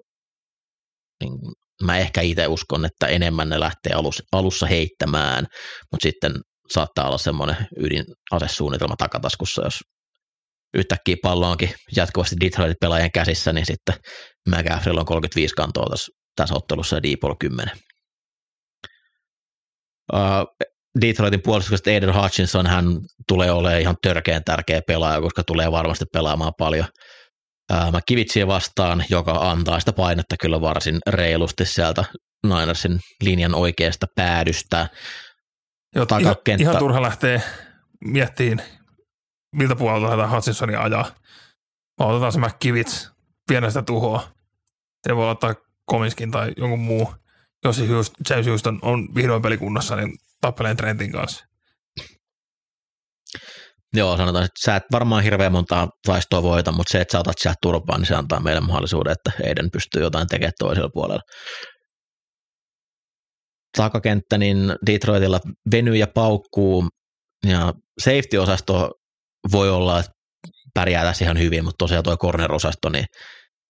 [1.20, 1.32] niin
[1.82, 5.46] mä ehkä itse uskon, että enemmän ne lähtee alus, alussa heittämään,
[5.92, 6.32] mutta sitten
[6.70, 9.80] saattaa olla semmoinen ydinasesuunnitelma takataskussa, jos
[10.74, 13.94] yhtäkkiä pallo onkin jatkuvasti Detroitin pelaajien käsissä, niin sitten
[14.48, 17.76] McGaffrey on 35 kantoa tässä, tässä ottelussa ja Deepol 10.
[20.12, 20.59] Uh,
[21.00, 22.84] Detroitin puolustuksesta Aiden Hutchinson, hän
[23.28, 26.86] tulee olemaan ihan törkeän tärkeä pelaaja, koska tulee varmasti pelaamaan paljon–
[27.92, 32.04] McKivitsiä vastaan, joka antaa sitä painetta kyllä varsin reilusti sieltä
[32.46, 34.88] Ninersin linjan oikeasta päädystä.
[35.94, 37.42] Joo, ihan, ihan turha lähtee
[38.04, 38.62] miettiin,
[39.56, 41.14] miltä puolelta lähdetään Hutchinsonia ajaa.
[41.98, 43.10] Vaan otetaan se McKivits
[43.48, 44.28] pienestä tuhoa.
[45.08, 45.54] Se voi ottaa
[45.84, 47.14] Komiskin tai jonkun muu.
[47.64, 47.78] Jos
[48.30, 51.44] James Houston on vihdoin pelikunnassa, niin tappeleen Trentin kanssa.
[53.92, 57.38] Joo, sanotaan, että sä et varmaan hirveän montaa taistoa voita, mutta se, että sä otat
[57.38, 61.22] sieltä turpaan, niin se antaa meille mahdollisuuden, että Eiden pystyy jotain tekemään toisella puolella.
[63.76, 65.40] Takakenttä, niin Detroitilla
[65.72, 66.88] venyy ja paukkuu,
[67.46, 68.90] ja safety-osasto
[69.52, 70.12] voi olla, että
[70.74, 73.04] pärjää tässä ihan hyvin, mutta tosiaan tuo corner-osasto, niin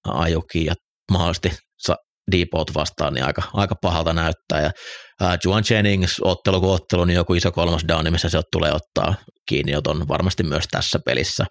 [0.09, 0.75] ajukin ja
[1.13, 1.53] mahdollisesti
[2.33, 4.61] Deepot vastaan, niin aika, aika pahalta näyttää.
[4.63, 4.71] Ja
[5.23, 9.15] uh, Juan Jennings, ottelu kuin ottelu, niin joku iso kolmas down, missä se tulee ottaa
[9.49, 11.47] kiinni, on varmasti myös tässä pelissä.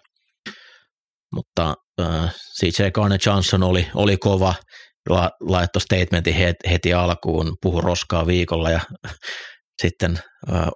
[1.34, 4.54] mutta äh, CJ Garner Johnson oli, oli kova,
[5.08, 8.80] la, laittoi statementin heti, heti alkuun, puhu roskaa viikolla ja
[9.82, 10.18] sitten
[10.52, 10.68] äh,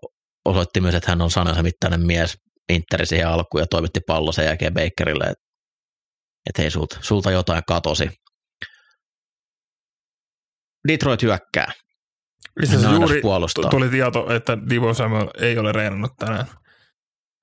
[0.44, 2.34] osoitti myös, että hän on sanansa mittainen mies
[2.68, 5.44] Interi siihen alkuun ja toimitti pallo sen jälkeen Bakerille, että
[6.48, 8.10] et hei, sulta, sulta jotain katosi.
[10.88, 11.72] Detroit hyökkää.
[12.62, 13.70] Itse asiassa juuri puolustaa.
[13.70, 16.47] tuli tieto, että Divo Samuel ei ole reenannut tänään.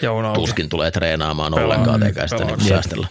[0.02, 0.40] Ja on auki.
[0.40, 1.66] Tuskin tulee treenaamaan Pelaa.
[1.66, 3.08] ollenkaan, eikä sitä niin säästellä.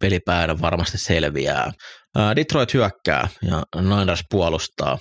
[0.00, 1.72] Pelipäivänä varmasti selviää.
[2.16, 4.98] Ää, Detroit hyökkää ja Niners puolustaa.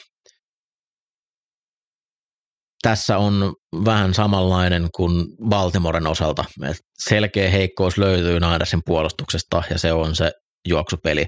[2.82, 3.56] Tässä on
[3.86, 6.46] vähän samanlainen kuin Baltimoren osalta.
[6.70, 10.32] Et selkeä heikkous löytyy Ninersin puolustuksesta ja se on se
[10.68, 11.26] juoksupeli.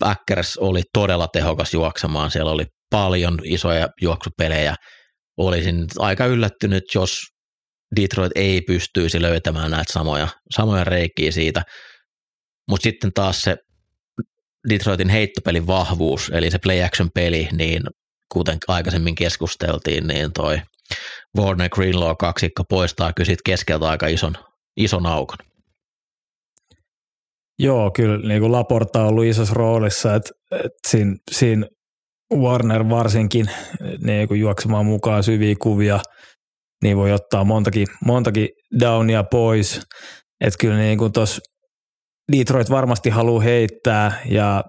[0.00, 2.30] Packers oli todella tehokas juoksemaan.
[2.30, 4.74] Siellä oli paljon isoja juoksupelejä.
[5.36, 7.20] Olisin aika yllättynyt, jos
[8.00, 11.62] Detroit ei pystyisi löytämään näitä samoja, samoja reikiä siitä.
[12.68, 13.56] Mutta sitten taas se
[14.68, 17.82] Detroitin heittopelin vahvuus, eli se play action peli, niin
[18.32, 20.60] kuten aikaisemmin keskusteltiin, niin toi
[21.38, 24.34] Warner Greenlaw kaksikko poistaa kyllä keskeltä aika ison,
[24.76, 25.49] ison aukon.
[27.62, 31.66] Joo, kyllä niin kuin Laporta on ollut isossa roolissa, että, että siinä, siinä
[32.34, 33.46] Warner varsinkin
[34.04, 36.00] niin kuin juoksemaan mukaan syviä kuvia,
[36.82, 38.48] niin voi ottaa montakin, montakin
[38.80, 39.80] downia pois.
[40.40, 41.40] Että kyllä niin kuin tuossa
[42.32, 44.64] Detroit varmasti haluaa heittää ja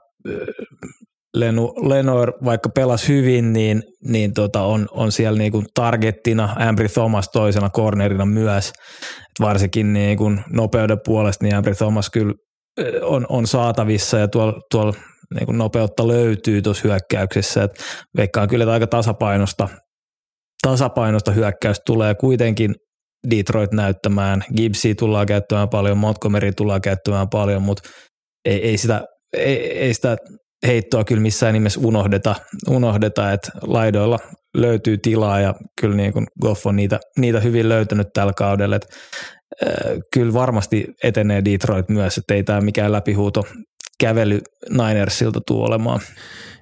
[1.37, 6.87] Lenu, Lenor, vaikka pelasi hyvin, niin, niin tota on, on siellä niin kuin targettina, Ambry
[6.87, 8.69] Thomas toisena cornerina myös.
[9.17, 12.33] Et varsinkin niin kuin nopeuden puolesta, niin Ambry Thomas kyllä
[13.01, 14.93] on, on saatavissa ja tuolla, tuolla
[15.39, 17.63] niin nopeutta löytyy tuossa hyökkäyksessä.
[17.63, 17.71] Et
[18.17, 19.69] veikkaan kyllä, että aika tasapainosta,
[20.67, 22.75] tasapainosta hyökkäys tulee kuitenkin
[23.29, 24.43] Detroit näyttämään.
[24.55, 27.89] Gibbsia tullaan käyttämään paljon, Montgomery tullaan käyttämään paljon, mutta
[28.45, 30.17] ei, ei, sitä, ei, ei sitä
[30.67, 32.35] heittoa kyllä missään nimessä unohdeta,
[32.69, 34.19] unohdeta että laidoilla
[34.53, 38.75] löytyy tilaa ja kyllä niin kuin Goff on niitä, niitä hyvin löytänyt tällä kaudella.
[38.75, 38.87] Että,
[39.63, 43.43] äh, kyllä varmasti etenee Detroit myös, että ei tämä mikään läpihuuto
[43.99, 45.99] kävely Ninersilta tule olemaan.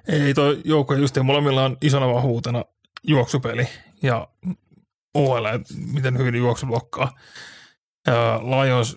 [0.08, 2.64] Ei toi joukko just molemmilla on isona vahvuutena
[3.04, 3.68] juoksupeli
[4.02, 4.28] ja
[5.14, 5.44] OL,
[5.92, 7.12] miten hyvin juoksu blokkaa.
[8.42, 8.96] Lions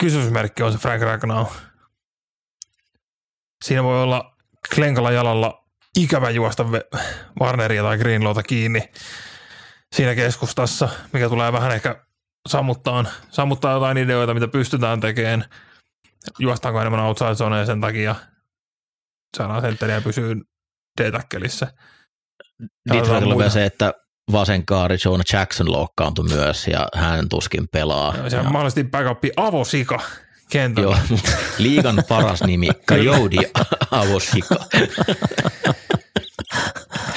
[0.00, 1.46] kysymysmerkki on se Frank Ragnow.
[3.64, 4.36] Siinä voi olla
[4.74, 5.63] klenkalla jalalla
[5.96, 6.64] ikävä juosta
[7.40, 8.90] Warneria tai Greenlowta kiinni
[9.94, 12.04] siinä keskustassa, mikä tulee vähän ehkä
[12.48, 15.44] sammuttaa, sammuttaa jotain ideoita, mitä pystytään tekemään.
[16.38, 18.14] Juostaanko enemmän outside zoneen sen takia
[19.36, 20.34] saadaan sentteriä pysyä
[21.00, 21.72] D-täkkelissä.
[22.92, 23.92] Detroitilla vielä se, että
[24.32, 28.16] vasen kaari Jonah Jackson loukkaantui myös ja hän tuskin pelaa.
[28.16, 30.00] Ja se on mahdollisesti backupi avosika
[30.50, 30.98] kentällä.
[31.10, 31.18] Joo,
[31.58, 33.50] liigan paras nimi, Coyote
[33.90, 34.56] Avosika.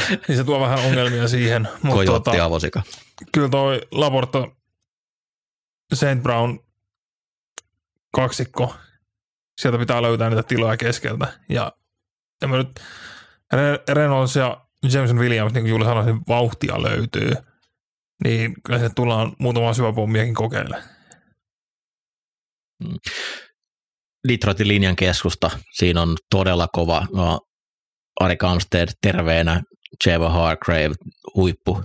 [0.09, 1.67] niin se tuo vähän ongelmia siihen.
[1.83, 2.83] Mutta Coyote tota, Avosika.
[3.31, 4.47] Kyllä toi Laporta
[5.93, 6.23] St.
[6.23, 6.59] Brown
[8.15, 8.75] kaksikko,
[9.61, 11.39] sieltä pitää löytää niitä tiloja keskeltä.
[11.49, 11.71] Ja,
[12.41, 12.79] ja mä nyt
[13.93, 17.31] Reynolds ja Jameson Williams, niin kuin Juuli sanoi, niin vauhtia löytyy.
[18.23, 20.83] Niin kyllä se tullaan muutama syväpommiakin kokeilemaan.
[24.27, 27.07] Detroitin linjan keskusta, siinä on todella kova.
[27.13, 27.39] No,
[28.19, 29.61] Ari Kamstead terveenä,
[30.05, 30.95] Jeva Hargrave,
[31.35, 31.83] huippu,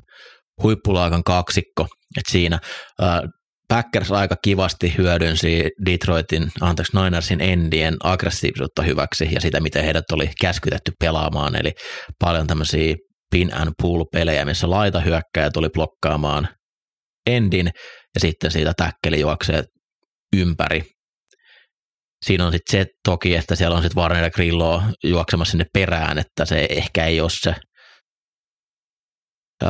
[0.63, 1.87] huippulaakan kaksikko.
[2.17, 2.59] Et siinä
[3.03, 3.21] äh,
[3.69, 10.31] Packers aika kivasti hyödynsi Detroitin, anteeksi Ninersin endien aggressiivisuutta hyväksi ja sitä, miten heidät oli
[10.41, 11.57] käskytetty pelaamaan.
[11.57, 11.73] Eli
[12.19, 12.95] paljon tämmöisiä
[13.31, 16.49] pin and pull pelejä, missä laita hyökkäjä tuli blokkaamaan
[17.27, 17.67] endin
[18.15, 19.65] ja sitten siitä täkkeli juoksee
[20.37, 20.83] ympäri.
[22.27, 26.19] Siinä on sitten se toki, että siellä on sitten Warner ja Grillo juoksemassa sinne perään,
[26.19, 27.55] että se ehkä ei ole se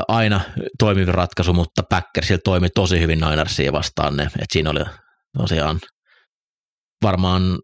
[0.08, 0.40] aina
[0.78, 4.22] toimiva ratkaisu, mutta Packersilla toimi tosi hyvin Ninersia vastaan ne.
[4.22, 4.80] Et siinä oli
[5.38, 5.80] tosiaan
[7.02, 7.58] varmaan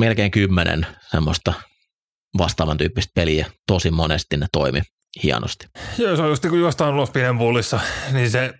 [0.00, 1.52] melkein kymmenen semmoista
[2.38, 3.46] vastaavan tyyppistä peliä.
[3.66, 4.82] Tosi monesti ne toimi
[5.22, 5.66] hienosti.
[5.98, 7.80] Joo, se on just kun juostaan ulos pidempullissa,
[8.12, 8.54] niin se,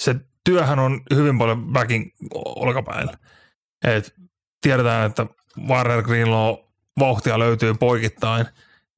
[0.00, 0.14] se
[0.44, 2.12] työhän on hyvin paljon backin
[2.44, 3.12] olkapäillä.
[3.84, 4.14] Et
[4.62, 5.26] tiedetään, että
[5.68, 6.54] Warner Greenlaw
[6.98, 8.46] vauhtia löytyy poikittain,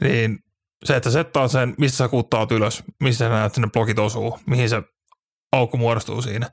[0.02, 0.39] niin
[0.85, 4.69] se, että settaa sen, missä sä kuttaat ylös, missä sä näet sinne blokit osuu, mihin
[4.69, 4.83] se
[5.53, 6.51] aukko muodostuu siinä.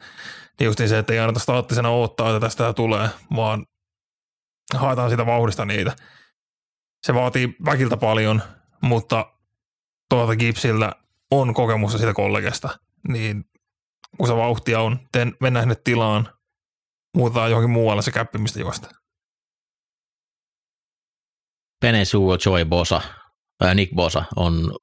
[0.59, 3.65] Niin just niin se, että ei anneta staattisena odottaa, että tästä tulee, vaan
[4.75, 5.95] haetaan sitä vauhdista niitä.
[7.07, 8.41] Se vaatii väkiltä paljon,
[8.81, 9.33] mutta
[10.09, 10.91] tuolta Gipsiltä
[11.31, 12.69] on kokemusta siitä kollegesta,
[13.07, 13.45] niin
[14.17, 16.33] kun se vauhtia on, teen, mennään sinne tilaan,
[17.15, 18.89] muutetaan johonkin muualle se käppi, mistä juosta.
[21.81, 23.01] Penny Sewell, Joy Bosa,
[23.73, 24.73] Nick Bosa on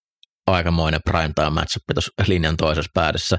[0.47, 3.39] aikamoinen primetime matchup tuossa linjan toisessa päädyssä.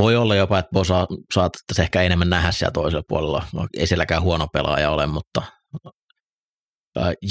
[0.00, 3.46] Voi olla jopa, että Bosa saattaisi ehkä enemmän nähdä siellä toisella puolella.
[3.78, 5.42] Ei sielläkään huono pelaaja ole, mutta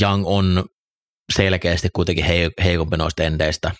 [0.02, 0.66] Young on
[1.36, 2.26] selkeästi kuitenkin
[2.64, 3.72] heikompi noista endeistä.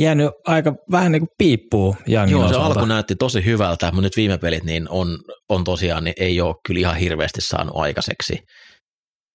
[0.00, 2.66] Jäänyt aika vähän niin kuin piippuu Youngin Joo, se osalta.
[2.66, 5.18] alku näytti tosi hyvältä, mutta nyt viime pelit niin on,
[5.48, 8.38] on tosiaan, niin ei ole kyllä ihan hirveästi saanut aikaiseksi.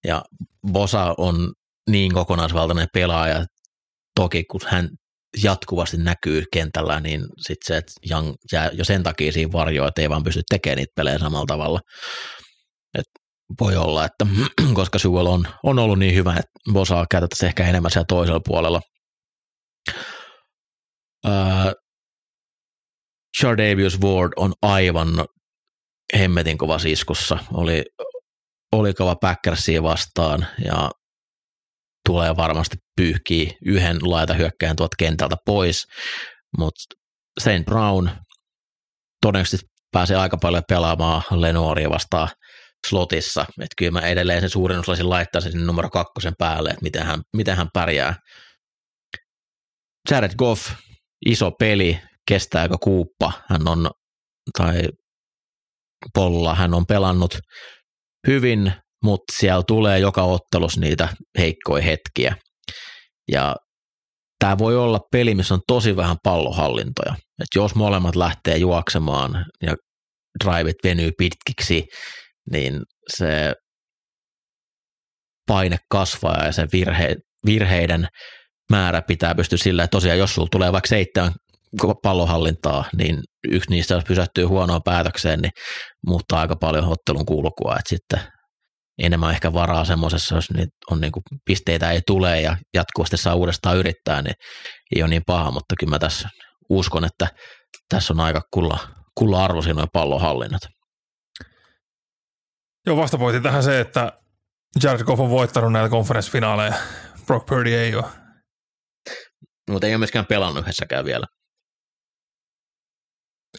[0.06, 0.22] Ja
[0.72, 1.52] Bosa on
[1.90, 3.44] niin kokonaisvaltainen pelaaja,
[4.14, 4.88] toki kun hän
[5.42, 10.02] jatkuvasti näkyy kentällä, niin sitten se, että Young jää jo sen takia siinä varjoon, että
[10.02, 11.80] ei vaan pysty tekemään niitä pelejä samalla tavalla.
[12.98, 13.06] Et
[13.60, 14.26] voi olla, että
[14.74, 18.80] koska Sewell on, on ollut niin hyvä, että Bosaa käytettäisiin ehkä enemmän siellä toisella puolella.
[21.26, 21.72] Uh,
[23.40, 25.08] Chardavius Ward on aivan
[26.18, 27.38] hemmetin kova iskussa.
[27.52, 27.84] Oli,
[28.72, 30.90] oli kova Packersia vastaan ja
[32.06, 35.86] tulee varmasti pyyhkiä yhden laita hyökkäjän tuot kentältä pois,
[36.58, 36.80] mutta
[37.40, 37.64] St.
[37.64, 38.10] Brown
[39.22, 42.28] todennäköisesti pääsee aika paljon pelaamaan Lenoria vastaan
[42.88, 47.20] slotissa, että kyllä mä edelleen sen laittaa sen sinne numero kakkosen päälle, että miten hän,
[47.36, 48.14] miten hän pärjää.
[50.10, 50.70] Jared Goff,
[51.26, 53.90] iso peli, kestääkö kuuppa, hän on,
[54.58, 54.82] tai
[56.14, 57.38] Polla, hän on pelannut
[58.26, 58.72] hyvin,
[59.04, 61.08] mutta siellä tulee joka ottelus niitä
[61.38, 62.36] heikkoja hetkiä.
[63.32, 63.56] Ja
[64.38, 67.14] tämä voi olla peli, missä on tosi vähän pallohallintoja.
[67.14, 69.74] Et jos molemmat lähtee juoksemaan ja
[70.44, 71.84] driveit venyy pitkiksi,
[72.52, 72.80] niin
[73.16, 73.54] se
[75.46, 77.16] paine kasvaa ja se virhe,
[77.46, 78.08] virheiden
[78.70, 81.32] määrä pitää pystyä sillä, että tosiaan jos sulla tulee vaikka seitsemän
[82.02, 85.52] pallohallintaa, niin yksi niistä, jos pysähtyy huonoon päätökseen, niin
[86.06, 88.20] muuttaa aika paljon ottelun kulkua, että sitten
[88.98, 93.34] enemmän ehkä varaa semmoisessa, jos niin on niin kuin pisteitä ei tule ja jatkuvasti saa
[93.34, 94.34] uudestaan yrittää, niin
[94.96, 96.28] ei ole niin paha, mutta kyllä mä tässä
[96.70, 97.28] uskon, että
[97.88, 98.78] tässä on aika kulla,
[99.18, 100.62] kulla arvoisia noin pallonhallinnat.
[102.86, 104.12] Joo, vastapointi tähän se, että
[104.82, 106.74] Jared Goff on voittanut näitä konferenssifinaaleja.
[107.26, 108.04] Brock Purdy ei ole.
[109.70, 111.26] Mutta ei ole myöskään pelannut yhdessäkään vielä.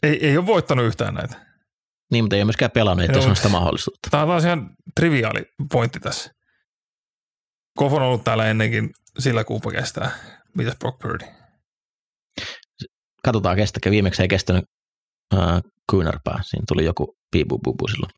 [0.04, 1.47] Ei, ei ole voittanut yhtään näitä.
[2.12, 3.30] Niin, mutta ei ole myöskään pelannut, että Joo.
[3.30, 4.10] on sitä mahdollisuutta.
[4.12, 6.32] Tämä on taas ihan triviaali pointti tässä.
[7.78, 8.90] Goff on ollut täällä ennenkin,
[9.20, 10.12] sillä kuupa kestää.
[10.58, 11.26] Mitäs Brock Purdy?
[13.24, 13.92] Katsotaan kestäkö.
[13.92, 14.66] Viimeksi ei kestänyt
[15.34, 15.62] äh,
[15.92, 16.40] kyynärpää.
[16.44, 18.12] Siinä tuli joku piibububu silloin.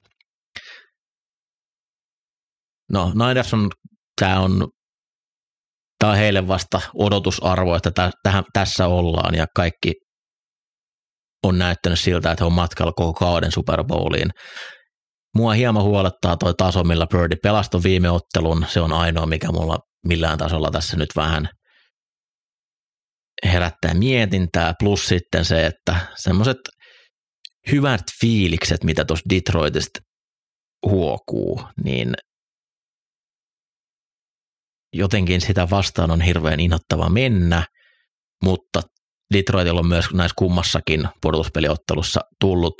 [2.91, 3.69] No, Niners on,
[4.21, 4.67] tämä on,
[5.99, 9.93] tämä on heille vasta odotusarvo, että tä, tähän, tässä ollaan ja kaikki
[11.43, 14.29] on näyttänyt siltä, että he on matkalla koko kauden Super Bowliin.
[15.35, 18.65] Mua hieman huolettaa toi taso, millä Birdi pelastoi viime ottelun.
[18.69, 21.49] Se on ainoa, mikä mulla millään tasolla tässä nyt vähän
[23.45, 24.73] herättää mietintää.
[24.79, 26.57] Plus sitten se, että semmoiset
[27.71, 29.99] hyvät fiilikset, mitä tuossa Detroitista
[30.85, 32.13] huokuu, niin
[34.93, 37.65] jotenkin sitä vastaan on hirveän innoittava mennä,
[38.43, 38.81] mutta
[39.33, 42.75] Detroitilla on myös näissä kummassakin pudotuspeliottelussa tullut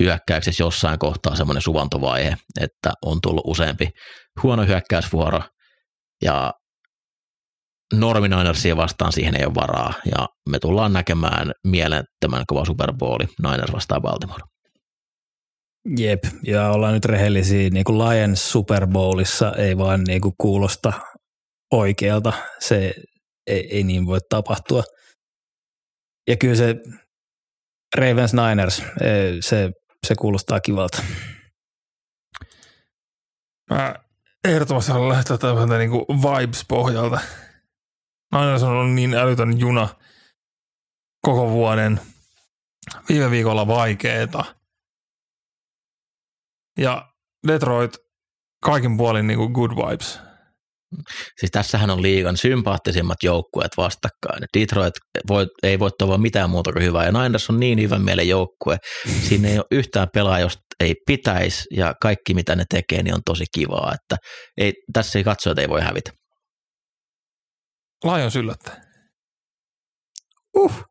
[0.00, 3.90] hyökkäyksessä jossain kohtaa semmoinen suvantovaihe, että on tullut useampi
[4.42, 5.40] huono hyökkäysvuoro
[6.22, 6.52] ja
[7.94, 13.24] Normi Ninersia vastaan siihen ei ole varaa ja me tullaan näkemään mielettömän kova Super Bowli
[13.42, 14.42] Niners vastaan Baltimore.
[15.98, 20.92] Jep, ja ollaan nyt rehellisiä, niin kuin Lions Super Bowlissa ei vaan niin kuin kuulosta
[21.72, 22.94] oikealta, se
[23.46, 24.82] ei, ei niin voi tapahtua.
[26.28, 26.76] Ja kyllä se
[27.96, 29.70] Ravens Niners, eh, se,
[30.06, 31.02] se kuulostaa kivalta.
[33.70, 33.94] Mä
[34.48, 37.20] ehdottomasti haluan lähteä tämmöistä niin vibes-pohjalta.
[38.34, 39.88] Niners on ollut niin älytön juna
[41.22, 42.00] koko vuoden.
[43.08, 44.44] Viime viikolla vaikeeta.
[46.78, 47.12] Ja
[47.46, 47.96] Detroit
[48.64, 50.23] kaikin puolin niin good vibes.
[51.38, 54.44] Siis tässähän on liigan sympaattisimmat joukkueet vastakkain.
[54.58, 54.94] Detroit
[55.28, 58.78] voi, ei voi toivoa mitään muuta kuin hyvää, ja Niners on niin hyvän mielen joukkue.
[59.28, 63.22] Siinä ei ole yhtään pelaa, josta ei pitäisi, ja kaikki mitä ne tekee, niin on
[63.24, 63.94] tosi kivaa.
[63.94, 64.16] Että
[64.56, 66.10] ei, tässä ei katsojat ei voi hävitä.
[68.04, 68.84] Lions yllättää.
[70.56, 70.84] Uh.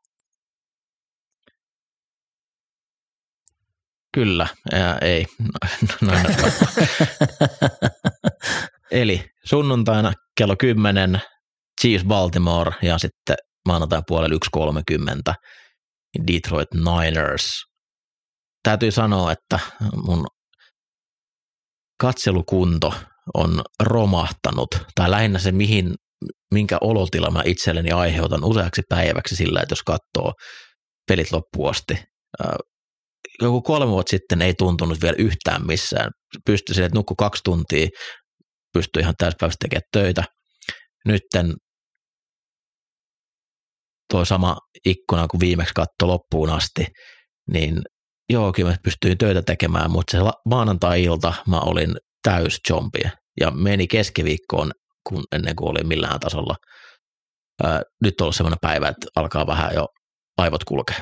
[4.13, 5.25] Kyllä, ää, ei.
[6.01, 6.37] Niners
[8.93, 11.21] Eli sunnuntaina kello 10
[11.81, 13.35] Chiefs Baltimore ja sitten
[13.67, 15.33] maanantai puolella 1.30
[16.27, 17.63] Detroit Niners.
[18.63, 19.59] täytyy sanoa, että
[19.95, 20.27] mun
[22.01, 22.93] katselukunto
[23.33, 25.93] on romahtanut, tai lähinnä se, mihin,
[26.53, 30.33] minkä olotila mä itselleni aiheutan useaksi päiväksi sillä, että jos katsoo
[31.07, 32.03] pelit loppuun asti.
[33.41, 36.11] Joku kolme vuotta sitten ei tuntunut vielä yhtään missään.
[36.45, 37.87] Pystyi sille, että nukku kaksi tuntia,
[38.73, 40.23] pystyi ihan täyspäiväisesti tekemään töitä.
[41.05, 41.53] Nytten
[44.11, 46.87] tuo sama ikkuna kuin viimeksi katto loppuun asti,
[47.51, 47.81] niin
[48.29, 50.17] joo, kyllä mä pystyin töitä tekemään, mutta se
[50.49, 54.71] maanantai-ilta mä olin täys zombie ja meni keskiviikkoon
[55.09, 56.55] kun ennen kuin oli millään tasolla.
[57.63, 59.87] Ää, nyt on ollut semmoinen päivä, että alkaa vähän jo
[60.37, 61.01] aivot kulkea.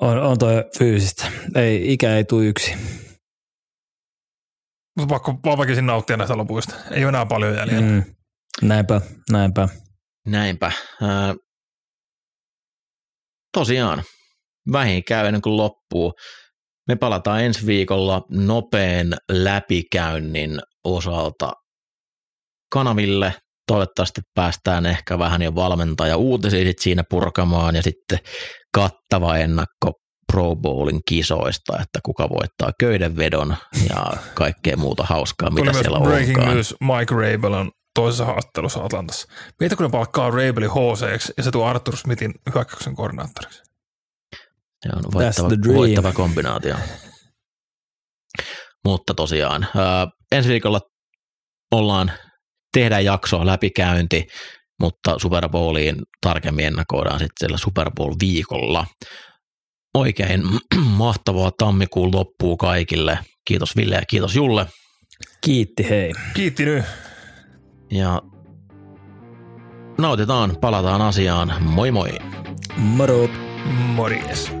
[0.00, 1.32] On, on toi fyysistä.
[1.54, 2.74] Ei, ikä ei tule yksi.
[4.98, 6.74] Mutta pakko vaan väkisin nauttia näistä lopuista.
[6.90, 7.90] Ei ole enää paljon jäljellä.
[7.90, 8.04] Mm.
[8.62, 9.00] Näinpä,
[9.30, 9.68] näinpä.
[10.26, 10.72] Näinpä.
[11.02, 11.34] Ää,
[13.52, 14.02] tosiaan,
[14.72, 16.12] vähin käy ennen kuin loppuu.
[16.88, 21.52] Me palataan ensi viikolla nopean läpikäynnin osalta
[22.72, 23.34] kanaville.
[23.66, 28.18] Toivottavasti päästään ehkä vähän jo valmentaja uutisia sit siinä purkamaan ja sitten
[28.74, 29.92] kattava ennakko
[30.32, 33.56] Pro Bowlin kisoista, että kuka voittaa köydenvedon
[33.88, 36.54] ja kaikkea muuta hauskaa, mitä Tuli siellä breaking onkaan.
[36.54, 39.28] news, Mike Rabel on toisessa haastattelussa Atlantassa.
[39.60, 43.62] Mieti, kun ne palkkaa Rabelin HC ja se tuo Arthur Smithin hyökkäyksen koordinaattoriksi.
[44.82, 46.76] Se on voittava, voittava kombinaatio.
[48.84, 50.80] Mutta tosiaan, ää, ensi viikolla
[51.72, 52.12] ollaan,
[52.72, 54.26] tehdään jakso läpikäynti,
[54.80, 58.86] mutta Super Bowliin tarkemmin ennakoidaan sitten siellä Super Bowl viikolla.
[59.98, 60.42] Oikein
[60.96, 63.18] mahtavaa tammikuun loppuu kaikille.
[63.44, 64.66] Kiitos Ville ja kiitos Julle.
[65.40, 66.12] Kiitti hei.
[66.34, 66.84] Kiitti nyt.
[67.90, 68.22] Ja
[69.98, 71.54] nautitaan, palataan asiaan.
[71.60, 72.10] Moi moi!
[72.76, 73.28] Moro.
[73.94, 74.57] Morjes.